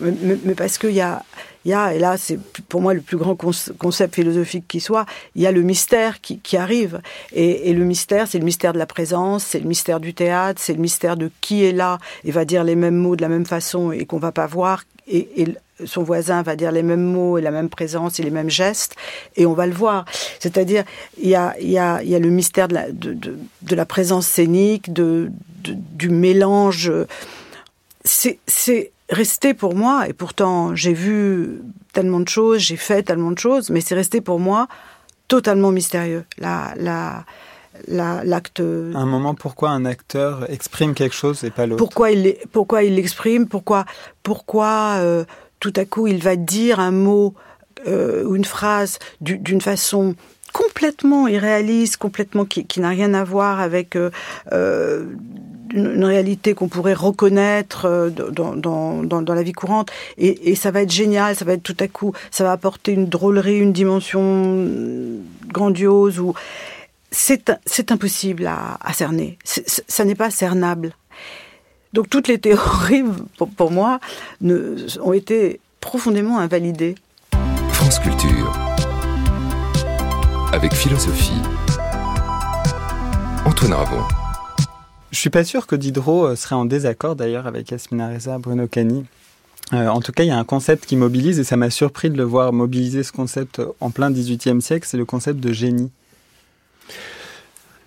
mais, 0.00 0.38
mais 0.44 0.54
parce 0.54 0.78
qu'il 0.78 0.92
y 0.92 1.00
a, 1.00 1.22
il 1.64 1.70
y 1.70 1.74
a, 1.74 1.94
et 1.94 1.98
là 1.98 2.16
c'est 2.16 2.38
pour 2.68 2.80
moi 2.80 2.94
le 2.94 3.00
plus 3.00 3.16
grand 3.16 3.34
concept 3.34 4.14
philosophique 4.14 4.66
qui 4.68 4.80
soit, 4.80 5.06
il 5.34 5.42
y 5.42 5.46
a 5.46 5.52
le 5.52 5.62
mystère 5.62 6.20
qui, 6.20 6.38
qui 6.40 6.56
arrive. 6.56 7.00
Et, 7.32 7.70
et, 7.70 7.72
le 7.72 7.84
mystère, 7.84 8.28
c'est 8.28 8.38
le 8.38 8.44
mystère 8.44 8.72
de 8.72 8.78
la 8.78 8.86
présence, 8.86 9.44
c'est 9.44 9.60
le 9.60 9.66
mystère 9.66 10.00
du 10.00 10.14
théâtre, 10.14 10.60
c'est 10.62 10.74
le 10.74 10.80
mystère 10.80 11.16
de 11.16 11.30
qui 11.40 11.64
est 11.64 11.72
là 11.72 11.98
et 12.24 12.30
va 12.30 12.44
dire 12.44 12.62
les 12.64 12.76
mêmes 12.76 12.96
mots 12.96 13.16
de 13.16 13.22
la 13.22 13.28
même 13.28 13.46
façon 13.46 13.90
et 13.90 14.04
qu'on 14.06 14.18
va 14.18 14.32
pas 14.32 14.46
voir. 14.46 14.84
Et, 15.10 15.46
son 15.84 16.02
voisin 16.02 16.42
va 16.42 16.56
dire 16.56 16.72
les 16.72 16.82
mêmes 16.82 17.04
mots 17.04 17.38
et 17.38 17.40
la 17.40 17.52
même 17.52 17.68
présence 17.68 18.18
et 18.18 18.24
les 18.24 18.32
mêmes 18.32 18.50
gestes, 18.50 18.96
et 19.36 19.46
on 19.46 19.52
va 19.52 19.64
le 19.64 19.72
voir. 19.72 20.04
C'est-à-dire, 20.40 20.82
il 21.22 21.28
y 21.28 21.36
a, 21.36 21.54
y, 21.60 21.78
a, 21.78 22.02
y 22.02 22.16
a 22.16 22.18
le 22.18 22.30
mystère 22.30 22.66
de 22.66 22.74
la, 22.74 22.90
de, 22.90 23.76
la 23.76 23.86
présence 23.86 24.26
scénique, 24.26 24.92
de 24.92 25.30
du 25.62 26.08
mélange. 26.08 26.92
C'est 28.04 28.40
resté 29.08 29.54
pour 29.54 29.76
moi, 29.76 30.08
et 30.08 30.12
pourtant 30.12 30.74
j'ai 30.74 30.94
vu 30.94 31.60
tellement 31.92 32.20
de 32.20 32.28
choses, 32.28 32.60
j'ai 32.60 32.76
fait 32.76 33.02
tellement 33.02 33.30
de 33.30 33.38
choses, 33.38 33.70
mais 33.70 33.80
c'est 33.80 33.94
resté 33.94 34.20
pour 34.20 34.40
moi 34.40 34.68
totalement 35.28 35.70
mystérieux. 35.70 36.24
La, 36.38 36.74
la, 36.76 37.24
l'acte. 37.86 38.60
un 38.60 39.06
moment, 39.06 39.34
pourquoi 39.34 39.70
un 39.70 39.84
acteur 39.84 40.50
exprime 40.50 40.94
quelque 40.94 41.14
chose 41.14 41.44
et 41.44 41.50
pas 41.50 41.66
l'autre? 41.66 41.78
Pourquoi 41.78 42.10
il 42.10 42.36
pourquoi 42.52 42.82
il 42.82 42.94
l'exprime? 42.94 43.46
Pourquoi 43.46 43.84
pourquoi 44.22 44.96
euh, 44.98 45.24
tout 45.60 45.72
à 45.76 45.84
coup 45.84 46.06
il 46.06 46.22
va 46.22 46.36
dire 46.36 46.80
un 46.80 46.90
mot 46.90 47.34
euh, 47.86 48.24
ou 48.24 48.36
une 48.36 48.44
phrase 48.44 48.98
d'une 49.20 49.60
façon 49.60 50.14
complètement 50.52 51.28
irréaliste, 51.28 51.98
complètement 51.98 52.44
qui, 52.44 52.66
qui 52.66 52.80
n'a 52.80 52.88
rien 52.88 53.14
à 53.14 53.22
voir 53.22 53.60
avec 53.60 53.96
euh, 53.96 54.10
une, 55.72 55.94
une, 55.94 56.04
réalité 56.04 56.54
qu'on 56.54 56.68
pourrait 56.68 56.94
reconnaître 56.94 58.10
dans, 58.10 58.56
dans, 58.56 59.02
dans, 59.02 59.22
dans, 59.22 59.34
la 59.34 59.42
vie 59.42 59.52
courante? 59.52 59.90
Et, 60.16 60.50
et, 60.50 60.54
ça 60.54 60.70
va 60.70 60.82
être 60.82 60.90
génial, 60.90 61.36
ça 61.36 61.44
va 61.44 61.52
être 61.52 61.62
tout 61.62 61.76
à 61.78 61.86
coup, 61.86 62.12
ça 62.30 62.44
va 62.44 62.52
apporter 62.52 62.92
une 62.92 63.06
drôlerie, 63.06 63.58
une 63.58 63.72
dimension 63.72 64.66
grandiose. 65.52 66.18
Ou 66.18 66.34
c'est 67.10 67.90
impossible 67.90 68.46
à, 68.46 68.78
à 68.80 68.92
cerner. 68.92 69.38
ça 69.44 70.04
n'est 70.04 70.14
pas 70.14 70.30
cernable. 70.30 70.94
Donc 71.92 72.10
toutes 72.10 72.28
les 72.28 72.38
théories, 72.38 73.04
pour, 73.36 73.48
pour 73.48 73.70
moi, 73.70 73.98
ne, 74.40 74.76
ont 75.00 75.12
été 75.12 75.60
profondément 75.80 76.38
invalidées. 76.38 76.96
France 77.72 77.98
Culture 77.98 78.52
avec 80.52 80.74
philosophie. 80.74 81.40
Antoine 83.44 83.74
Ravon. 83.74 84.02
Je 85.10 85.18
suis 85.18 85.30
pas 85.30 85.44
sûr 85.44 85.66
que 85.66 85.76
Diderot 85.76 86.34
serait 86.36 86.54
en 86.54 86.64
désaccord 86.64 87.16
d'ailleurs 87.16 87.46
avec 87.46 87.70
Yasmina 87.70 88.08
Reza, 88.08 88.38
Bruno 88.38 88.66
Cani. 88.66 89.04
Euh, 89.72 89.88
en 89.88 90.00
tout 90.00 90.12
cas, 90.12 90.24
il 90.24 90.28
y 90.28 90.32
a 90.32 90.38
un 90.38 90.44
concept 90.44 90.86
qui 90.86 90.96
mobilise 90.96 91.38
et 91.38 91.44
ça 91.44 91.56
m'a 91.56 91.70
surpris 91.70 92.08
de 92.08 92.16
le 92.16 92.24
voir 92.24 92.52
mobiliser 92.52 93.02
ce 93.02 93.12
concept 93.12 93.60
en 93.80 93.90
plein 93.90 94.10
18e 94.10 94.60
siècle, 94.60 94.86
c'est 94.88 94.96
le 94.96 95.04
concept 95.04 95.40
de 95.40 95.52
génie. 95.52 95.90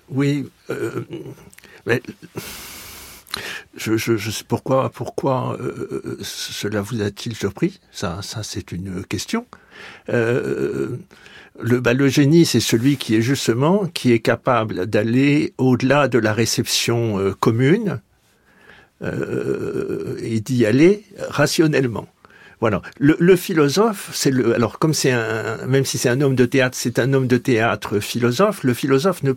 Oui, 0.09 0.49
euh, 0.69 1.05
mais 1.85 2.01
je, 3.77 3.95
je, 3.95 4.17
je, 4.17 4.29
sais 4.29 4.43
pourquoi, 4.45 4.89
pourquoi 4.89 5.57
euh, 5.61 6.17
cela 6.21 6.81
vous 6.81 7.01
a-t-il 7.01 7.35
surpris? 7.35 7.79
Ça, 7.91 8.19
ça 8.21 8.43
c'est 8.43 8.73
une 8.73 9.05
question. 9.05 9.45
Euh, 10.09 10.97
le, 11.61 11.79
le 11.79 12.07
génie, 12.09 12.45
c'est 12.45 12.59
celui 12.59 12.97
qui 12.97 13.15
est 13.15 13.21
justement 13.21 13.87
qui 13.93 14.11
est 14.11 14.19
capable 14.19 14.85
d'aller 14.85 15.53
au-delà 15.57 16.09
de 16.09 16.19
la 16.19 16.33
réception 16.33 17.33
commune 17.39 18.01
et 19.01 20.39
d'y 20.41 20.65
aller 20.65 21.05
rationnellement. 21.29 22.07
Voilà. 22.61 22.83
Le, 22.99 23.17
le 23.19 23.35
philosophe, 23.35 24.11
c'est 24.13 24.29
le. 24.29 24.53
Alors, 24.53 24.77
comme 24.77 24.93
c'est 24.93 25.11
un, 25.11 25.65
même 25.67 25.83
si 25.83 25.97
c'est 25.97 26.09
un 26.09 26.21
homme 26.21 26.35
de 26.35 26.45
théâtre, 26.45 26.77
c'est 26.79 26.99
un 26.99 27.11
homme 27.11 27.25
de 27.25 27.37
théâtre 27.37 27.99
philosophe. 27.99 28.63
Le 28.63 28.75
philosophe 28.75 29.23
ne, 29.23 29.33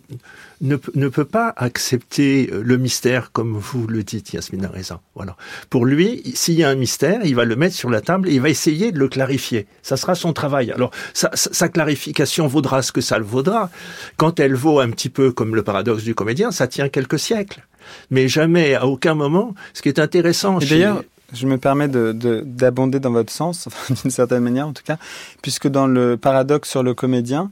ne, 0.61 0.77
ne 0.95 1.09
peut 1.09 1.25
pas 1.25 1.55
accepter 1.57 2.51
le 2.53 2.77
mystère 2.77 3.33
comme 3.33 3.57
vous 3.57 3.87
le 3.87 4.03
dites, 4.03 4.35
Yasmina 4.35 4.69
Reza. 4.69 5.01
Voilà. 5.15 5.37
Pour 5.71 5.87
lui, 5.87 6.23
s'il 6.35 6.55
y 6.55 6.65
a 6.65 6.69
un 6.69 6.75
mystère, 6.75 7.21
il 7.25 7.35
va 7.35 7.47
le 7.47 7.57
mettre 7.57 7.75
sur 7.75 7.89
la 7.89 8.03
table 8.03 8.29
et 8.29 8.35
il 8.35 8.43
va 8.43 8.51
essayer 8.51 8.93
de 8.93 8.99
le 8.99 9.09
clarifier. 9.09 9.67
Ça 9.83 9.97
sera 9.97 10.15
son 10.15 10.35
travail. 10.35 10.71
Alors, 10.71 10.91
sa, 11.15 11.31
sa 11.33 11.69
clarification 11.71 12.47
vaudra 12.47 12.83
ce 12.83 12.93
que 12.93 13.01
ça 13.01 13.17
le 13.19 13.25
vaudra. 13.25 13.71
Quand 14.19 14.39
elle 14.39 14.55
vaut 14.55 14.81
un 14.81 14.91
petit 14.91 15.09
peu 15.09 15.33
comme 15.33 15.55
le 15.55 15.63
paradoxe 15.63 16.05
du 16.05 16.15
comédien, 16.15 16.51
ça 16.51 16.67
tient 16.67 16.91
quelques 16.91 17.19
siècles. 17.19 17.65
Mais 18.11 18.29
jamais, 18.29 18.75
à 18.75 18.87
aucun 18.87 19.15
moment, 19.15 19.55
ce 19.73 19.81
qui 19.81 19.89
est 19.89 19.99
intéressant. 19.99 20.59
Et 20.61 20.67
d'ailleurs, 20.67 21.05
je 21.33 21.47
me 21.47 21.59
permets 21.59 21.89
d'abonder 21.89 22.99
de, 22.99 22.99
de, 22.99 23.03
dans 23.03 23.13
votre 23.13 23.33
sens, 23.33 23.69
d'une 24.03 24.11
certaine 24.11 24.43
manière 24.43 24.69
en 24.69 24.73
tout 24.73 24.83
cas, 24.85 24.99
puisque 25.43 25.69
dans 25.69 25.87
le 25.87 26.17
paradoxe 26.17 26.71
sur 26.71 26.83
le 26.83 26.95
comédien, 26.95 27.51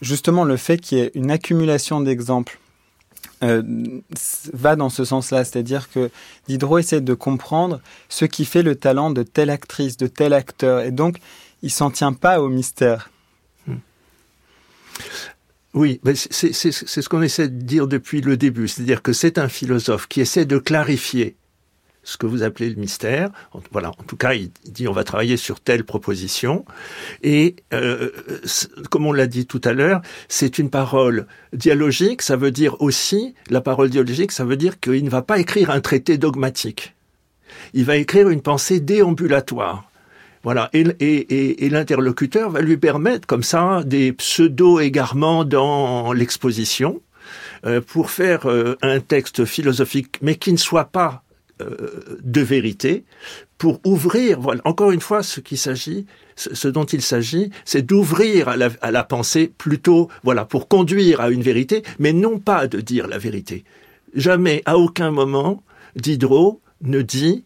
justement 0.00 0.44
le 0.44 0.56
fait 0.56 0.78
qu'il 0.78 0.98
y 0.98 1.00
ait 1.00 1.12
une 1.14 1.30
accumulation 1.30 2.00
d'exemples 2.00 2.58
euh, 3.42 3.62
va 4.52 4.76
dans 4.76 4.90
ce 4.90 5.04
sens-là, 5.04 5.44
c'est-à-dire 5.44 5.90
que 5.90 6.10
Diderot 6.48 6.78
essaie 6.78 7.00
de 7.00 7.14
comprendre 7.14 7.80
ce 8.08 8.24
qui 8.24 8.44
fait 8.44 8.62
le 8.62 8.74
talent 8.74 9.10
de 9.10 9.22
telle 9.22 9.50
actrice, 9.50 9.96
de 9.96 10.06
tel 10.06 10.32
acteur, 10.32 10.80
et 10.80 10.90
donc 10.90 11.18
il 11.62 11.70
s'en 11.70 11.90
tient 11.90 12.12
pas 12.12 12.40
au 12.40 12.48
mystère. 12.48 13.10
Hmm. 13.66 13.76
Oui, 15.74 16.00
c'est 16.14 16.52
ce 16.52 17.08
qu'on 17.08 17.22
essaie 17.22 17.48
de 17.48 17.60
dire 17.60 17.86
depuis 17.86 18.20
le 18.20 18.36
début, 18.36 18.68
c'est-à-dire 18.68 19.02
que 19.02 19.12
c'est 19.12 19.38
un 19.38 19.48
philosophe 19.48 20.06
qui 20.06 20.20
essaie 20.20 20.46
de 20.46 20.58
clarifier 20.58 21.36
ce 22.04 22.16
que 22.16 22.26
vous 22.26 22.42
appelez 22.42 22.70
le 22.70 22.76
mystère. 22.76 23.30
Voilà, 23.72 23.90
en 23.90 24.02
tout 24.04 24.16
cas, 24.16 24.34
il 24.34 24.50
dit 24.66 24.86
on 24.86 24.92
va 24.92 25.04
travailler 25.04 25.36
sur 25.36 25.60
telle 25.60 25.84
proposition. 25.84 26.64
Et 27.22 27.56
euh, 27.72 28.10
comme 28.90 29.06
on 29.06 29.12
l'a 29.12 29.26
dit 29.26 29.46
tout 29.46 29.60
à 29.64 29.72
l'heure, 29.72 30.02
c'est 30.28 30.58
une 30.58 30.70
parole 30.70 31.26
dialogique. 31.52 32.22
Ça 32.22 32.36
veut 32.36 32.50
dire 32.50 32.80
aussi 32.80 33.34
la 33.50 33.60
parole 33.60 33.90
dialogique. 33.90 34.32
Ça 34.32 34.44
veut 34.44 34.56
dire 34.56 34.78
qu'il 34.78 35.04
ne 35.04 35.10
va 35.10 35.22
pas 35.22 35.38
écrire 35.38 35.70
un 35.70 35.80
traité 35.80 36.18
dogmatique. 36.18 36.94
Il 37.72 37.84
va 37.84 37.96
écrire 37.96 38.28
une 38.28 38.42
pensée 38.42 38.80
déambulatoire. 38.80 39.90
Voilà, 40.44 40.68
et, 40.74 41.68
l'interlocuteur 41.70 42.50
va 42.50 42.60
lui 42.60 42.76
permettre 42.76 43.26
comme 43.26 43.42
ça 43.42 43.82
des 43.82 44.12
pseudo-égarements 44.12 45.46
dans 45.46 46.12
l'exposition 46.12 47.00
euh, 47.64 47.80
pour 47.80 48.10
faire 48.10 48.46
euh, 48.46 48.76
un 48.82 49.00
texte 49.00 49.46
philosophique, 49.46 50.18
mais 50.20 50.34
qui 50.34 50.52
ne 50.52 50.58
soit 50.58 50.84
pas 50.84 51.22
euh, 51.22 51.23
de 51.60 52.40
vérité 52.40 53.04
pour 53.58 53.80
ouvrir, 53.84 54.40
voilà, 54.40 54.60
encore 54.64 54.90
une 54.90 55.00
fois, 55.00 55.22
ce 55.22 55.40
qu'il 55.40 55.58
s'agit, 55.58 56.06
ce 56.36 56.68
dont 56.68 56.84
il 56.84 57.02
s'agit, 57.02 57.50
c'est 57.64 57.82
d'ouvrir 57.82 58.48
à 58.48 58.56
la, 58.56 59.04
pensée 59.04 59.52
plutôt, 59.56 60.08
voilà, 60.22 60.44
pour 60.44 60.68
conduire 60.68 61.20
à 61.20 61.30
une 61.30 61.42
vérité, 61.42 61.82
mais 61.98 62.12
non 62.12 62.38
pas 62.38 62.66
de 62.66 62.80
dire 62.80 63.06
la 63.06 63.18
vérité. 63.18 63.64
Jamais, 64.14 64.62
à 64.66 64.76
aucun 64.78 65.10
moment, 65.10 65.62
Diderot 65.96 66.60
ne 66.82 67.02
dit 67.02 67.44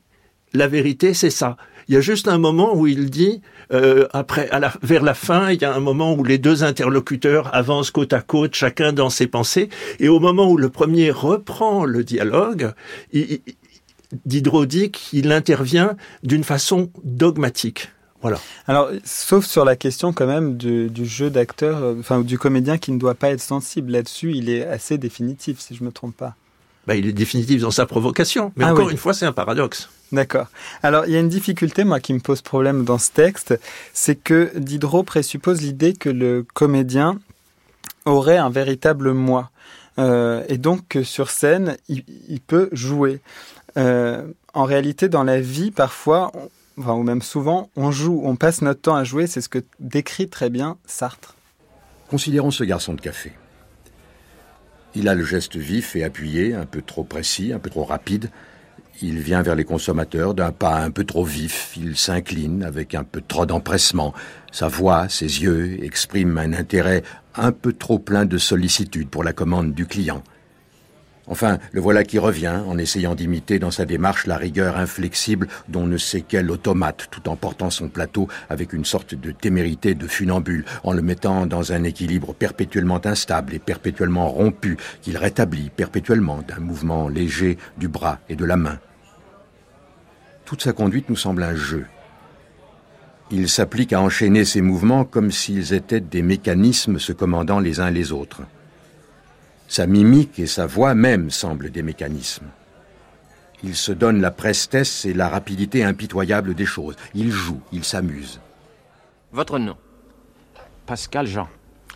la 0.54 0.66
vérité, 0.66 1.14
c'est 1.14 1.30
ça. 1.30 1.56
Il 1.88 1.94
y 1.94 1.96
a 1.96 2.02
juste 2.02 2.28
un 2.28 2.36
moment 2.36 2.76
où 2.76 2.86
il 2.86 3.08
dit, 3.08 3.40
euh, 3.72 4.06
après, 4.12 4.50
vers 4.82 5.02
la 5.02 5.14
fin, 5.14 5.50
il 5.52 5.62
y 5.62 5.64
a 5.64 5.74
un 5.74 5.80
moment 5.80 6.14
où 6.14 6.22
les 6.22 6.36
deux 6.36 6.62
interlocuteurs 6.62 7.54
avancent 7.54 7.90
côte 7.90 8.12
à 8.12 8.20
côte, 8.20 8.54
chacun 8.54 8.92
dans 8.92 9.08
ses 9.08 9.26
pensées, 9.26 9.70
et 9.98 10.08
au 10.08 10.20
moment 10.20 10.50
où 10.50 10.58
le 10.58 10.68
premier 10.68 11.10
reprend 11.10 11.86
le 11.86 12.04
dialogue, 12.04 12.72
il, 13.12 13.40
dit 14.24 14.42
qu'il 14.90 15.32
intervient 15.32 15.96
d'une 16.22 16.44
façon 16.44 16.90
dogmatique. 17.04 17.90
Voilà. 18.20 18.40
Alors, 18.66 18.90
sauf 19.04 19.46
sur 19.46 19.64
la 19.64 19.76
question 19.76 20.12
quand 20.12 20.26
même 20.26 20.56
du, 20.56 20.90
du 20.90 21.06
jeu 21.06 21.30
d'acteur, 21.30 21.78
euh, 21.82 21.94
enfin 22.00 22.20
du 22.20 22.36
comédien 22.36 22.76
qui 22.76 22.90
ne 22.90 22.98
doit 22.98 23.14
pas 23.14 23.30
être 23.30 23.40
sensible 23.40 23.92
là-dessus, 23.92 24.32
il 24.34 24.50
est 24.50 24.66
assez 24.66 24.98
définitif, 24.98 25.60
si 25.60 25.76
je 25.76 25.84
me 25.84 25.92
trompe 25.92 26.16
pas. 26.16 26.34
Bah, 26.88 26.96
il 26.96 27.06
est 27.06 27.12
définitif 27.12 27.60
dans 27.60 27.70
sa 27.70 27.86
provocation, 27.86 28.50
mais 28.56 28.64
ah 28.64 28.72
encore 28.72 28.86
oui. 28.86 28.92
une 28.92 28.98
fois, 28.98 29.12
c'est 29.12 29.26
un 29.26 29.32
paradoxe. 29.32 29.88
D'accord. 30.10 30.46
Alors, 30.82 31.04
il 31.06 31.12
y 31.12 31.16
a 31.16 31.20
une 31.20 31.28
difficulté, 31.28 31.84
moi, 31.84 32.00
qui 32.00 32.14
me 32.14 32.18
pose 32.18 32.40
problème 32.40 32.84
dans 32.84 32.98
ce 32.98 33.10
texte, 33.10 33.60
c'est 33.92 34.16
que 34.16 34.50
Diderot 34.56 35.02
présuppose 35.02 35.60
l'idée 35.60 35.92
que 35.92 36.08
le 36.08 36.46
comédien 36.54 37.18
aurait 38.06 38.38
un 38.38 38.50
véritable 38.50 39.12
moi. 39.12 39.50
euh, 39.98 40.42
et 40.48 40.56
donc 40.56 40.98
sur 41.02 41.28
scène, 41.28 41.76
il, 41.88 42.40
peut 42.40 42.70
jouer. 42.72 43.20
Euh, 43.78 44.26
en 44.54 44.64
réalité, 44.64 45.08
dans 45.08 45.24
la 45.24 45.40
vie, 45.40 45.70
parfois, 45.70 46.32
enfin, 46.78 46.94
ou 46.94 47.02
même 47.02 47.22
souvent, 47.22 47.70
on 47.76 47.90
joue, 47.90 48.20
on 48.24 48.36
passe 48.36 48.60
notre 48.62 48.80
temps 48.80 48.96
à 48.96 49.04
jouer. 49.04 49.26
C'est 49.26 49.40
ce 49.40 49.48
que 49.48 49.60
décrit 49.78 50.28
très 50.28 50.50
bien 50.50 50.76
Sartre. 50.84 51.36
Considérons 52.10 52.50
ce 52.50 52.64
garçon 52.64 52.94
de 52.94 53.00
café. 53.00 53.32
Il 54.94 55.08
a 55.08 55.14
le 55.14 55.24
geste 55.24 55.56
vif 55.56 55.94
et 55.94 56.02
appuyé, 56.02 56.54
un 56.54 56.64
peu 56.64 56.82
trop 56.82 57.04
précis, 57.04 57.52
un 57.52 57.58
peu 57.58 57.70
trop 57.70 57.84
rapide. 57.84 58.30
Il 59.00 59.20
vient 59.20 59.42
vers 59.42 59.54
les 59.54 59.64
consommateurs 59.64 60.34
d'un 60.34 60.50
pas 60.50 60.78
un 60.78 60.90
peu 60.90 61.04
trop 61.04 61.24
vif, 61.24 61.74
il 61.76 61.96
s'incline 61.96 62.64
avec 62.64 62.96
un 62.96 63.04
peu 63.04 63.20
trop 63.20 63.46
d'empressement. 63.46 64.12
Sa 64.50 64.66
voix, 64.66 65.08
ses 65.08 65.42
yeux 65.42 65.84
expriment 65.84 66.38
un 66.38 66.52
intérêt 66.52 67.04
un 67.36 67.52
peu 67.52 67.72
trop 67.72 68.00
plein 68.00 68.24
de 68.24 68.38
sollicitude 68.38 69.08
pour 69.08 69.22
la 69.22 69.32
commande 69.32 69.72
du 69.72 69.86
client. 69.86 70.24
Enfin, 71.30 71.58
le 71.72 71.80
voilà 71.80 72.04
qui 72.04 72.18
revient 72.18 72.62
en 72.66 72.78
essayant 72.78 73.14
d'imiter 73.14 73.58
dans 73.58 73.70
sa 73.70 73.84
démarche 73.84 74.26
la 74.26 74.38
rigueur 74.38 74.78
inflexible 74.78 75.46
dont 75.68 75.86
ne 75.86 75.98
sait 75.98 76.24
quel 76.26 76.50
automate, 76.50 77.08
tout 77.10 77.28
en 77.28 77.36
portant 77.36 77.68
son 77.68 77.88
plateau 77.88 78.28
avec 78.48 78.72
une 78.72 78.86
sorte 78.86 79.14
de 79.14 79.30
témérité 79.30 79.94
de 79.94 80.06
funambule, 80.06 80.64
en 80.84 80.94
le 80.94 81.02
mettant 81.02 81.46
dans 81.46 81.72
un 81.72 81.84
équilibre 81.84 82.34
perpétuellement 82.34 83.00
instable 83.04 83.54
et 83.54 83.58
perpétuellement 83.58 84.28
rompu, 84.28 84.78
qu'il 85.02 85.18
rétablit 85.18 85.70
perpétuellement 85.70 86.40
d'un 86.46 86.60
mouvement 86.60 87.08
léger 87.08 87.58
du 87.76 87.88
bras 87.88 88.18
et 88.30 88.36
de 88.36 88.46
la 88.46 88.56
main. 88.56 88.78
Toute 90.46 90.62
sa 90.62 90.72
conduite 90.72 91.10
nous 91.10 91.16
semble 91.16 91.42
un 91.42 91.54
jeu. 91.54 91.84
Il 93.30 93.50
s'applique 93.50 93.92
à 93.92 94.00
enchaîner 94.00 94.46
ses 94.46 94.62
mouvements 94.62 95.04
comme 95.04 95.30
s'ils 95.30 95.74
étaient 95.74 96.00
des 96.00 96.22
mécanismes 96.22 96.98
se 96.98 97.12
commandant 97.12 97.60
les 97.60 97.80
uns 97.80 97.90
les 97.90 98.12
autres. 98.12 98.40
Sa 99.68 99.86
mimique 99.86 100.38
et 100.38 100.46
sa 100.46 100.66
voix 100.66 100.94
même 100.94 101.30
semblent 101.30 101.70
des 101.70 101.82
mécanismes. 101.82 102.46
Il 103.62 103.76
se 103.76 103.92
donne 103.92 104.20
la 104.20 104.30
prestesse 104.30 105.04
et 105.04 105.12
la 105.12 105.28
rapidité 105.28 105.84
impitoyable 105.84 106.54
des 106.54 106.64
choses. 106.64 106.96
Il 107.14 107.30
joue, 107.30 107.60
il 107.70 107.84
s'amuse. 107.84 108.40
Votre 109.30 109.58
nom? 109.58 109.76
Pascal 110.86 111.26
Jean. 111.26 111.48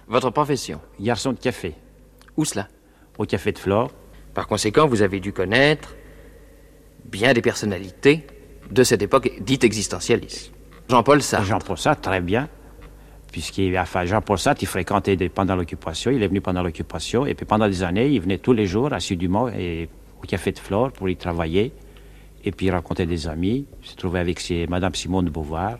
Votre 0.06 0.28
profession? 0.28 0.80
Garçon 1.00 1.32
de 1.32 1.38
café. 1.38 1.74
Où 2.36 2.44
cela? 2.44 2.68
Au 3.16 3.24
café 3.24 3.52
de 3.52 3.58
Flore. 3.58 3.90
Par 4.34 4.46
conséquent, 4.46 4.86
vous 4.86 5.00
avez 5.00 5.18
dû 5.20 5.32
connaître 5.32 5.94
bien 7.06 7.32
des 7.32 7.42
personnalités 7.42 8.26
de 8.70 8.84
cette 8.84 9.00
époque 9.00 9.32
dite 9.40 9.64
existentialiste. 9.64 10.52
Jean-Paul 10.90 11.22
Sartre. 11.22 11.46
Jean-Paul 11.46 11.78
Sartre, 11.78 12.02
très 12.02 12.20
bien 12.20 12.48
puisqu'il 13.33 13.76
enfin, 13.78 14.05
Jean-Paul 14.05 14.39
Sartre, 14.39 14.62
il 14.62 14.66
fréquentait 14.68 15.16
pendant 15.30 15.57
l'occupation, 15.57 16.11
il 16.11 16.22
est 16.22 16.28
venu 16.28 16.43
pendant 16.43 16.62
l'occupation, 16.62 17.26
et 17.26 17.35
puis 17.35 17.47
pendant 17.47 17.66
des 17.66 17.83
années, 17.83 18.09
il 18.09 18.20
venait 18.20 18.39
tous 18.39 18.53
les 18.53 18.66
jours, 18.66 18.93
assidûment, 18.93 19.49
et, 19.49 19.89
au 20.22 20.26
Café 20.26 20.53
de 20.53 20.59
Flore 20.59 20.93
pour 20.93 21.09
y 21.09 21.16
travailler, 21.16 21.72
et 22.45 22.53
puis 22.53 22.66
il 22.66 22.70
rencontrait 22.70 23.07
des 23.07 23.26
amis, 23.26 23.66
il 23.83 23.89
se 23.89 23.97
trouvait 23.97 24.20
avec 24.20 24.39
ses, 24.39 24.66
Madame 24.68 24.95
Simone 24.95 25.24
de 25.24 25.30
Beauvoir, 25.30 25.78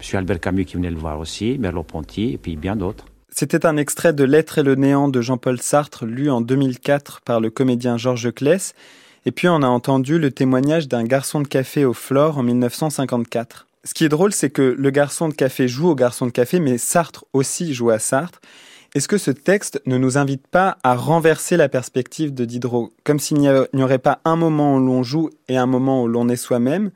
M. 0.00 0.18
Albert 0.18 0.40
Camus 0.40 0.64
qui 0.64 0.76
venait 0.76 0.90
le 0.90 0.96
voir 0.96 1.18
aussi, 1.18 1.58
Merleau-Ponty, 1.58 2.32
et 2.32 2.38
puis 2.38 2.56
bien 2.56 2.76
d'autres. 2.76 3.06
C'était 3.28 3.66
un 3.66 3.76
extrait 3.76 4.12
de 4.12 4.24
L'être 4.24 4.58
et 4.58 4.62
le 4.62 4.74
néant 4.74 5.08
de 5.08 5.20
Jean-Paul 5.20 5.60
Sartre, 5.60 6.06
lu 6.06 6.30
en 6.30 6.40
2004 6.40 7.22
par 7.22 7.40
le 7.40 7.50
comédien 7.50 7.96
Georges 7.96 8.32
Claes, 8.32 8.72
et 9.26 9.32
puis 9.32 9.48
on 9.48 9.62
a 9.62 9.68
entendu 9.68 10.18
le 10.18 10.30
témoignage 10.30 10.86
d'un 10.86 11.04
garçon 11.04 11.40
de 11.40 11.48
café 11.48 11.84
au 11.84 11.92
Flore 11.92 12.38
en 12.38 12.42
1954 12.42 13.66
ce 13.84 13.94
qui 13.94 14.04
est 14.04 14.08
drôle, 14.08 14.32
c'est 14.32 14.50
que 14.50 14.62
le 14.62 14.90
garçon 14.90 15.28
de 15.28 15.34
café 15.34 15.66
joue 15.66 15.88
au 15.88 15.94
garçon 15.94 16.26
de 16.26 16.30
café, 16.30 16.60
mais 16.60 16.78
Sartre 16.78 17.24
aussi 17.32 17.74
joue 17.74 17.90
à 17.90 17.98
Sartre. 17.98 18.40
Est-ce 18.94 19.08
que 19.08 19.18
ce 19.18 19.30
texte 19.30 19.80
ne 19.86 19.96
nous 19.96 20.18
invite 20.18 20.46
pas 20.46 20.78
à 20.82 20.94
renverser 20.94 21.56
la 21.56 21.68
perspective 21.68 22.34
de 22.34 22.44
Diderot, 22.44 22.92
comme 23.04 23.18
s'il 23.18 23.38
n'y 23.38 23.82
aurait 23.82 23.98
pas 23.98 24.20
un 24.24 24.36
moment 24.36 24.76
où 24.76 24.78
l'on 24.78 25.02
joue 25.02 25.30
et 25.48 25.56
un 25.56 25.66
moment 25.66 26.02
où 26.02 26.08
l'on 26.08 26.28
est 26.28 26.36
soi-même 26.36 26.90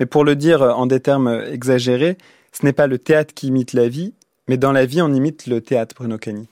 Mais 0.00 0.06
pour 0.06 0.24
le 0.24 0.36
dire 0.36 0.62
en 0.62 0.86
des 0.86 1.00
termes 1.00 1.42
exagérés, 1.52 2.16
ce 2.52 2.64
n'est 2.64 2.72
pas 2.72 2.86
le 2.86 2.98
théâtre 2.98 3.34
qui 3.34 3.48
imite 3.48 3.74
la 3.74 3.88
vie, 3.88 4.14
mais 4.48 4.56
dans 4.56 4.72
la 4.72 4.86
vie 4.86 5.02
on 5.02 5.12
imite 5.12 5.46
le 5.46 5.60
théâtre, 5.60 5.94
Bruno 5.96 6.16
Cani. 6.18 6.48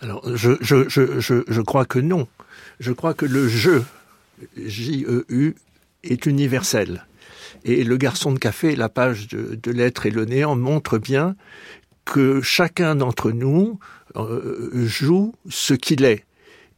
Alors, 0.00 0.22
je, 0.34 0.56
je, 0.60 1.60
crois 1.60 1.84
que 1.84 1.98
non. 1.98 2.26
Je 2.80 2.92
crois 2.92 3.14
que 3.14 3.26
le 3.26 3.46
jeu, 3.46 3.84
J-E-U, 4.56 5.54
est 6.02 6.26
universel. 6.26 7.04
Et 7.64 7.84
le 7.84 7.96
garçon 7.96 8.32
de 8.32 8.38
café, 8.38 8.74
la 8.76 8.88
page 8.88 9.28
de, 9.28 9.54
de 9.54 10.06
et 10.06 10.10
le 10.10 10.24
néant 10.24 10.56
montre 10.56 10.98
bien 10.98 11.36
que 12.04 12.40
chacun 12.40 12.94
d'entre 12.94 13.30
nous 13.30 13.78
euh, 14.16 14.70
joue 14.86 15.34
ce 15.48 15.74
qu'il 15.74 16.04
est. 16.04 16.24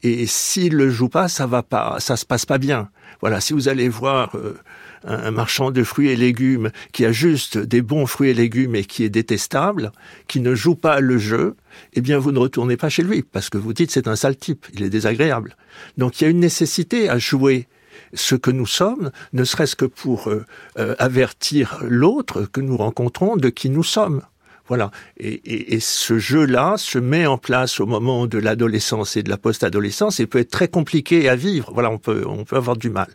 Et 0.02 0.26
s'il 0.26 0.74
le 0.74 0.90
joue 0.90 1.08
pas, 1.08 1.28
ça 1.28 1.46
va 1.46 1.62
pas, 1.62 1.96
ça 1.98 2.16
se 2.16 2.26
passe 2.26 2.44
pas 2.44 2.58
bien. 2.58 2.90
Voilà, 3.20 3.40
si 3.40 3.54
vous 3.54 3.68
allez 3.68 3.88
voir 3.88 4.36
euh, 4.36 4.58
un, 5.04 5.30
marchand 5.30 5.70
de 5.70 5.82
fruits 5.82 6.10
et 6.10 6.16
légumes 6.16 6.70
qui 6.92 7.06
a 7.06 7.12
juste 7.12 7.56
des 7.56 7.80
bons 7.80 8.06
fruits 8.06 8.28
et 8.28 8.34
légumes 8.34 8.74
et 8.74 8.84
qui 8.84 9.02
est 9.04 9.08
détestable, 9.08 9.92
qui 10.28 10.40
ne 10.40 10.54
joue 10.54 10.74
pas 10.74 11.00
le 11.00 11.16
jeu, 11.16 11.56
eh 11.94 12.02
bien 12.02 12.18
vous 12.18 12.32
ne 12.32 12.38
retournez 12.38 12.76
pas 12.76 12.90
chez 12.90 13.02
lui 13.02 13.22
parce 13.22 13.48
que 13.48 13.56
vous 13.56 13.72
dites 13.72 13.90
c'est 13.90 14.06
un 14.06 14.16
sale 14.16 14.36
type, 14.36 14.66
il 14.74 14.82
est 14.82 14.90
désagréable. 14.90 15.56
Donc 15.96 16.20
il 16.20 16.24
y 16.24 16.26
a 16.26 16.30
une 16.30 16.40
nécessité 16.40 17.08
à 17.08 17.18
jouer 17.18 17.66
ce 18.12 18.34
que 18.34 18.50
nous 18.50 18.66
sommes, 18.66 19.10
ne 19.32 19.44
serait-ce 19.44 19.76
que 19.76 19.84
pour 19.84 20.28
euh, 20.28 20.44
euh, 20.78 20.94
avertir 20.98 21.78
l'autre 21.82 22.42
que 22.44 22.60
nous 22.60 22.76
rencontrons 22.76 23.36
de 23.36 23.48
qui 23.48 23.70
nous 23.70 23.84
sommes. 23.84 24.22
Voilà. 24.66 24.90
Et, 25.18 25.78
ce 25.80 26.18
jeu-là 26.18 26.76
se 26.78 26.98
met 26.98 27.26
en 27.26 27.36
place 27.36 27.80
au 27.80 27.86
moment 27.86 28.26
de 28.26 28.38
l'adolescence 28.38 29.16
et 29.16 29.22
de 29.22 29.28
la 29.28 29.36
post-adolescence 29.36 30.20
et 30.20 30.26
peut 30.26 30.38
être 30.38 30.50
très 30.50 30.68
compliqué 30.68 31.28
à 31.28 31.36
vivre. 31.36 31.70
Voilà, 31.74 31.90
on 31.90 31.98
peut, 31.98 32.24
on 32.26 32.44
peut 32.44 32.56
avoir 32.56 32.76
du 32.76 32.88
mal. 32.88 33.08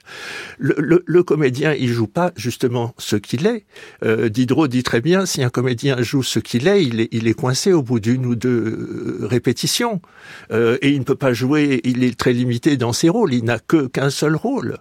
Le, 0.59 1.23
comédien, 1.23 1.73
il 1.73 1.89
joue 1.89 2.07
pas 2.07 2.31
justement 2.35 2.93
ce 2.97 3.15
qu'il 3.15 3.47
est. 3.47 3.65
Euh, 4.03 4.29
Diderot 4.29 4.67
dit 4.67 4.83
très 4.83 5.01
bien, 5.01 5.25
si 5.25 5.43
un 5.43 5.49
comédien 5.49 6.01
joue 6.01 6.23
ce 6.23 6.39
qu'il 6.39 6.67
est, 6.67 6.83
il 6.83 7.01
est, 7.01 7.09
il 7.11 7.27
est 7.27 7.33
coincé 7.33 7.73
au 7.73 7.81
bout 7.81 7.99
d'une 7.99 8.25
ou 8.25 8.35
deux 8.35 9.19
répétitions. 9.21 10.01
et 10.51 10.89
il 10.89 10.99
ne 10.99 11.03
peut 11.03 11.15
pas 11.15 11.33
jouer, 11.33 11.81
il 11.83 12.03
est 12.03 12.17
très 12.17 12.33
limité 12.33 12.77
dans 12.77 12.93
ses 12.93 13.09
rôles, 13.09 13.33
il 13.33 13.43
n'a 13.43 13.59
que 13.59 13.87
qu'un 13.87 14.09
seul 14.09 14.35
rôle. 14.35 14.77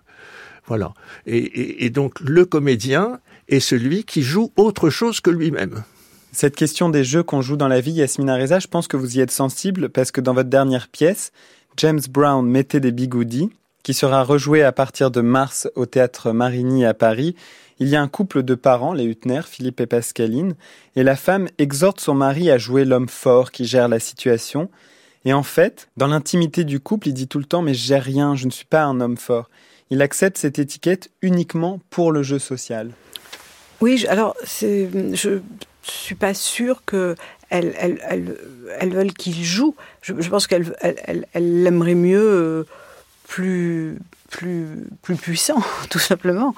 Voilà. 0.66 0.92
Et, 1.26 1.88
donc 1.88 2.20
le 2.20 2.44
comédien 2.44 3.20
est 3.48 3.60
celui 3.60 4.04
qui 4.04 4.22
joue 4.22 4.52
autre 4.56 4.90
chose 4.90 5.20
que 5.20 5.30
lui-même. 5.30 5.82
Cette 6.32 6.56
question 6.56 6.88
des 6.88 7.04
jeux 7.04 7.22
qu'on 7.22 7.40
joue 7.40 7.56
dans 7.56 7.68
la 7.68 7.80
vie, 7.80 7.92
Yasmina 7.92 8.36
Reza, 8.36 8.58
je 8.58 8.66
pense 8.66 8.88
que 8.88 8.96
vous 8.96 9.16
y 9.16 9.20
êtes 9.20 9.30
sensible 9.30 9.88
parce 9.88 10.10
que 10.10 10.20
dans 10.20 10.34
votre 10.34 10.48
dernière 10.48 10.88
pièce, 10.88 11.32
James 11.76 12.00
Brown 12.10 12.46
mettait 12.46 12.80
des 12.80 12.92
bigoudis, 12.92 13.50
qui 13.82 13.94
sera 13.94 14.22
rejoué 14.22 14.62
à 14.62 14.72
partir 14.72 15.10
de 15.10 15.20
mars 15.20 15.68
au 15.74 15.86
théâtre 15.86 16.32
Marigny 16.32 16.84
à 16.84 16.94
Paris. 16.94 17.34
Il 17.78 17.88
y 17.88 17.96
a 17.96 18.02
un 18.02 18.08
couple 18.08 18.42
de 18.42 18.54
parents, 18.54 18.92
les 18.92 19.04
Hutner, 19.04 19.42
Philippe 19.46 19.80
et 19.80 19.86
Pascaline, 19.86 20.54
et 20.96 21.02
la 21.02 21.16
femme 21.16 21.48
exhorte 21.58 22.00
son 22.00 22.14
mari 22.14 22.50
à 22.50 22.58
jouer 22.58 22.84
l'homme 22.84 23.08
fort 23.08 23.50
qui 23.50 23.64
gère 23.64 23.88
la 23.88 24.00
situation. 24.00 24.68
Et 25.24 25.32
en 25.32 25.42
fait, 25.42 25.88
dans 25.96 26.08
l'intimité 26.08 26.64
du 26.64 26.80
couple, 26.80 27.08
il 27.08 27.14
dit 27.14 27.28
tout 27.28 27.38
le 27.38 27.44
temps 27.44 27.62
Mais 27.62 27.74
gère 27.74 28.04
rien, 28.04 28.34
je 28.34 28.46
ne 28.46 28.50
suis 28.50 28.66
pas 28.66 28.82
un 28.84 29.00
homme 29.00 29.16
fort 29.16 29.48
il 29.90 30.02
accepte 30.02 30.36
cette 30.36 30.58
étiquette 30.58 31.10
uniquement 31.22 31.80
pour 31.90 32.12
le 32.12 32.22
jeu 32.22 32.38
social. 32.38 32.92
Oui, 33.80 34.06
alors 34.08 34.34
je 34.42 35.40
suis 35.90 36.14
pas 36.14 36.34
sûre 36.34 36.82
que 36.84 37.16
elle, 37.50 37.74
elle, 38.78 38.92
veulent 38.92 39.12
qu'il 39.12 39.42
joue. 39.42 39.74
Je, 40.02 40.12
pense 40.28 40.46
qu'elle 40.46 40.74
elle, 40.80 41.26
l'aimerait 41.34 41.94
mieux 41.94 42.20
euh, 42.20 42.66
plus, 43.26 43.98
plus, 44.30 44.86
plus 45.02 45.16
puissant, 45.16 45.62
tout 45.90 45.98
simplement. 45.98 46.54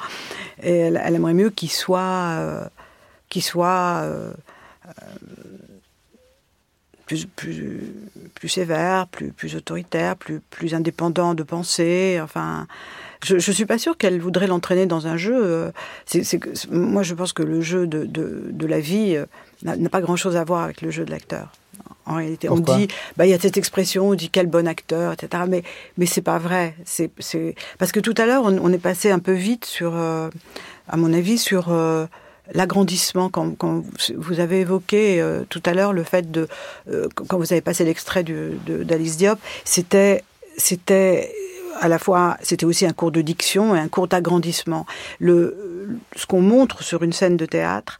Et 0.62 0.76
elle, 0.76 1.14
aimerait 1.14 1.34
mieux 1.34 1.50
qu'il 1.50 1.70
soit, 1.70 2.38
euh, 2.38 2.64
qu'il 3.28 3.42
soit 3.42 4.02
euh, 4.02 4.32
plus, 7.06 7.26
plus, 7.26 7.92
plus 8.34 8.48
sévère, 8.48 9.06
plus, 9.06 9.32
plus 9.32 9.54
autoritaire, 9.54 10.16
plus, 10.16 10.40
plus 10.50 10.74
indépendant 10.74 11.34
de 11.34 11.42
penser. 11.44 12.18
Enfin, 12.22 12.66
je, 13.24 13.38
je 13.38 13.52
suis 13.52 13.66
pas 13.66 13.78
sûre 13.78 13.96
qu'elle 13.96 14.20
voudrait 14.20 14.46
l'entraîner 14.46 14.86
dans 14.86 15.06
un 15.06 15.16
jeu. 15.16 15.34
Euh, 15.36 15.70
c'est, 16.06 16.38
que, 16.38 16.50
moi, 16.70 17.02
je 17.02 17.14
pense 17.14 17.32
que 17.32 17.42
le 17.42 17.60
jeu 17.60 17.86
de, 17.86 18.04
de, 18.04 18.44
de 18.50 18.66
la 18.66 18.80
vie 18.80 19.16
euh, 19.16 19.26
n'a, 19.62 19.88
pas 19.88 20.00
grand-chose 20.00 20.36
à 20.36 20.44
voir 20.44 20.62
avec 20.62 20.80
le 20.80 20.90
jeu 20.90 21.04
de 21.04 21.10
l'acteur. 21.10 21.52
En 22.06 22.16
réalité, 22.16 22.48
on 22.48 22.58
dit, 22.58 22.88
bah, 23.16 23.26
il 23.26 23.30
y 23.30 23.34
a 23.34 23.38
cette 23.38 23.56
expression, 23.56 24.08
on 24.08 24.14
dit 24.14 24.30
quel 24.30 24.46
bon 24.46 24.66
acteur, 24.66 25.12
etc. 25.12 25.44
Mais, 25.46 25.62
mais 25.96 26.06
c'est 26.06 26.22
pas 26.22 26.38
vrai. 26.38 26.74
C'est, 26.84 27.10
c'est 27.18 27.54
parce 27.78 27.92
que 27.92 28.00
tout 28.00 28.14
à 28.16 28.26
l'heure, 28.26 28.42
on, 28.44 28.72
est 28.72 28.78
passé 28.78 29.10
un 29.10 29.20
peu 29.20 29.32
vite 29.32 29.64
sur, 29.64 29.92
euh, 29.94 30.28
à 30.88 30.96
mon 30.96 31.12
avis, 31.12 31.38
sur 31.38 31.72
l'agrandissement. 32.52 33.28
Quand, 33.28 33.56
quand, 33.56 33.84
vous 34.16 34.40
avez 34.40 34.60
évoqué 34.60 35.24
tout 35.50 35.62
à 35.64 35.72
l'heure 35.72 35.92
le 35.92 36.02
fait 36.02 36.32
de, 36.32 36.48
quand 37.14 37.38
vous 37.38 37.52
avez 37.52 37.60
passé 37.60 37.84
l'extrait 37.84 38.24
de, 38.24 38.54
d'Alice 38.66 39.16
Diop, 39.16 39.38
c'était, 39.64 40.24
c'était 40.56 41.32
à 41.78 41.88
la 41.88 41.98
fois, 41.98 42.36
c'était 42.42 42.66
aussi 42.66 42.86
un 42.86 42.92
cours 42.92 43.12
de 43.12 43.20
diction 43.22 43.76
et 43.76 43.78
un 43.78 43.88
cours 43.88 44.08
d'agrandissement. 44.08 44.86
Le, 45.18 45.98
ce 46.16 46.26
qu'on 46.26 46.42
montre 46.42 46.82
sur 46.82 47.02
une 47.02 47.12
scène 47.12 47.36
de 47.36 47.46
théâtre 47.46 47.98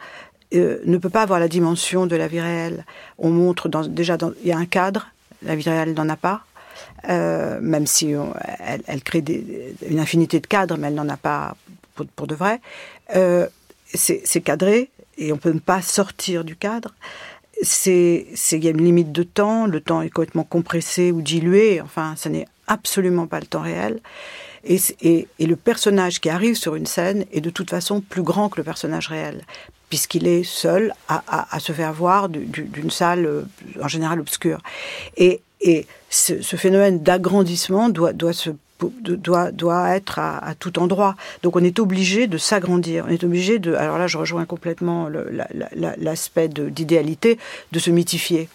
euh, 0.54 0.80
ne 0.84 0.98
peut 0.98 1.10
pas 1.10 1.22
avoir 1.22 1.38
la 1.38 1.48
dimension 1.48 2.06
de 2.06 2.16
la 2.16 2.26
vie 2.26 2.40
réelle. 2.40 2.84
On 3.18 3.30
montre 3.30 3.68
dans, 3.68 3.86
déjà, 3.86 4.16
dans, 4.16 4.32
il 4.42 4.48
y 4.48 4.52
a 4.52 4.58
un 4.58 4.66
cadre, 4.66 5.08
la 5.42 5.54
vie 5.54 5.68
réelle 5.68 5.94
n'en 5.94 6.08
a 6.08 6.16
pas. 6.16 6.42
euh, 7.08 7.58
même 7.60 7.86
si 7.86 8.14
elle, 8.86 9.02
crée 9.02 9.24
une 9.88 10.00
infinité 10.00 10.40
de 10.40 10.46
cadres, 10.46 10.76
mais 10.76 10.88
elle 10.88 10.94
n'en 10.94 11.08
a 11.08 11.16
pas 11.16 11.56
pour, 12.16 12.26
de 12.26 12.34
vrai. 12.34 12.60
Euh, 13.16 13.46
c'est 13.92 14.40
cadré 14.40 14.90
et 15.18 15.32
on 15.32 15.36
peut 15.36 15.52
ne 15.52 15.58
pas 15.58 15.82
sortir 15.82 16.44
du 16.44 16.56
cadre. 16.56 16.94
C'est 17.62 18.26
il 18.52 18.64
y 18.64 18.68
a 18.68 18.70
une 18.70 18.82
limite 18.82 19.12
de 19.12 19.22
temps, 19.22 19.66
le 19.66 19.80
temps 19.80 20.00
est 20.00 20.08
complètement 20.08 20.44
compressé 20.44 21.12
ou 21.12 21.20
dilué. 21.20 21.80
Enfin, 21.80 22.14
ce 22.16 22.28
n'est 22.28 22.46
absolument 22.70 23.26
pas 23.26 23.40
le 23.40 23.46
temps 23.46 23.60
réel. 23.60 24.00
Et, 24.64 25.26
le 25.38 25.56
personnage 25.56 26.20
qui 26.20 26.30
arrive 26.30 26.54
sur 26.54 26.74
une 26.74 26.86
scène 26.86 27.24
est 27.32 27.40
de 27.40 27.50
toute 27.50 27.70
façon 27.70 28.00
plus 28.00 28.22
grand 28.22 28.48
que 28.48 28.58
le 28.58 28.64
personnage 28.64 29.08
réel, 29.08 29.42
puisqu'il 29.88 30.26
est 30.26 30.44
seul 30.44 30.94
à, 31.08 31.58
se 31.60 31.72
faire 31.72 31.92
voir 31.92 32.28
d'une 32.28 32.90
salle 32.90 33.26
euh, 33.26 33.42
en 33.82 33.88
général 33.88 34.20
obscure. 34.20 34.60
Et, 35.16 35.42
ce, 36.08 36.56
phénomène 36.56 37.02
d'agrandissement 37.02 37.90
doit, 37.90 38.12
doit 38.12 39.96
être 39.96 40.18
à, 40.18 40.54
tout 40.58 40.78
endroit. 40.78 41.16
Donc 41.42 41.56
on 41.56 41.64
est 41.64 41.78
obligé 41.78 42.26
de 42.26 42.38
s'agrandir. 42.38 43.04
On 43.06 43.10
est 43.10 43.24
obligé 43.24 43.58
de. 43.58 43.74
Alors 43.74 43.98
là, 43.98 44.06
je 44.06 44.16
rejoins 44.16 44.46
complètement 44.46 45.08
l'aspect 45.98 46.48
d'idéalité, 46.48 47.38
de 47.72 47.78
se 47.78 47.90
mythifier. 47.90 48.48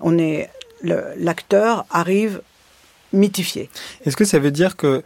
On 0.00 0.18
est 0.18 0.50
l'acteur 0.82 1.86
arrive 1.90 2.42
mythifié. 3.12 3.68
Est-ce 4.04 4.16
que 4.16 4.24
ça 4.24 4.38
veut 4.38 4.50
dire 4.50 4.76
que 4.76 5.02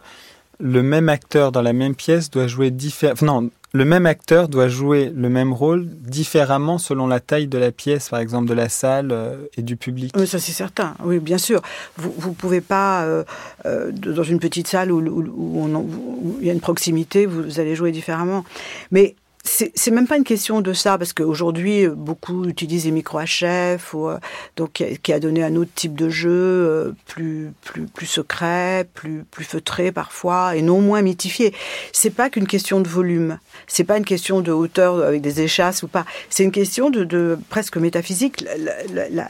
le 0.59 0.81
même 0.81 1.09
acteur 1.09 1.51
dans 1.51 1.61
la 1.61 1.73
même 1.73 1.95
pièce 1.95 2.29
doit 2.31 2.47
jouer 2.47 2.71
différemment. 2.71 3.41
Non, 3.41 3.49
le 3.73 3.85
même 3.85 4.05
acteur 4.05 4.47
doit 4.47 4.69
jouer 4.69 5.11
le 5.15 5.29
même 5.29 5.53
rôle 5.53 5.85
différemment 5.87 6.77
selon 6.77 7.05
la 7.05 7.19
taille 7.19 7.47
de 7.47 7.57
la 7.57 7.71
pièce, 7.71 8.09
par 8.09 8.19
exemple 8.19 8.47
de 8.47 8.53
la 8.53 8.69
salle 8.69 9.11
euh, 9.11 9.35
et 9.55 9.61
du 9.61 9.75
public? 9.75 10.13
Oui, 10.17 10.25
ça 10.25 10.39
c'est 10.39 10.53
certain. 10.53 10.95
Oui, 11.03 11.19
bien 11.19 11.37
sûr. 11.37 11.61
Vous 11.97 12.29
ne 12.29 12.33
pouvez 12.33 12.61
pas, 12.61 13.03
euh, 13.03 13.23
euh, 13.65 13.91
dans 13.91 14.23
une 14.23 14.39
petite 14.39 14.67
salle 14.67 14.91
où, 14.91 14.99
où, 14.99 15.67
où, 15.67 16.37
il 16.39 16.47
y 16.47 16.49
a 16.49 16.53
une 16.53 16.61
proximité, 16.61 17.25
vous 17.25 17.59
allez 17.59 17.75
jouer 17.75 17.91
différemment. 17.91 18.45
Mais 18.91 19.15
c'est 19.47 19.91
même 19.91 20.07
pas 20.07 20.17
une 20.17 20.23
question 20.23 20.61
de 20.61 20.73
ça 20.73 20.97
parce 20.97 21.13
qu'aujourd'hui 21.13 21.85
euh, 21.85 21.95
beaucoup 21.95 22.45
utilisent 22.45 22.85
les 22.85 22.91
micro 22.91 23.19
HF 23.19 23.93
ou 23.93 24.09
euh, 24.09 24.17
donc 24.55 24.83
qui 25.01 25.13
a 25.13 25.19
donné 25.19 25.43
un 25.43 25.55
autre 25.55 25.71
type 25.73 25.95
de 25.95 26.09
jeu 26.09 26.29
euh, 26.29 26.91
plus 27.05 27.51
plus 27.61 27.85
plus 27.85 28.05
secret, 28.05 28.87
plus 28.93 29.23
plus 29.31 29.45
feutré 29.45 29.91
parfois 29.91 30.55
et 30.55 30.61
non 30.61 30.81
moins 30.81 31.01
mythifié. 31.01 31.53
C'est 31.93 32.09
pas 32.09 32.29
qu'une 32.29 32.47
question 32.47 32.81
de 32.81 32.87
volume, 32.87 33.39
c'est 33.67 33.83
pas 33.83 33.97
une 33.97 34.05
question 34.05 34.41
de 34.41 34.51
hauteur 34.51 35.03
avec 35.03 35.21
des 35.21 35.41
échasses 35.41 35.83
ou 35.83 35.87
pas. 35.87 36.05
C'est 36.29 36.43
une 36.43 36.51
question 36.51 36.89
de, 36.89 37.37
presque 37.49 37.77
métaphysique. 37.77 38.43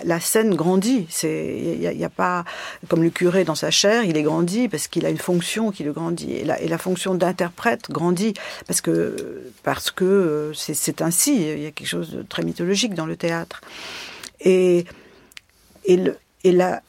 La, 0.04 0.20
scène 0.20 0.56
grandit. 0.56 1.08
Il 1.24 1.80
y, 1.80 2.04
a 2.04 2.10
pas 2.10 2.44
comme 2.88 3.04
le 3.04 3.10
curé 3.10 3.44
dans 3.44 3.56
sa 3.56 3.72
chair, 3.72 4.04
il 4.04 4.18
est 4.18 4.24
grandi 4.24 4.68
parce 4.68 4.88
qu'il 4.88 5.06
a 5.06 5.10
une 5.10 5.18
fonction 5.18 5.72
qui 5.72 5.84
le 5.84 5.94
grandit 5.94 6.34
et 6.34 6.44
la, 6.44 6.60
et 6.60 6.68
la 6.68 6.78
fonction 6.78 7.14
d'interprète 7.16 7.90
grandit 7.90 8.34
parce 8.66 8.82
que 8.82 9.16
parce 9.64 9.92
que 9.92 10.07
euh, 10.08 10.54
c'est 10.54 11.02
ainsi. 11.02 11.36
Il 11.36 11.60
y 11.60 11.66
a 11.66 11.72
quelque 11.72 11.88
chose 11.88 12.12
de 12.12 12.22
très 12.22 12.44
mythologique 12.44 12.94
dans 12.94 13.06
le 13.06 13.16
théâtre. 13.16 13.62
Et, 14.42 14.86
et, 15.86 15.98
le, 15.98 16.18
et 16.44 16.52
la, 16.52 16.82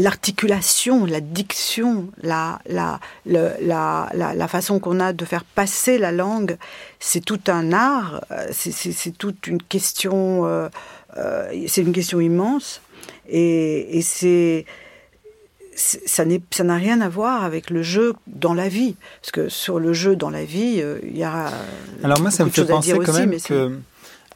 l'articulation, 0.00 1.04
la 1.04 1.20
diction, 1.20 2.08
la, 2.22 2.60
la, 2.66 3.00
la, 3.26 4.08
la, 4.12 4.48
façon 4.48 4.80
qu'on 4.80 4.98
a 4.98 5.12
de 5.12 5.24
faire 5.24 5.44
passer 5.44 5.98
la 5.98 6.10
langue, 6.10 6.56
c'est 6.98 7.24
tout 7.24 7.40
un 7.48 7.72
art, 7.72 8.24
c'est 8.50 9.16
toute 9.16 9.46
une 9.46 9.62
question, 9.62 10.46
euh, 10.46 10.68
euh, 11.16 11.66
c'est 11.68 11.82
une 11.82 11.92
question 11.92 12.20
immense, 12.20 12.80
et, 13.28 13.98
et 13.98 14.02
c'est 14.02 14.64
ça 15.76 16.24
n'a 16.64 16.76
rien 16.76 17.00
à 17.00 17.08
voir 17.08 17.44
avec 17.44 17.70
le 17.70 17.82
jeu 17.82 18.14
dans 18.26 18.54
la 18.54 18.68
vie. 18.68 18.96
Parce 19.20 19.30
que 19.30 19.48
sur 19.48 19.78
le 19.78 19.92
jeu 19.92 20.16
dans 20.16 20.30
la 20.30 20.44
vie, 20.44 20.80
euh, 20.80 20.98
il 21.02 21.16
y 21.16 21.22
a. 21.22 21.50
Alors 22.02 22.20
moi, 22.20 22.30
ça 22.30 22.44
me 22.44 22.50
fait 22.50 22.64
penser 22.64 22.98
quand 22.98 23.12
même 23.12 23.40
que 23.40 23.78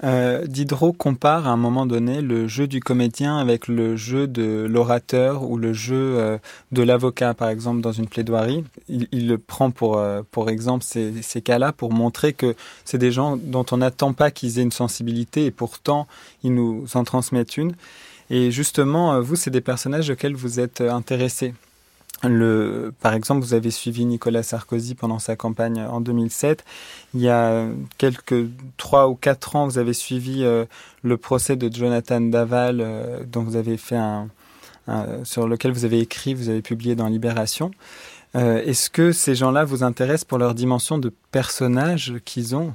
euh, 0.02 0.46
Diderot 0.46 0.92
compare 0.92 1.46
à 1.46 1.50
un 1.50 1.56
moment 1.56 1.86
donné 1.86 2.20
le 2.20 2.48
jeu 2.48 2.66
du 2.66 2.80
comédien 2.80 3.38
avec 3.38 3.68
le 3.68 3.96
jeu 3.96 4.26
de 4.26 4.66
l'orateur 4.68 5.48
ou 5.48 5.56
le 5.56 5.72
jeu 5.72 5.94
euh, 6.18 6.38
de 6.72 6.82
l'avocat, 6.82 7.34
par 7.34 7.48
exemple, 7.48 7.80
dans 7.80 7.92
une 7.92 8.08
plaidoirie. 8.08 8.64
Il, 8.88 9.08
il 9.12 9.28
le 9.28 9.38
prend 9.38 9.70
pour, 9.70 10.02
pour 10.30 10.50
exemple 10.50 10.84
ces, 10.84 11.22
ces 11.22 11.42
cas-là 11.42 11.72
pour 11.72 11.92
montrer 11.92 12.32
que 12.32 12.54
c'est 12.84 12.98
des 12.98 13.12
gens 13.12 13.36
dont 13.36 13.66
on 13.70 13.78
n'attend 13.78 14.12
pas 14.12 14.30
qu'ils 14.30 14.58
aient 14.58 14.62
une 14.62 14.72
sensibilité 14.72 15.46
et 15.46 15.50
pourtant 15.50 16.06
ils 16.42 16.54
nous 16.54 16.86
en 16.94 17.04
transmettent 17.04 17.56
une. 17.56 17.74
Et 18.30 18.50
justement, 18.50 19.14
euh, 19.14 19.20
vous, 19.20 19.36
c'est 19.36 19.50
des 19.50 19.60
personnages 19.60 20.10
auxquels 20.10 20.34
vous 20.34 20.60
êtes 20.60 20.80
euh, 20.80 20.90
intéressés. 20.90 21.54
Le, 22.22 22.92
par 23.00 23.12
exemple, 23.12 23.42
vous 23.42 23.52
avez 23.52 23.70
suivi 23.70 24.06
Nicolas 24.06 24.42
Sarkozy 24.42 24.94
pendant 24.94 25.18
sa 25.18 25.36
campagne 25.36 25.82
en 25.82 26.00
2007. 26.00 26.64
Il 27.12 27.20
y 27.20 27.28
a 27.28 27.66
quelques 27.98 28.46
trois 28.78 29.08
ou 29.08 29.14
quatre 29.14 29.56
ans, 29.56 29.66
vous 29.66 29.76
avez 29.76 29.92
suivi 29.92 30.42
euh, 30.42 30.64
le 31.02 31.16
procès 31.18 31.56
de 31.56 31.70
Jonathan 31.70 32.22
Daval, 32.22 33.26
dont 33.30 33.42
vous 33.42 33.56
avez 33.56 33.76
fait 33.76 33.98
sur 35.24 35.48
lequel 35.48 35.72
vous 35.72 35.84
avez 35.84 36.00
écrit, 36.00 36.32
vous 36.32 36.48
avez 36.48 36.62
publié 36.62 36.94
dans 36.94 37.08
Libération. 37.08 37.72
Est-ce 38.34 38.88
que 38.88 39.12
ces 39.12 39.34
gens-là 39.34 39.64
vous 39.64 39.82
intéressent 39.82 40.24
pour 40.24 40.38
leur 40.38 40.54
dimension 40.54 40.96
de 40.96 41.12
personnage 41.30 42.14
qu'ils 42.24 42.56
ont? 42.56 42.72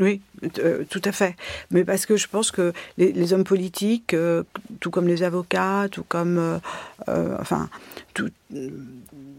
Oui, 0.00 0.20
euh, 0.58 0.84
tout 0.88 1.02
à 1.04 1.12
fait. 1.12 1.34
Mais 1.70 1.84
parce 1.84 2.06
que 2.06 2.16
je 2.16 2.28
pense 2.28 2.50
que 2.50 2.72
les, 2.98 3.32
hommes 3.32 3.44
politiques, 3.44 4.14
euh, 4.14 4.44
tout 4.80 4.90
comme 4.90 5.08
les 5.08 5.24
avocats, 5.24 5.88
tout 5.90 6.04
comme, 6.04 6.60
euh, 7.08 7.36
enfin, 7.40 7.68
tout, 8.14 8.30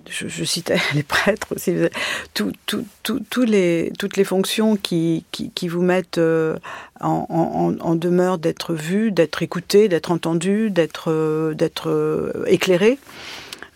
je, 0.10 0.44
citais 0.44 0.80
les 0.94 1.04
prêtres 1.04 1.56
aussi, 1.56 1.74
toutes 2.34 3.48
les 3.48 4.24
fonctions 4.26 4.76
qui, 4.76 5.24
qui, 5.32 5.68
vous 5.70 5.82
mettent 5.82 6.20
en, 7.00 7.96
demeure 7.96 8.38
d'être 8.38 8.74
vus, 8.74 9.12
d'être 9.12 9.42
écoutés, 9.42 9.88
d'être 9.88 10.12
entendus, 10.12 10.72
d'être 10.72 11.54
d'être 11.56 12.44
éclairés. 12.48 13.00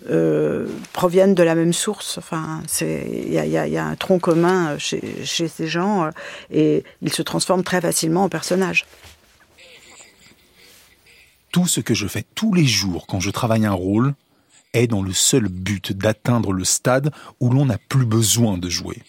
Euh, 0.09 0.67
proviennent 0.91 1.33
de 1.33 1.43
la 1.43 1.55
même 1.55 1.71
source. 1.71 2.17
Enfin, 2.17 2.61
il 2.81 3.31
y 3.31 3.77
a, 3.77 3.85
un 3.85 3.95
tronc 3.95 4.19
commun 4.19 4.77
chez, 4.77 5.23
chez 5.23 5.47
ces 5.47 5.67
gens 5.67 6.05
euh, 6.05 6.09
et 6.51 6.83
ils 7.01 7.13
se 7.13 7.21
transforment 7.21 7.63
très 7.63 7.79
facilement 7.79 8.23
en 8.23 8.29
personnages. 8.29 8.85
Tout 11.51 11.67
ce 11.67 11.79
que 11.79 11.93
je 11.93 12.07
fais 12.07 12.25
tous 12.35 12.53
les 12.53 12.65
jours 12.65 13.07
quand 13.07 13.21
je 13.21 13.29
travaille 13.29 13.65
un 13.65 13.73
rôle 13.73 14.13
est 14.73 14.87
dans 14.87 15.03
le 15.03 15.13
seul 15.13 15.47
but 15.47 15.93
d'atteindre 15.93 16.51
le 16.51 16.65
stade 16.65 17.13
où 17.39 17.49
l'on 17.49 17.65
n'a 17.65 17.77
plus 17.77 18.05
besoin 18.05 18.57
de 18.57 18.69
jouer. 18.69 19.01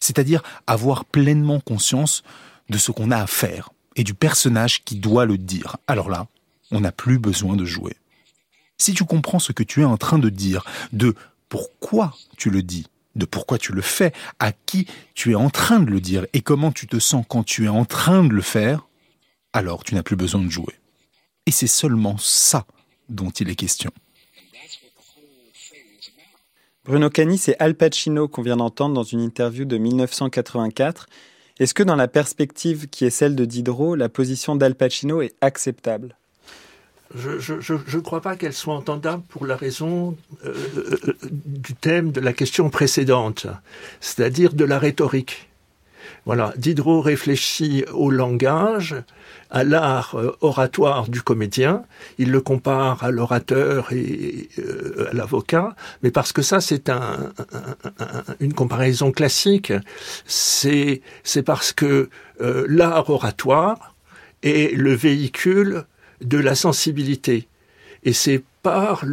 C'est-à-dire 0.00 0.42
avoir 0.66 1.04
pleinement 1.04 1.60
conscience 1.60 2.24
de 2.70 2.78
ce 2.78 2.90
qu'on 2.90 3.10
a 3.12 3.18
à 3.18 3.26
faire 3.26 3.70
et 3.94 4.02
du 4.02 4.14
personnage 4.14 4.82
qui 4.84 4.96
doit 4.96 5.26
le 5.26 5.38
dire. 5.38 5.76
Alors 5.86 6.10
là, 6.10 6.26
on 6.70 6.80
n'a 6.80 6.92
plus 6.92 7.18
besoin 7.18 7.56
de 7.56 7.64
jouer. 7.64 7.96
Si 8.78 8.92
tu 8.92 9.04
comprends 9.04 9.38
ce 9.38 9.52
que 9.52 9.62
tu 9.62 9.82
es 9.82 9.84
en 9.84 9.96
train 9.96 10.18
de 10.18 10.28
dire, 10.28 10.64
de 10.92 11.14
pourquoi 11.48 12.14
tu 12.36 12.50
le 12.50 12.62
dis, 12.62 12.86
de 13.14 13.24
pourquoi 13.24 13.58
tu 13.58 13.72
le 13.72 13.82
fais, 13.82 14.12
à 14.38 14.52
qui 14.52 14.86
tu 15.14 15.32
es 15.32 15.34
en 15.34 15.50
train 15.50 15.80
de 15.80 15.90
le 15.90 16.00
dire 16.00 16.26
et 16.32 16.40
comment 16.40 16.72
tu 16.72 16.86
te 16.86 16.98
sens 16.98 17.24
quand 17.28 17.44
tu 17.44 17.64
es 17.64 17.68
en 17.68 17.84
train 17.84 18.24
de 18.24 18.32
le 18.32 18.42
faire, 18.42 18.86
alors 19.52 19.84
tu 19.84 19.94
n'as 19.94 20.02
plus 20.02 20.16
besoin 20.16 20.42
de 20.42 20.50
jouer. 20.50 20.74
Et 21.46 21.50
c'est 21.50 21.66
seulement 21.66 22.18
ça 22.18 22.66
dont 23.08 23.30
il 23.30 23.48
est 23.48 23.54
question. 23.54 23.90
Bruno 26.84 27.10
Cani, 27.10 27.36
c'est 27.36 27.56
Al 27.58 27.74
Pacino 27.74 28.28
qu'on 28.28 28.42
vient 28.42 28.58
d'entendre 28.58 28.94
dans 28.94 29.02
une 29.02 29.20
interview 29.20 29.64
de 29.64 29.76
1984. 29.76 31.06
Est-ce 31.58 31.74
que 31.74 31.82
dans 31.82 31.96
la 31.96 32.06
perspective 32.06 32.86
qui 32.88 33.04
est 33.04 33.10
celle 33.10 33.34
de 33.34 33.44
Diderot, 33.44 33.96
la 33.96 34.08
position 34.08 34.54
d'Al 34.54 34.74
Pacino 34.74 35.20
est 35.20 35.34
acceptable? 35.40 36.16
Je 37.14 37.96
ne 37.96 38.02
crois 38.02 38.20
pas 38.20 38.36
qu'elle 38.36 38.52
soit 38.52 38.74
entendable 38.74 39.22
pour 39.28 39.46
la 39.46 39.56
raison 39.56 40.16
euh, 40.44 40.54
euh, 40.76 41.14
du 41.22 41.74
thème 41.74 42.10
de 42.10 42.20
la 42.20 42.32
question 42.32 42.68
précédente, 42.70 43.46
c'est-à-dire 44.00 44.52
de 44.52 44.64
la 44.64 44.78
rhétorique. 44.78 45.48
Voilà, 46.24 46.52
Diderot 46.56 47.02
réfléchit 47.02 47.84
au 47.92 48.10
langage, 48.10 48.96
à 49.50 49.62
l'art 49.62 50.16
euh, 50.16 50.36
oratoire 50.40 51.08
du 51.08 51.22
comédien. 51.22 51.84
Il 52.18 52.32
le 52.32 52.40
compare 52.40 53.04
à 53.04 53.12
l'orateur 53.12 53.92
et 53.92 54.48
à 55.08 55.14
l'avocat, 55.14 55.76
mais 56.02 56.10
parce 56.10 56.32
que 56.32 56.42
ça, 56.42 56.60
c'est 56.60 56.88
un, 56.88 57.32
une 58.40 58.54
comparaison 58.54 59.12
classique. 59.12 59.72
C'est 60.26 61.02
parce 61.44 61.72
que 61.72 62.08
l'art 62.40 63.08
oratoire 63.08 63.94
est 64.42 64.74
le 64.74 64.94
véhicule 64.94 65.84
de 66.22 66.38
la 66.38 66.54
sensibilité. 66.54 67.48
Et 68.04 68.12
c'est 68.12 68.42
par 68.62 69.04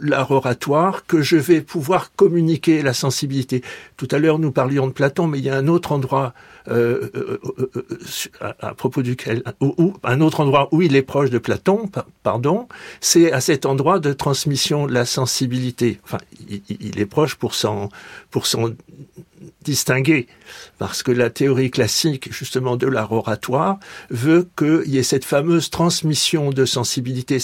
l'art 0.00 0.30
oratoire 0.30 1.06
que 1.06 1.20
je 1.20 1.36
vais 1.36 1.60
pouvoir 1.60 2.12
communiquer 2.14 2.82
la 2.82 2.94
sensibilité. 2.94 3.62
Tout 3.96 4.06
à 4.12 4.18
l'heure, 4.18 4.38
nous 4.38 4.52
parlions 4.52 4.86
de 4.86 4.92
Platon, 4.92 5.26
mais 5.26 5.38
il 5.38 5.44
y 5.44 5.50
a 5.50 5.56
un 5.56 5.66
autre 5.66 5.90
endroit 5.90 6.34
euh, 6.68 7.10
euh, 7.16 7.40
euh, 7.76 8.52
à, 8.60 8.74
propos 8.74 9.02
duquel, 9.02 9.42
ou, 9.60 9.94
un 10.04 10.20
autre 10.20 10.40
endroit 10.40 10.68
où 10.70 10.82
il 10.82 10.94
est 10.94 11.02
proche 11.02 11.30
de 11.30 11.38
Platon, 11.38 11.90
pardon, 12.22 12.68
c'est 13.00 13.32
à 13.32 13.40
cet 13.40 13.66
endroit 13.66 13.98
de 13.98 14.12
transmission 14.12 14.86
de 14.86 14.92
la 14.92 15.04
sensibilité. 15.04 16.00
Enfin, 16.04 16.18
il, 16.68 17.00
est 17.00 17.06
proche 17.06 17.34
pour 17.34 17.54
s'en 17.54 17.88
pour 18.30 18.46
distinguer, 19.66 20.28
parce 20.78 21.02
que 21.02 21.12
la 21.12 21.28
théorie 21.28 21.70
classique, 21.70 22.32
justement, 22.32 22.76
de 22.76 22.86
l'art 22.86 23.12
oratoire, 23.12 23.78
veut 24.10 24.48
qu'il 24.56 24.84
y 24.86 24.98
ait 24.98 25.02
cette 25.02 25.24
fameuse 25.24 25.68
transmission 25.68 26.50
de 26.50 26.64
sensibilité, 26.64 27.38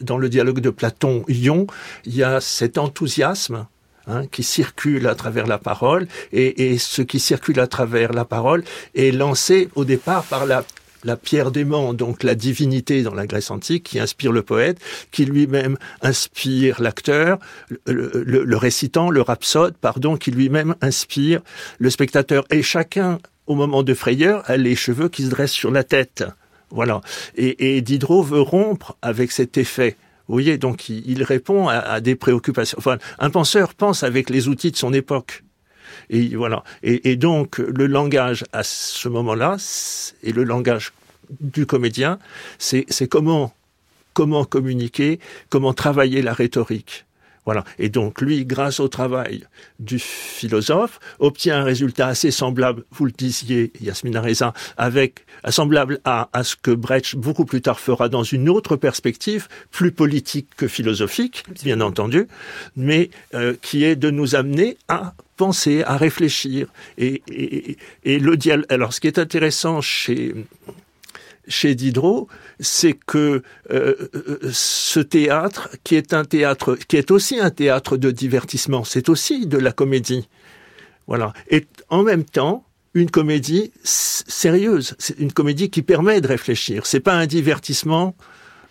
dans 0.00 0.18
le 0.18 0.28
dialogue 0.28 0.60
de 0.60 0.70
Platon-Ion, 0.70 1.66
il 2.06 2.16
y 2.16 2.22
a 2.22 2.40
cet 2.40 2.78
enthousiasme 2.78 3.66
hein, 4.06 4.26
qui 4.28 4.42
circule 4.42 5.06
à 5.06 5.14
travers 5.14 5.46
la 5.46 5.58
parole, 5.58 6.08
et, 6.32 6.78
ce 6.78 7.02
qui 7.02 7.20
circule 7.20 7.60
à 7.60 7.66
travers 7.66 8.12
la 8.12 8.24
parole 8.24 8.64
est 8.94 9.12
lancé 9.12 9.68
au 9.74 9.84
départ 9.84 10.24
par 10.24 10.46
la 10.46 10.64
la 11.04 11.16
pierre 11.16 11.50
d'aimant, 11.50 11.94
donc 11.94 12.22
la 12.22 12.34
divinité 12.34 13.02
dans 13.02 13.14
la 13.14 13.26
Grèce 13.26 13.50
antique, 13.50 13.84
qui 13.84 13.98
inspire 13.98 14.32
le 14.32 14.42
poète, 14.42 14.78
qui 15.10 15.24
lui-même 15.24 15.76
inspire 16.00 16.80
l'acteur, 16.80 17.38
le, 17.86 18.56
récitant, 18.56 19.10
le 19.10 19.22
rhapsode, 19.22 19.74
pardon, 19.76 20.16
qui 20.16 20.30
lui-même 20.30 20.74
inspire 20.80 21.40
le 21.78 21.90
spectateur. 21.90 22.44
Et 22.50 22.62
chacun, 22.62 23.18
au 23.46 23.54
moment 23.54 23.82
de 23.82 23.94
frayeur, 23.94 24.42
a 24.48 24.56
les 24.56 24.76
cheveux 24.76 25.08
qui 25.08 25.24
se 25.24 25.30
dressent 25.30 25.52
sur 25.52 25.70
la 25.70 25.84
tête. 25.84 26.24
Voilà. 26.70 27.00
Et, 27.36 27.80
Diderot 27.82 28.22
veut 28.22 28.40
rompre 28.40 28.96
avec 29.02 29.30
cet 29.30 29.58
effet. 29.58 29.96
Vous 30.28 30.34
voyez, 30.34 30.56
donc 30.56 30.88
il, 30.88 31.22
répond 31.22 31.68
à, 31.68 32.00
des 32.00 32.14
préoccupations. 32.14 32.78
Enfin, 32.78 32.96
un 33.18 33.28
penseur 33.28 33.74
pense 33.74 34.02
avec 34.02 34.30
les 34.30 34.48
outils 34.48 34.70
de 34.70 34.76
son 34.76 34.94
époque. 34.94 35.41
Et 36.12 36.36
voilà. 36.36 36.62
Et, 36.82 37.16
donc 37.16 37.58
le 37.58 37.86
langage 37.86 38.44
à 38.52 38.62
ce 38.62 39.08
moment-là 39.08 39.56
et 40.22 40.32
le 40.32 40.44
langage 40.44 40.92
du 41.40 41.66
comédien, 41.66 42.18
c'est 42.58 42.86
comment 43.08 43.54
comment 44.14 44.44
communiquer, 44.44 45.20
comment 45.48 45.72
travailler 45.72 46.20
la 46.20 46.34
rhétorique. 46.34 47.06
Voilà. 47.44 47.64
Et 47.78 47.88
donc, 47.88 48.20
lui, 48.20 48.44
grâce 48.44 48.78
au 48.78 48.88
travail 48.88 49.44
du 49.80 49.98
philosophe, 49.98 51.00
obtient 51.18 51.60
un 51.60 51.64
résultat 51.64 52.06
assez 52.06 52.30
semblable, 52.30 52.84
vous 52.92 53.04
le 53.04 53.10
disiez, 53.10 53.72
Yasmina 53.80 54.20
Reza, 54.20 54.54
avec, 54.76 55.26
semblable 55.48 56.00
à, 56.04 56.28
à 56.32 56.44
ce 56.44 56.54
que 56.54 56.70
Brecht, 56.70 57.16
beaucoup 57.16 57.44
plus 57.44 57.60
tard, 57.60 57.80
fera 57.80 58.08
dans 58.08 58.22
une 58.22 58.48
autre 58.48 58.76
perspective, 58.76 59.48
plus 59.70 59.90
politique 59.90 60.48
que 60.56 60.68
philosophique, 60.68 61.44
bien 61.62 61.80
entendu, 61.80 62.28
mais 62.76 63.10
euh, 63.34 63.54
qui 63.60 63.84
est 63.84 63.96
de 63.96 64.10
nous 64.10 64.36
amener 64.36 64.76
à 64.88 65.14
penser, 65.36 65.82
à 65.84 65.96
réfléchir. 65.96 66.68
Et, 66.98 67.22
et, 68.04 68.18
le. 68.18 68.36
Alors, 68.72 68.92
ce 68.92 69.00
qui 69.00 69.08
est 69.08 69.18
intéressant 69.18 69.80
chez 69.80 70.34
chez 71.52 71.74
Diderot, 71.74 72.28
c'est 72.58 72.94
que 72.94 73.42
euh, 73.70 73.94
euh, 74.14 74.38
ce 74.52 75.00
théâtre, 75.00 75.68
qui 75.84 75.94
est 75.94 76.14
un 76.14 76.24
théâtre, 76.24 76.76
qui 76.88 76.96
est 76.96 77.10
aussi 77.10 77.38
un 77.38 77.50
théâtre 77.50 77.96
de 77.96 78.10
divertissement, 78.10 78.84
c'est 78.84 79.08
aussi 79.08 79.46
de 79.46 79.58
la 79.58 79.72
comédie. 79.72 80.28
Voilà. 81.06 81.32
Et 81.50 81.66
en 81.90 82.02
même 82.02 82.24
temps, 82.24 82.64
une 82.94 83.10
comédie 83.10 83.72
sérieuse, 83.84 84.94
c'est 84.98 85.18
une 85.18 85.32
comédie 85.32 85.70
qui 85.70 85.82
permet 85.82 86.20
de 86.20 86.28
réfléchir. 86.28 86.86
C'est 86.86 87.00
pas 87.00 87.14
un 87.14 87.26
divertissement 87.26 88.14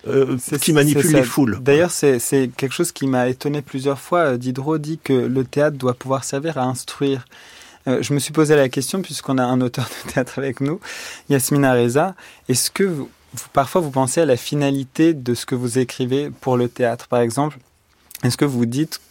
euh, 0.07 0.37
qui 0.59 0.73
manipule 0.73 1.11
les 1.11 1.23
foules. 1.23 1.59
D'ailleurs, 1.61 1.91
c'est 1.91 2.49
quelque 2.55 2.73
chose 2.73 2.91
qui 2.91 3.07
m'a 3.07 3.29
étonné 3.29 3.61
plusieurs 3.61 3.99
fois. 3.99 4.37
Diderot 4.37 4.79
dit 4.79 4.99
que 5.03 5.13
le 5.13 5.43
théâtre 5.43 5.77
doit 5.77 5.93
pouvoir 5.93 6.23
servir 6.23 6.57
à 6.57 6.63
instruire. 6.63 7.25
Euh, 7.87 8.01
je 8.01 8.13
me 8.13 8.19
suis 8.19 8.33
posé 8.33 8.55
la 8.55 8.69
question, 8.69 9.01
puisqu'on 9.01 9.37
a 9.37 9.43
un 9.43 9.61
auteur 9.61 9.89
de 10.05 10.11
théâtre 10.11 10.37
avec 10.37 10.61
nous, 10.61 10.79
Yasmina 11.29 11.73
Reza, 11.73 12.15
est-ce 12.47 12.71
que 12.71 13.05
parfois 13.53 13.81
vous 13.81 13.91
pensez 13.91 14.21
à 14.21 14.25
la 14.25 14.37
finalité 14.37 15.13
de 15.13 15.33
ce 15.33 15.45
que 15.45 15.55
vous 15.55 15.79
écrivez 15.79 16.29
pour 16.29 16.57
le 16.57 16.69
théâtre? 16.69 17.07
Par 17.07 17.21
exemple, 17.21 17.57
est-ce 18.23 18.37
que 18.37 18.45
vous 18.45 18.65
dites 18.65 19.01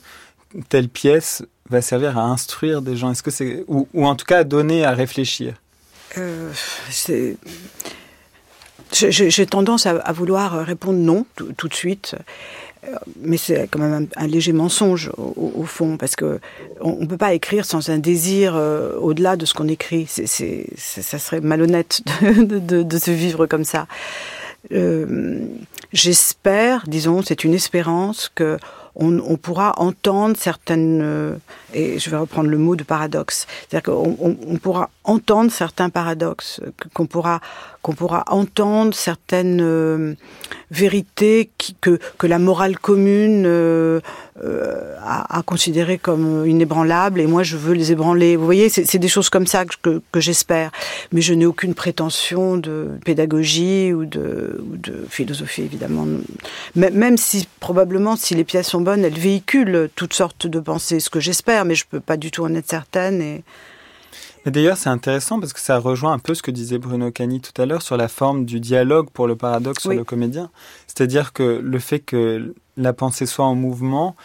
telle 0.68 0.88
pièce 0.88 1.42
va 1.68 1.82
servir 1.82 2.18
à 2.18 2.22
instruire 2.22 2.82
des 2.82 2.96
gens? 2.96 3.10
Est-ce 3.10 3.22
que 3.22 3.30
c'est 3.30 3.64
ou, 3.68 3.86
en 3.94 4.14
tout 4.14 4.26
cas 4.26 4.38
à 4.38 4.44
donner 4.44 4.84
à 4.84 4.92
réfléchir? 4.92 5.54
Euh, 6.18 6.52
J'ai 8.92 9.46
tendance 9.46 9.86
à, 9.86 10.12
vouloir 10.12 10.64
répondre 10.64 10.98
non 10.98 11.24
tout 11.56 11.68
de 11.68 11.74
suite 11.74 12.16
mais 13.20 13.36
c'est 13.36 13.68
quand 13.70 13.78
même 13.78 14.08
un, 14.16 14.26
léger 14.26 14.52
mensonge 14.52 15.10
au, 15.16 15.64
fond, 15.64 15.96
parce 15.96 16.16
que 16.16 16.40
on, 16.80 17.06
peut 17.06 17.16
pas 17.16 17.34
écrire 17.34 17.64
sans 17.64 17.90
un 17.90 17.98
désir 17.98 18.54
euh, 18.56 18.96
au-delà 18.96 19.36
de 19.36 19.44
ce 19.44 19.54
qu'on 19.54 19.68
écrit. 19.68 20.06
C'est, 20.08 20.66
ça 20.76 21.18
serait 21.18 21.40
malhonnête 21.40 22.00
de, 22.22 22.82
de, 22.82 22.98
se 22.98 23.10
vivre 23.10 23.46
comme 23.46 23.64
ça. 23.64 23.86
Euh, 24.72 25.40
j'espère, 25.92 26.84
disons, 26.86 27.22
c'est 27.22 27.44
une 27.44 27.54
espérance 27.54 28.30
que 28.34 28.58
on, 28.96 29.36
pourra 29.36 29.74
entendre 29.78 30.36
certaines, 30.36 31.00
euh, 31.02 31.36
et 31.74 31.98
je 31.98 32.10
vais 32.10 32.16
reprendre 32.16 32.48
le 32.48 32.58
mot 32.58 32.76
de 32.76 32.84
paradoxe, 32.84 33.46
c'est-à-dire 33.68 33.92
qu'on 33.92 34.16
on, 34.20 34.56
pourra 34.56 34.90
entendre 35.04 35.50
certains 35.50 35.90
paradoxes, 35.90 36.60
qu'on 36.94 37.06
pourra 37.06 37.40
qu'on 37.82 37.94
pourra 37.94 38.24
entendre 38.26 38.94
certaines 38.94 39.60
euh, 39.62 40.14
vérités 40.70 41.50
que, 41.80 41.98
que 42.18 42.26
la 42.26 42.38
morale 42.38 42.78
commune 42.78 43.44
euh, 43.46 44.00
euh, 44.44 44.96
a, 45.02 45.38
a 45.38 45.42
considérées 45.42 45.96
comme 45.96 46.46
inébranlables 46.46 47.20
et 47.20 47.26
moi 47.26 47.42
je 47.42 47.56
veux 47.56 47.72
les 47.72 47.92
ébranler. 47.92 48.36
Vous 48.36 48.44
voyez, 48.44 48.68
c'est 48.68 48.98
des 48.98 49.08
choses 49.08 49.30
comme 49.30 49.46
ça 49.46 49.64
que, 49.64 50.02
que, 50.12 50.20
j'espère. 50.20 50.70
Mais 51.12 51.22
je 51.22 51.32
n'ai 51.32 51.46
aucune 51.46 51.74
prétention 51.74 52.56
de 52.56 52.88
pédagogie 53.04 53.92
ou 53.92 54.04
de, 54.04 54.62
ou 54.70 54.76
de 54.76 55.06
philosophie, 55.08 55.62
évidemment. 55.62 56.06
Même 56.74 57.16
si, 57.16 57.48
probablement, 57.60 58.16
si 58.16 58.34
les 58.34 58.44
pièces 58.44 58.68
sont 58.68 58.80
bonnes, 58.80 59.04
elles 59.04 59.18
véhiculent 59.18 59.88
toutes 59.94 60.14
sortes 60.14 60.46
de 60.46 60.60
pensées, 60.60 61.00
ce 61.00 61.10
que 61.10 61.20
j'espère, 61.20 61.59
mais 61.64 61.74
je 61.74 61.86
peux 61.86 62.00
pas 62.00 62.16
du 62.16 62.30
tout 62.30 62.44
en 62.44 62.54
être 62.54 62.68
certaine. 62.68 63.20
Et, 63.20 63.44
et 64.46 64.50
d'ailleurs, 64.50 64.78
c'est 64.78 64.88
intéressant 64.88 65.38
parce 65.38 65.52
que 65.52 65.60
ça 65.60 65.78
rejoint 65.78 66.12
un 66.12 66.18
peu 66.18 66.34
ce 66.34 66.42
que 66.42 66.50
disait 66.50 66.78
Bruno 66.78 67.10
Cani 67.10 67.40
tout 67.40 67.60
à 67.60 67.66
l'heure 67.66 67.82
sur 67.82 67.96
la 67.96 68.08
forme 68.08 68.46
du 68.46 68.58
dialogue 68.58 69.10
pour 69.10 69.26
le 69.26 69.36
paradoxe 69.36 69.82
sur 69.82 69.92
le 69.92 70.04
comédien. 70.04 70.50
C'est-à-dire 70.86 71.32
que 71.32 71.60
le 71.62 71.78
fait 71.78 72.00
que 72.00 72.54
la 72.76 72.92
pensée 72.92 73.26
soit 73.26 73.44
en 73.44 73.54
mouvement, 73.54 74.16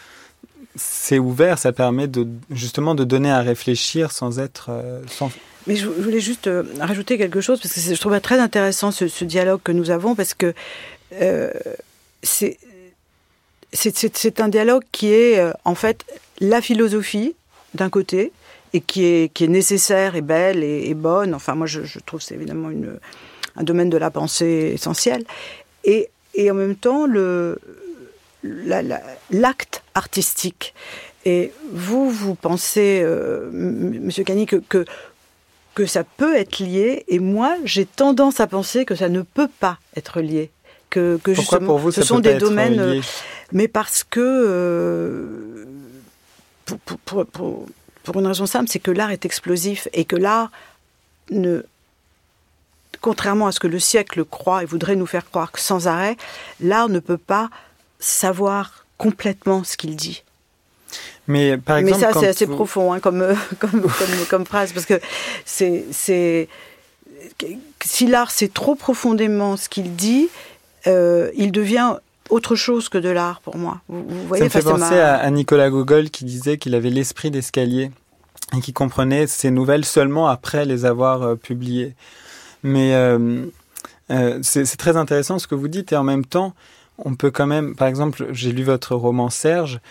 c'est 0.76 1.20
ouvert, 1.20 1.58
ça 1.58 1.74
permet 1.74 2.08
de, 2.08 2.28
justement 2.50 2.96
de 2.96 3.04
donner 3.04 3.32
à 3.32 3.42
réfléchir 3.42 4.12
sans 4.12 4.40
être... 4.40 4.68
Euh, 4.70 5.02
sans... 5.08 5.32
Mais 5.68 5.76
je 5.76 5.88
voulais 5.88 6.22
juste 6.22 6.48
euh, 6.48 6.64
rajouter 6.80 7.18
quelque 7.18 7.42
chose 7.42 7.60
parce 7.60 7.74
que 7.74 7.82
je 7.82 8.00
trouve 8.00 8.20
très 8.22 8.40
intéressant 8.40 8.92
ce, 8.92 9.24
dialogue 9.26 9.62
que 9.64 9.72
nous 9.72 9.90
avons 9.90 10.16
parce 10.16 10.34
que 10.34 10.54
euh, 11.14 11.52
c'est 12.24 12.58
c'est 13.74 14.40
un 14.40 14.48
dialogue 14.48 14.84
qui 14.94 15.08
est 15.12 15.44
en 15.66 15.76
fait 15.76 16.06
la 16.40 16.62
philosophie 16.62 17.36
d'un 17.74 17.90
côté 17.90 18.32
et 18.74 18.82
qui 18.82 19.06
est, 19.06 19.34
qui 19.34 19.46
est 19.46 19.50
nécessaire 19.50 20.16
et 20.16 20.22
belle 20.22 20.64
et, 20.64 20.94
bonne. 20.94 21.34
Enfin, 21.34 21.56
moi, 21.56 21.68
je, 21.68 21.82
trouve 22.06 22.22
c'est 22.22 22.36
évidemment 22.36 22.70
une, 22.70 23.00
un 23.56 23.64
domaine 23.64 23.90
de 23.90 23.98
la 23.98 24.12
pensée 24.12 24.72
essentiel. 24.74 25.24
Et, 25.84 26.10
et 26.34 26.52
en 26.52 26.56
même 26.56 26.76
temps, 26.76 27.06
le, 27.06 27.58
l'acte 29.32 29.84
artistique. 29.94 30.74
Et 31.26 31.52
vous, 31.72 32.10
vous 32.10 32.36
pensez, 32.36 33.02
euh, 33.04 33.50
Monsieur 33.52 34.24
Cani, 34.24 34.46
que, 34.46 34.58
que, 34.58 34.86
que 35.74 35.86
ça 35.86 36.04
peut 36.04 36.36
être 36.36 36.60
lié, 36.60 37.04
et 37.08 37.20
moi, 37.20 37.56
j'ai 37.64 37.86
tendance 37.86 38.40
à 38.40 38.48
penser 38.48 38.86
que 38.86 38.96
ça 38.96 39.10
ne 39.10 39.22
peut 39.22 39.50
pas 39.60 39.80
être 39.96 40.22
lié. 40.22 40.52
Que, 40.90 41.18
que 41.24 41.34
justement, 41.34 41.66
pour 41.66 41.80
vous, 41.80 41.92
ce 41.92 42.04
sont 42.04 42.20
des 42.20 42.36
domaines. 42.36 42.92
Lié? 42.92 43.02
mais 43.52 43.68
parce 43.68 44.04
que. 44.04 44.20
Euh, 44.20 45.66
pour, 46.66 47.26
pour, 47.26 47.66
pour 48.04 48.20
une 48.20 48.28
raison 48.28 48.46
simple, 48.46 48.70
c'est 48.70 48.80
que 48.80 48.92
l'art 48.92 49.12
est 49.12 49.26
explosif 49.26 49.88
et 49.94 50.06
que 50.06 50.16
l'art 50.16 50.52
ne 51.32 51.64
contrairement 53.02 53.48
à 53.48 53.52
ce 53.52 53.60
que 53.60 53.68
le 53.68 53.80
siècle 53.80 54.24
croit 54.26 54.64
et 54.64 54.66
voudrait 54.66 54.96
nous 54.96 55.06
faire 55.06 55.30
croire 55.30 55.52
sans 55.56 55.88
arrêt, 55.88 56.18
l'art 56.60 56.90
ne 56.90 57.00
peut 57.00 57.18
pas 57.18 57.50
savoir 58.00 58.86
complètement 58.98 59.64
ce 59.64 59.78
qu'il 59.78 59.96
dit. 59.96 60.24
Mais 61.28 61.58
par 61.58 61.78
exemple, 61.78 62.02
Mais 62.02 62.14
ça, 62.14 62.20
c'est 62.20 62.28
assez 62.28 62.48
profond 62.48 62.94
hein, 62.94 63.00
comme, 63.00 63.36
comme, 63.60 63.88
comme, 64.30 64.46
phrase, 64.46 64.72
parce 64.74 64.86
que 64.86 65.00
c'est 65.46 66.48
si 67.84 68.08
l'art 68.08 68.32
sait 68.32 68.48
trop 68.48 68.76
profondément 68.76 69.58
ce 69.58 69.70
qu'il 69.70 69.96
dit, 69.96 70.30
euh, 70.88 71.32
il 71.36 71.52
devient 71.52 71.98
autre 72.30 72.56
chose 72.56 72.90
que 72.90 72.98
de 72.98 73.10
l'art 73.10 73.42
pour 73.42 73.58
moi. 73.58 73.82
Vous, 73.88 74.04
voyez, 74.28 74.50
ça 74.50 74.60
me 74.60 74.64
fait 74.64 74.70
penser 74.70 75.00
à, 75.00 75.30
Nicolas 75.30 75.70
Gogol 75.70 76.10
qui 76.10 76.26
disait 76.26 76.58
qu'il 76.58 76.76
avait 76.76 76.90
l'esprit 76.90 77.32
d'escalier 77.32 77.92
et 78.56 78.62
qui 78.62 78.74
comprenait 78.74 79.28
ses 79.28 79.52
nouvelles 79.52 79.86
seulement 79.86 80.28
après 80.28 80.66
les 80.66 80.86
avoir 80.86 81.22
euh, 81.22 81.36
publiées. 81.36 81.96
Mais 82.64 82.94
euh, 82.96 83.46
euh, 84.12 84.40
c'est 84.42 84.78
très 84.78 84.98
intéressant 84.98 85.40
ce 85.40 85.48
que 85.48 85.56
vous 85.56 85.68
dites 85.68 85.92
et 85.92 85.96
en 85.96 86.04
même 86.04 86.26
temps, 86.26 86.54
on 86.98 87.16
peut 87.16 87.32
quand 87.32 87.48
même, 87.48 87.76
par 87.76 87.88
exemple, 87.88 88.28
j'ai 88.32 88.52
lu 88.52 88.64
votre 88.64 88.96
roman 88.96 89.30
Serge, 89.30 89.82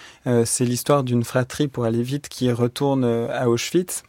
c'est 0.47 0.65
l'histoire 0.65 1.05
d'une 1.05 1.23
fratrie 1.23 1.69
pour 1.69 1.85
aller 1.85 2.03
vite 2.03 2.31
qui 2.31 2.51
retourne 2.51 3.05
à 3.05 3.51
Auschwitz, 3.51 4.05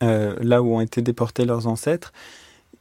là 0.00 0.62
où 0.62 0.76
ont 0.76 0.80
été 0.80 1.02
déportés 1.02 1.44
leurs 1.44 1.66
ancêtres. 1.66 2.12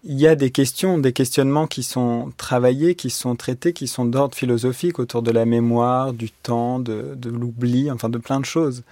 Il 0.06 0.20
y 0.20 0.28
a 0.28 0.36
des 0.36 0.52
questions, 0.52 0.98
des 0.98 1.14
questionnements 1.14 1.66
qui 1.66 1.82
sont 1.82 2.34
travaillés, 2.38 2.96
qui 2.96 3.10
sont 3.10 3.36
traités, 3.36 3.72
qui 3.72 3.88
sont 3.88 4.04
d'ordre 4.04 4.36
philosophique 4.36 5.00
autour 5.00 5.22
de 5.22 5.32
la 5.32 5.46
mémoire, 5.46 6.12
du 6.12 6.30
temps, 6.30 6.80
de, 6.80 7.14
de 7.16 7.30
l'oubli, 7.30 7.90
enfin 7.90 8.10
de 8.10 8.18
plein 8.18 8.42
de 8.42 8.46
choses. 8.46 8.84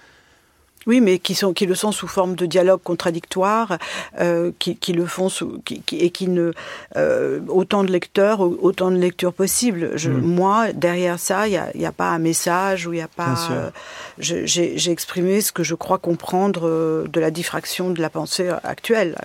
Oui, 0.86 1.00
mais 1.00 1.18
qui, 1.18 1.34
sont, 1.34 1.52
qui 1.52 1.66
le 1.66 1.74
sont 1.74 1.92
sous 1.92 2.08
forme 2.08 2.34
de 2.34 2.46
dialogue 2.46 2.80
contradictoire, 2.82 3.78
euh, 4.18 4.50
qui, 4.58 4.76
qui, 4.76 4.92
le 4.92 5.06
font 5.06 5.28
sous, 5.28 5.60
qui, 5.64 5.80
qui, 5.82 5.98
et 5.98 6.10
qui 6.10 6.28
ne 6.28 6.52
euh, 6.96 7.40
autant 7.48 7.84
de 7.84 7.92
lecteurs, 7.92 8.40
autant 8.40 8.90
de 8.90 8.96
lectures 8.96 9.32
possibles. 9.32 9.92
Je, 9.96 10.10
mm. 10.10 10.20
Moi, 10.20 10.72
derrière 10.72 11.18
ça, 11.18 11.46
il 11.46 11.52
n'y 11.52 11.56
a, 11.56 11.76
y 11.76 11.86
a, 11.86 11.92
pas 11.92 12.10
un 12.10 12.18
message 12.18 12.86
ou 12.86 12.92
il 12.92 12.96
n'y 12.96 13.02
a 13.02 13.08
pas. 13.08 13.34
Euh, 13.50 13.70
J'ai 14.18 14.90
exprimé 14.90 15.40
ce 15.40 15.52
que 15.52 15.62
je 15.62 15.74
crois 15.74 15.98
comprendre 15.98 16.62
euh, 16.66 17.06
de 17.06 17.20
la 17.20 17.30
diffraction 17.30 17.90
de 17.90 18.00
la 18.00 18.10
pensée 18.10 18.48
actuelle. 18.64 19.16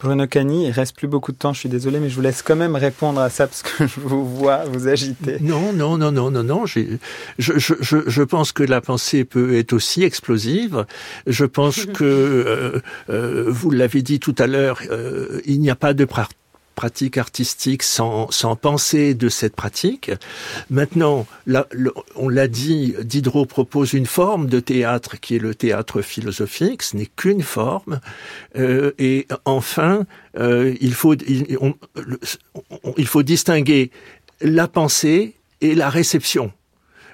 Bruno 0.00 0.26
Cani, 0.26 0.66
il 0.66 0.70
reste 0.70 0.96
plus 0.96 1.08
beaucoup 1.08 1.32
de 1.32 1.36
temps, 1.36 1.52
je 1.52 1.60
suis 1.60 1.68
désolé, 1.68 1.98
mais 2.00 2.08
je 2.08 2.14
vous 2.16 2.22
laisse 2.22 2.42
quand 2.42 2.56
même 2.56 2.76
répondre 2.76 3.20
à 3.20 3.30
ça 3.30 3.46
parce 3.46 3.62
que 3.62 3.86
je 3.86 4.00
vous 4.00 4.26
vois 4.26 4.64
vous 4.64 4.88
agiter. 4.88 5.38
Non, 5.40 5.72
non, 5.72 5.96
non, 5.96 6.12
non, 6.12 6.30
non, 6.30 6.42
non. 6.42 6.66
Je, 6.66 6.80
je, 7.38 7.52
je, 7.58 7.96
je 8.06 8.22
pense 8.22 8.52
que 8.52 8.62
la 8.62 8.80
pensée 8.80 9.24
peut 9.24 9.56
être 9.56 9.72
aussi 9.72 10.02
explosive. 10.02 10.86
Je 11.26 11.44
pense 11.44 11.86
que, 11.94 12.04
euh, 12.04 12.80
euh, 13.10 13.44
vous 13.48 13.70
l'avez 13.70 14.02
dit 14.02 14.20
tout 14.20 14.34
à 14.38 14.46
l'heure, 14.46 14.80
euh, 14.90 15.40
il 15.44 15.60
n'y 15.60 15.70
a 15.70 15.76
pas 15.76 15.94
de 15.94 16.04
pratique 16.04 16.36
artistique 17.16 17.82
sans, 17.82 18.30
sans 18.30 18.56
penser 18.56 19.14
de 19.14 19.28
cette 19.28 19.56
pratique. 19.56 20.10
Maintenant, 20.70 21.26
là, 21.46 21.66
on 22.14 22.28
l'a 22.28 22.48
dit, 22.48 22.94
Diderot 23.02 23.46
propose 23.46 23.92
une 23.92 24.06
forme 24.06 24.46
de 24.46 24.60
théâtre 24.60 25.18
qui 25.20 25.36
est 25.36 25.38
le 25.38 25.54
théâtre 25.54 26.02
philosophique, 26.02 26.82
ce 26.82 26.96
n'est 26.96 27.06
qu'une 27.06 27.42
forme. 27.42 28.00
Euh, 28.56 28.92
et 28.98 29.26
enfin, 29.44 30.06
euh, 30.38 30.74
il, 30.80 30.94
faut, 30.94 31.14
il, 31.14 31.58
il 32.96 33.06
faut 33.06 33.22
distinguer 33.22 33.90
la 34.40 34.68
pensée 34.68 35.34
et 35.60 35.74
la 35.74 35.90
réception. 35.90 36.52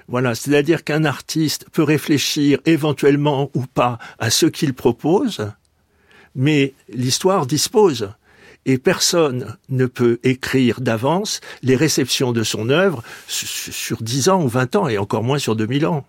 Voilà, 0.07 0.35
c'est-à-dire 0.35 0.83
qu'un 0.83 1.05
artiste 1.05 1.65
peut 1.71 1.83
réfléchir 1.83 2.59
éventuellement 2.65 3.49
ou 3.53 3.65
pas 3.65 3.99
à 4.19 4.29
ce 4.29 4.45
qu'il 4.45 4.73
propose, 4.73 5.49
mais 6.35 6.73
l'histoire 6.89 7.45
dispose 7.45 8.09
et 8.65 8.77
personne 8.77 9.57
ne 9.69 9.85
peut 9.85 10.19
écrire 10.23 10.81
d'avance 10.81 11.41
les 11.61 11.75
réceptions 11.75 12.31
de 12.31 12.43
son 12.43 12.69
œuvre 12.69 13.03
sur 13.27 14.01
10 14.01 14.29
ans 14.29 14.43
ou 14.43 14.47
20 14.47 14.75
ans, 14.75 14.87
et 14.87 14.97
encore 14.97 15.23
moins 15.23 15.39
sur 15.39 15.55
2000 15.55 15.85
ans. 15.85 16.05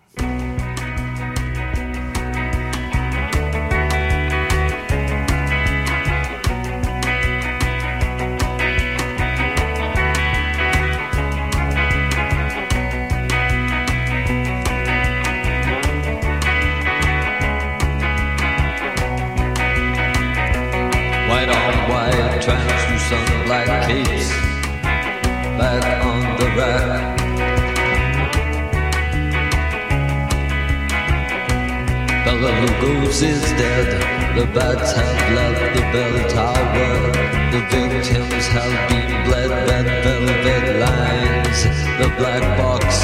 Is 33.21 33.41
dead. 33.51 34.35
The 34.35 34.45
bats 34.47 34.91
have 34.91 35.35
left 35.35 35.75
the 35.75 35.81
bell 35.93 36.29
tower. 36.29 37.11
The 37.51 37.61
victims 37.69 38.47
have 38.47 38.89
been 38.89 39.23
bled. 39.25 39.51
Red 39.69 39.87
velvet 40.03 40.79
lines. 40.81 41.63
The 41.99 42.09
black 42.17 42.43
box. 42.57 43.03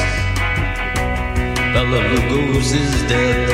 Bella 1.73 2.01
Lugos 2.11 2.73
is 2.73 2.93
dead. 3.07 3.47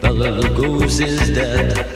Bella 0.00 0.30
Lugos 0.40 1.00
is 1.00 1.30
dead. 1.30 1.95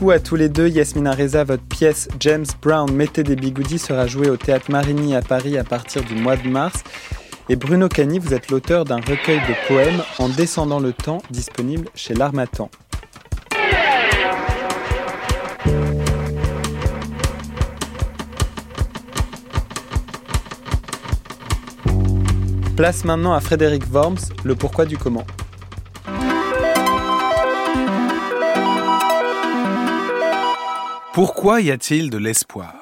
Beaucoup 0.00 0.12
à 0.12 0.18
tous 0.18 0.36
les 0.36 0.48
deux. 0.48 0.66
Yasmina 0.66 1.12
Reza, 1.12 1.44
votre 1.44 1.62
pièce 1.62 2.08
James 2.20 2.46
Brown, 2.62 2.90
Mettez 2.90 3.22
des 3.22 3.36
bigoudis 3.36 3.78
sera 3.78 4.06
jouée 4.06 4.30
au 4.30 4.38
théâtre 4.38 4.70
Marigny 4.70 5.14
à 5.14 5.20
Paris 5.20 5.58
à 5.58 5.64
partir 5.64 6.02
du 6.02 6.14
mois 6.14 6.36
de 6.36 6.48
mars. 6.48 6.84
Et 7.50 7.56
Bruno 7.56 7.86
Cani, 7.88 8.18
vous 8.18 8.32
êtes 8.32 8.50
l'auteur 8.50 8.86
d'un 8.86 8.96
recueil 8.96 9.40
de 9.40 9.68
poèmes 9.68 10.02
En 10.18 10.30
descendant 10.30 10.80
le 10.80 10.94
temps, 10.94 11.20
disponible 11.30 11.88
chez 11.94 12.14
l'Armatan. 12.14 12.70
Place 22.74 23.04
maintenant 23.04 23.34
à 23.34 23.40
Frédéric 23.40 23.82
Worms, 23.92 24.16
le 24.44 24.54
pourquoi 24.54 24.86
du 24.86 24.96
comment. 24.96 25.26
Pourquoi 31.12 31.60
y 31.60 31.72
a-t-il 31.72 32.08
de 32.08 32.18
l'espoir? 32.18 32.79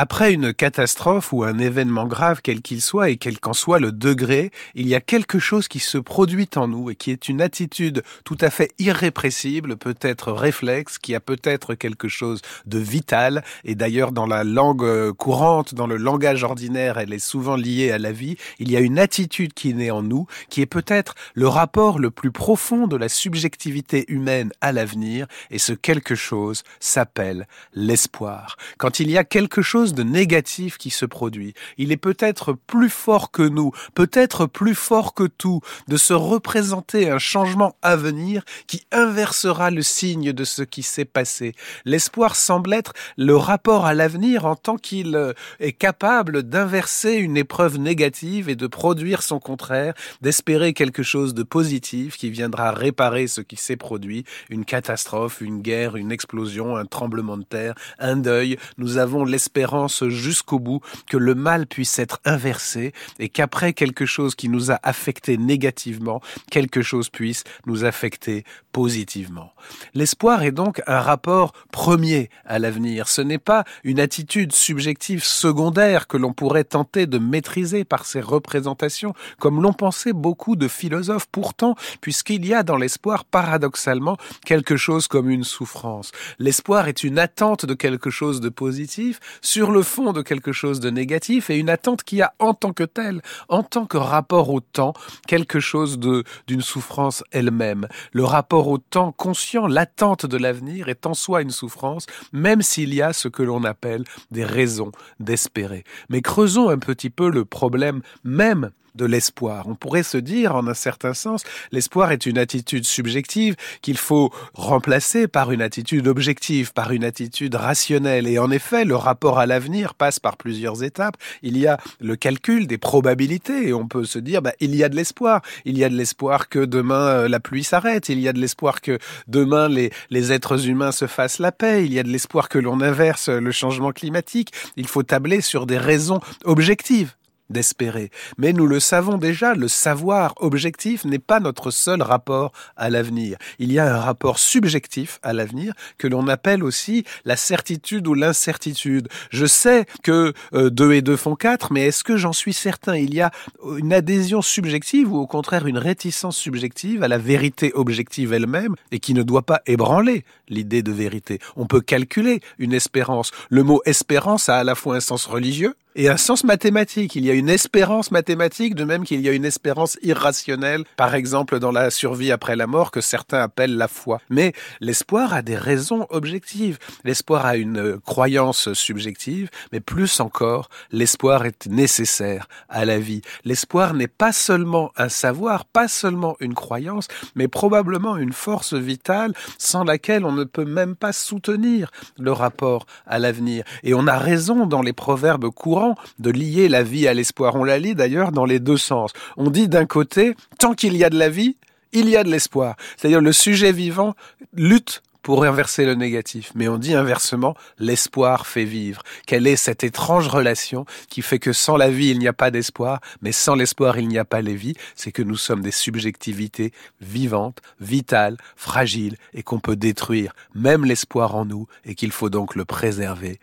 Après 0.00 0.32
une 0.32 0.54
catastrophe 0.54 1.32
ou 1.32 1.42
un 1.42 1.58
événement 1.58 2.06
grave 2.06 2.38
quel 2.40 2.62
qu'il 2.62 2.80
soit 2.80 3.10
et 3.10 3.16
quel 3.16 3.40
qu'en 3.40 3.52
soit 3.52 3.80
le 3.80 3.90
degré, 3.90 4.52
il 4.76 4.86
y 4.86 4.94
a 4.94 5.00
quelque 5.00 5.40
chose 5.40 5.66
qui 5.66 5.80
se 5.80 5.98
produit 5.98 6.48
en 6.54 6.68
nous 6.68 6.90
et 6.90 6.94
qui 6.94 7.10
est 7.10 7.28
une 7.28 7.40
attitude 7.40 8.04
tout 8.22 8.36
à 8.40 8.48
fait 8.50 8.70
irrépressible, 8.78 9.76
peut-être 9.76 10.30
réflexe, 10.30 10.98
qui 10.98 11.16
a 11.16 11.20
peut-être 11.20 11.74
quelque 11.74 12.06
chose 12.06 12.42
de 12.64 12.78
vital 12.78 13.42
et 13.64 13.74
d'ailleurs 13.74 14.12
dans 14.12 14.26
la 14.26 14.44
langue 14.44 14.84
euh, 14.84 15.12
courante, 15.12 15.74
dans 15.74 15.88
le 15.88 15.96
langage 15.96 16.44
ordinaire, 16.44 16.98
elle 16.98 17.12
est 17.12 17.18
souvent 17.18 17.56
liée 17.56 17.90
à 17.90 17.98
la 17.98 18.12
vie. 18.12 18.36
Il 18.60 18.70
y 18.70 18.76
a 18.76 18.80
une 18.80 19.00
attitude 19.00 19.52
qui 19.52 19.74
naît 19.74 19.90
en 19.90 20.04
nous 20.04 20.28
qui 20.48 20.60
est 20.60 20.66
peut-être 20.66 21.16
le 21.34 21.48
rapport 21.48 21.98
le 21.98 22.12
plus 22.12 22.30
profond 22.30 22.86
de 22.86 22.96
la 22.96 23.08
subjectivité 23.08 24.04
humaine 24.06 24.52
à 24.60 24.70
l'avenir 24.70 25.26
et 25.50 25.58
ce 25.58 25.72
quelque 25.72 26.14
chose 26.14 26.62
s'appelle 26.78 27.48
l'espoir. 27.74 28.56
Quand 28.76 29.00
il 29.00 29.10
y 29.10 29.18
a 29.18 29.24
quelque 29.24 29.60
chose 29.60 29.87
de 29.94 30.02
négatif 30.02 30.78
qui 30.78 30.90
se 30.90 31.06
produit, 31.06 31.54
il 31.76 31.92
est 31.92 31.96
peut-être 31.96 32.52
plus 32.52 32.90
fort 32.90 33.30
que 33.30 33.42
nous, 33.42 33.72
peut-être 33.94 34.46
plus 34.46 34.74
fort 34.74 35.14
que 35.14 35.24
tout, 35.24 35.60
de 35.88 35.96
se 35.96 36.14
représenter 36.14 37.10
un 37.10 37.18
changement 37.18 37.76
à 37.82 37.96
venir 37.96 38.44
qui 38.66 38.86
inversera 38.92 39.70
le 39.70 39.82
signe 39.82 40.32
de 40.32 40.44
ce 40.44 40.62
qui 40.62 40.82
s'est 40.82 41.04
passé. 41.04 41.54
L'espoir 41.84 42.36
semble 42.36 42.72
être 42.72 42.92
le 43.16 43.36
rapport 43.36 43.86
à 43.86 43.94
l'avenir 43.94 44.44
en 44.44 44.56
tant 44.56 44.76
qu'il 44.76 45.16
euh, 45.16 45.32
est 45.60 45.72
capable 45.72 46.42
d'inverser 46.42 47.14
une 47.14 47.36
épreuve 47.36 47.78
négative 47.78 48.48
et 48.48 48.56
de 48.56 48.66
produire 48.66 49.22
son 49.22 49.40
contraire, 49.40 49.94
d'espérer 50.20 50.72
quelque 50.72 51.02
chose 51.02 51.34
de 51.34 51.42
positif 51.42 52.16
qui 52.16 52.30
viendra 52.30 52.72
réparer 52.72 53.26
ce 53.26 53.40
qui 53.40 53.56
s'est 53.56 53.76
produit, 53.76 54.24
une 54.50 54.64
catastrophe, 54.64 55.40
une 55.40 55.60
guerre, 55.60 55.96
une 55.96 56.12
explosion, 56.12 56.76
un 56.76 56.84
tremblement 56.84 57.36
de 57.36 57.44
terre, 57.44 57.74
un 57.98 58.16
deuil. 58.16 58.58
Nous 58.76 58.98
avons 58.98 59.24
l'espérance 59.24 59.77
jusqu'au 59.86 60.58
bout 60.58 60.80
que 61.08 61.16
le 61.16 61.34
mal 61.34 61.66
puisse 61.66 61.98
être 61.98 62.20
inversé 62.24 62.92
et 63.18 63.28
qu'après 63.28 63.72
quelque 63.72 64.06
chose 64.06 64.34
qui 64.34 64.48
nous 64.48 64.70
a 64.72 64.78
affecté 64.82 65.36
négativement, 65.36 66.20
quelque 66.50 66.82
chose 66.82 67.10
puisse 67.10 67.44
nous 67.66 67.84
affecter 67.84 68.44
positivement. 68.72 69.52
L'espoir 69.94 70.42
est 70.42 70.52
donc 70.52 70.82
un 70.86 71.00
rapport 71.00 71.52
premier 71.70 72.30
à 72.44 72.58
l'avenir. 72.58 73.08
Ce 73.08 73.20
n'est 73.20 73.38
pas 73.38 73.64
une 73.84 74.00
attitude 74.00 74.52
subjective 74.52 75.22
secondaire 75.24 76.06
que 76.06 76.16
l'on 76.16 76.32
pourrait 76.32 76.64
tenter 76.64 77.06
de 77.06 77.18
maîtriser 77.18 77.84
par 77.84 78.06
ses 78.06 78.20
représentations, 78.20 79.14
comme 79.38 79.62
l'ont 79.62 79.72
pensé 79.72 80.12
beaucoup 80.12 80.56
de 80.56 80.68
philosophes 80.68 81.26
pourtant, 81.30 81.74
puisqu'il 82.00 82.46
y 82.46 82.54
a 82.54 82.62
dans 82.62 82.76
l'espoir 82.76 83.24
paradoxalement 83.24 84.16
quelque 84.44 84.76
chose 84.76 85.08
comme 85.08 85.30
une 85.30 85.44
souffrance. 85.44 86.12
L'espoir 86.38 86.88
est 86.88 87.04
une 87.04 87.18
attente 87.18 87.66
de 87.66 87.74
quelque 87.74 88.10
chose 88.10 88.40
de 88.40 88.48
positif 88.48 89.20
sur 89.42 89.67
le 89.70 89.82
fond 89.82 90.12
de 90.12 90.22
quelque 90.22 90.52
chose 90.52 90.80
de 90.80 90.90
négatif 90.90 91.50
et 91.50 91.56
une 91.56 91.70
attente 91.70 92.02
qui 92.02 92.22
a 92.22 92.34
en 92.38 92.54
tant 92.54 92.72
que 92.72 92.84
telle, 92.84 93.22
en 93.48 93.62
tant 93.62 93.86
que 93.86 93.96
rapport 93.96 94.50
au 94.50 94.60
temps, 94.60 94.94
quelque 95.26 95.60
chose 95.60 95.98
de 95.98 96.24
d'une 96.46 96.60
souffrance 96.60 97.24
elle-même. 97.32 97.86
Le 98.12 98.24
rapport 98.24 98.68
au 98.68 98.78
temps 98.78 99.12
conscient, 99.12 99.66
l'attente 99.66 100.26
de 100.26 100.36
l'avenir 100.36 100.88
est 100.88 101.06
en 101.06 101.14
soi 101.14 101.42
une 101.42 101.50
souffrance, 101.50 102.06
même 102.32 102.62
s'il 102.62 102.94
y 102.94 103.02
a 103.02 103.12
ce 103.12 103.28
que 103.28 103.42
l'on 103.42 103.64
appelle 103.64 104.04
des 104.30 104.44
raisons 104.44 104.92
d'espérer. 105.20 105.84
Mais 106.08 106.22
creusons 106.22 106.68
un 106.68 106.78
petit 106.78 107.10
peu 107.10 107.30
le 107.30 107.44
problème 107.44 108.02
même 108.24 108.70
de 108.94 109.04
l'espoir. 109.04 109.66
On 109.68 109.74
pourrait 109.74 110.02
se 110.02 110.18
dire, 110.18 110.54
en 110.54 110.66
un 110.66 110.74
certain 110.74 111.14
sens, 111.14 111.42
l'espoir 111.72 112.12
est 112.12 112.26
une 112.26 112.38
attitude 112.38 112.84
subjective 112.84 113.56
qu'il 113.82 113.98
faut 113.98 114.32
remplacer 114.54 115.28
par 115.28 115.52
une 115.52 115.62
attitude 115.62 116.06
objective, 116.08 116.72
par 116.72 116.92
une 116.92 117.04
attitude 117.04 117.54
rationnelle. 117.54 118.26
Et 118.26 118.38
en 118.38 118.50
effet, 118.50 118.84
le 118.84 118.96
rapport 118.96 119.38
à 119.38 119.46
l'avenir 119.46 119.94
passe 119.94 120.18
par 120.18 120.36
plusieurs 120.36 120.82
étapes. 120.82 121.16
Il 121.42 121.56
y 121.56 121.66
a 121.66 121.78
le 122.00 122.16
calcul 122.16 122.66
des 122.66 122.78
probabilités 122.78 123.68
et 123.68 123.72
on 123.72 123.86
peut 123.86 124.04
se 124.04 124.18
dire, 124.18 124.42
bah, 124.42 124.52
il 124.60 124.74
y 124.74 124.84
a 124.84 124.88
de 124.88 124.96
l'espoir. 124.96 125.42
Il 125.64 125.78
y 125.78 125.84
a 125.84 125.88
de 125.88 125.96
l'espoir 125.96 126.48
que 126.48 126.64
demain 126.64 127.06
euh, 127.08 127.28
la 127.28 127.40
pluie 127.40 127.64
s'arrête. 127.64 128.08
Il 128.08 128.20
y 128.20 128.28
a 128.28 128.32
de 128.32 128.40
l'espoir 128.40 128.80
que 128.80 128.98
demain 129.26 129.68
les, 129.68 129.90
les 130.10 130.32
êtres 130.32 130.68
humains 130.68 130.92
se 130.92 131.06
fassent 131.06 131.38
la 131.38 131.52
paix. 131.52 131.84
Il 131.84 131.92
y 131.92 131.98
a 131.98 132.02
de 132.02 132.08
l'espoir 132.08 132.48
que 132.48 132.58
l'on 132.58 132.80
inverse 132.80 133.28
le 133.28 133.50
changement 133.50 133.92
climatique. 133.92 134.52
Il 134.76 134.86
faut 134.86 135.02
tabler 135.02 135.40
sur 135.40 135.66
des 135.66 135.78
raisons 135.78 136.20
objectives 136.44 137.14
d'espérer. 137.50 138.10
Mais 138.36 138.52
nous 138.52 138.66
le 138.66 138.80
savons 138.80 139.18
déjà, 139.18 139.54
le 139.54 139.68
savoir 139.68 140.34
objectif 140.36 141.04
n'est 141.04 141.18
pas 141.18 141.40
notre 141.40 141.70
seul 141.70 142.02
rapport 142.02 142.52
à 142.76 142.90
l'avenir. 142.90 143.38
Il 143.58 143.72
y 143.72 143.78
a 143.78 143.94
un 143.94 144.00
rapport 144.00 144.38
subjectif 144.38 145.18
à 145.22 145.32
l'avenir 145.32 145.72
que 145.96 146.06
l'on 146.06 146.28
appelle 146.28 146.62
aussi 146.62 147.04
la 147.24 147.36
certitude 147.36 148.06
ou 148.06 148.14
l'incertitude. 148.14 149.08
Je 149.30 149.46
sais 149.46 149.86
que 150.02 150.32
euh, 150.54 150.70
deux 150.70 150.92
et 150.92 151.02
deux 151.02 151.16
font 151.16 151.36
quatre, 151.36 151.72
mais 151.72 151.86
est-ce 151.86 152.04
que 152.04 152.16
j'en 152.16 152.32
suis 152.32 152.52
certain? 152.52 152.96
Il 152.96 153.14
y 153.14 153.20
a 153.20 153.30
une 153.78 153.92
adhésion 153.92 154.42
subjective 154.42 155.12
ou 155.12 155.18
au 155.18 155.26
contraire 155.26 155.66
une 155.66 155.78
réticence 155.78 156.36
subjective 156.36 157.02
à 157.02 157.08
la 157.08 157.18
vérité 157.18 157.72
objective 157.74 158.32
elle-même 158.32 158.74
et 158.90 158.98
qui 158.98 159.14
ne 159.14 159.22
doit 159.22 159.42
pas 159.42 159.60
ébranler 159.66 160.24
l'idée 160.48 160.82
de 160.82 160.92
vérité. 160.92 161.38
On 161.56 161.66
peut 161.66 161.80
calculer 161.80 162.40
une 162.58 162.72
espérance. 162.72 163.30
Le 163.50 163.62
mot 163.62 163.80
espérance 163.84 164.48
a 164.48 164.58
à 164.58 164.64
la 164.64 164.74
fois 164.74 164.96
un 164.96 165.00
sens 165.00 165.26
religieux, 165.26 165.74
et 165.98 166.08
un 166.08 166.16
sens 166.16 166.44
mathématique. 166.44 167.16
Il 167.16 167.26
y 167.26 167.30
a 167.30 167.34
une 167.34 167.48
espérance 167.48 168.12
mathématique, 168.12 168.76
de 168.76 168.84
même 168.84 169.02
qu'il 169.02 169.20
y 169.20 169.28
a 169.28 169.32
une 169.32 169.44
espérance 169.44 169.98
irrationnelle, 170.00 170.84
par 170.96 171.16
exemple 171.16 171.58
dans 171.58 171.72
la 171.72 171.90
survie 171.90 172.30
après 172.30 172.54
la 172.54 172.68
mort, 172.68 172.92
que 172.92 173.00
certains 173.00 173.40
appellent 173.40 173.76
la 173.76 173.88
foi. 173.88 174.20
Mais 174.30 174.52
l'espoir 174.80 175.34
a 175.34 175.42
des 175.42 175.56
raisons 175.56 176.06
objectives. 176.10 176.78
L'espoir 177.02 177.44
a 177.44 177.56
une 177.56 177.98
croyance 177.98 178.72
subjective, 178.74 179.50
mais 179.72 179.80
plus 179.80 180.20
encore, 180.20 180.68
l'espoir 180.92 181.46
est 181.46 181.66
nécessaire 181.66 182.46
à 182.68 182.84
la 182.84 183.00
vie. 183.00 183.22
L'espoir 183.44 183.92
n'est 183.92 184.06
pas 184.06 184.32
seulement 184.32 184.92
un 184.96 185.08
savoir, 185.08 185.64
pas 185.64 185.88
seulement 185.88 186.36
une 186.38 186.54
croyance, 186.54 187.08
mais 187.34 187.48
probablement 187.48 188.16
une 188.16 188.32
force 188.32 188.72
vitale 188.72 189.32
sans 189.58 189.82
laquelle 189.82 190.24
on 190.24 190.32
ne 190.32 190.44
peut 190.44 190.64
même 190.64 190.94
pas 190.94 191.12
soutenir 191.12 191.90
le 192.20 192.30
rapport 192.30 192.86
à 193.04 193.18
l'avenir. 193.18 193.64
Et 193.82 193.94
on 193.94 194.06
a 194.06 194.16
raison 194.16 194.64
dans 194.64 194.82
les 194.82 194.92
proverbes 194.92 195.50
courants 195.50 195.87
de 196.18 196.30
lier 196.30 196.68
la 196.68 196.82
vie 196.82 197.08
à 197.08 197.14
l'espoir. 197.14 197.56
On 197.56 197.64
la 197.64 197.78
lit 197.78 197.94
d'ailleurs 197.94 198.32
dans 198.32 198.44
les 198.44 198.60
deux 198.60 198.76
sens. 198.76 199.12
On 199.36 199.50
dit 199.50 199.68
d'un 199.68 199.86
côté, 199.86 200.34
tant 200.58 200.74
qu'il 200.74 200.96
y 200.96 201.04
a 201.04 201.10
de 201.10 201.18
la 201.18 201.28
vie, 201.28 201.56
il 201.92 202.08
y 202.08 202.16
a 202.16 202.24
de 202.24 202.30
l'espoir. 202.30 202.76
C'est-à-dire 202.96 203.20
le 203.20 203.32
sujet 203.32 203.72
vivant 203.72 204.14
lutte 204.52 205.02
pour 205.28 205.44
inverser 205.44 205.84
le 205.84 205.94
négatif. 205.94 206.52
Mais 206.54 206.68
on 206.68 206.78
dit 206.78 206.94
inversement, 206.94 207.54
l'espoir 207.78 208.46
fait 208.46 208.64
vivre. 208.64 209.02
Quelle 209.26 209.46
est 209.46 209.56
cette 209.56 209.84
étrange 209.84 210.26
relation 210.26 210.86
qui 211.10 211.20
fait 211.20 211.38
que 211.38 211.52
sans 211.52 211.76
la 211.76 211.90
vie, 211.90 212.08
il 212.08 212.18
n'y 212.18 212.28
a 212.28 212.32
pas 212.32 212.50
d'espoir, 212.50 213.00
mais 213.20 213.32
sans 213.32 213.54
l'espoir, 213.54 213.98
il 213.98 214.08
n'y 214.08 214.16
a 214.16 214.24
pas 214.24 214.40
les 214.40 214.54
vies? 214.54 214.72
C'est 214.94 215.12
que 215.12 215.22
nous 215.22 215.36
sommes 215.36 215.60
des 215.60 215.70
subjectivités 215.70 216.72
vivantes, 217.02 217.60
vitales, 217.78 218.38
fragiles, 218.56 219.16
et 219.34 219.42
qu'on 219.42 219.60
peut 219.60 219.76
détruire 219.76 220.34
même 220.54 220.86
l'espoir 220.86 221.34
en 221.34 221.44
nous, 221.44 221.66
et 221.84 221.94
qu'il 221.94 222.12
faut 222.12 222.30
donc 222.30 222.54
le 222.54 222.64
préserver, 222.64 223.38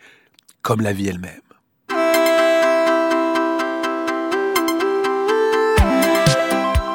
comme 0.62 0.80
la 0.80 0.92
vie 0.92 1.06
elle-même. 1.06 1.45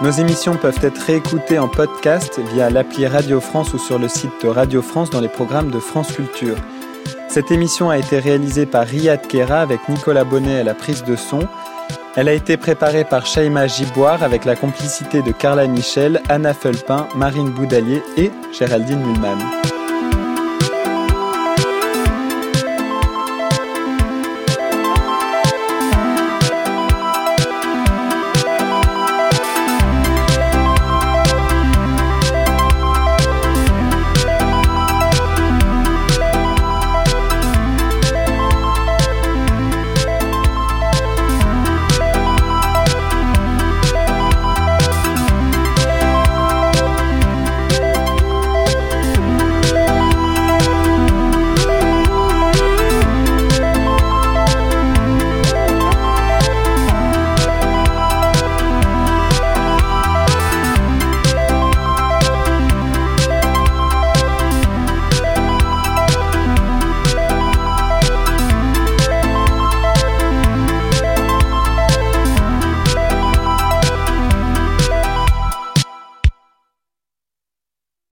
Nos 0.02 0.10
émissions 0.10 0.56
peuvent 0.56 0.80
être 0.82 0.98
réécoutées 0.98 1.60
en 1.60 1.68
podcast 1.68 2.40
via 2.54 2.72
l'appli 2.72 3.06
Radio 3.06 3.40
France 3.40 3.72
ou 3.76 3.78
sur 3.78 4.00
le 4.00 4.08
site 4.08 4.32
Radio 4.44 4.82
France 4.82 5.12
dans 5.12 5.22
les 5.22 5.28
programmes 5.28 5.70
de 5.70 5.80
France 5.80 6.12
Culture. 6.12 6.58
Cette 7.28 7.52
émission 7.52 7.92
a 7.92 8.00
été 8.00 8.18
réalisée 8.18 8.66
par 8.66 8.88
Riyad 8.88 9.28
Kera 9.28 9.62
avec 9.62 9.88
Nicolas 9.88 10.24
Bonnet 10.24 10.62
à 10.62 10.64
la 10.64 10.74
prise 10.74 11.04
de 11.04 11.16
son. 11.16 11.48
Elle 12.16 12.30
a 12.30 12.34
été 12.34 12.58
préparée 12.58 13.04
par 13.04 13.28
Shaima 13.28 13.68
Giboire 13.68 14.24
avec 14.24 14.44
la 14.44 14.56
complicité 14.56 15.22
de 15.22 15.32
Carla 15.32 15.68
Michel, 15.68 16.20
Anna 16.30 16.56
Felpin, 16.56 17.08
Marine 17.16 17.52
Boudalier 17.52 18.02
et 18.18 18.32
Géraldine 18.58 19.06
Mulman. 19.06 19.38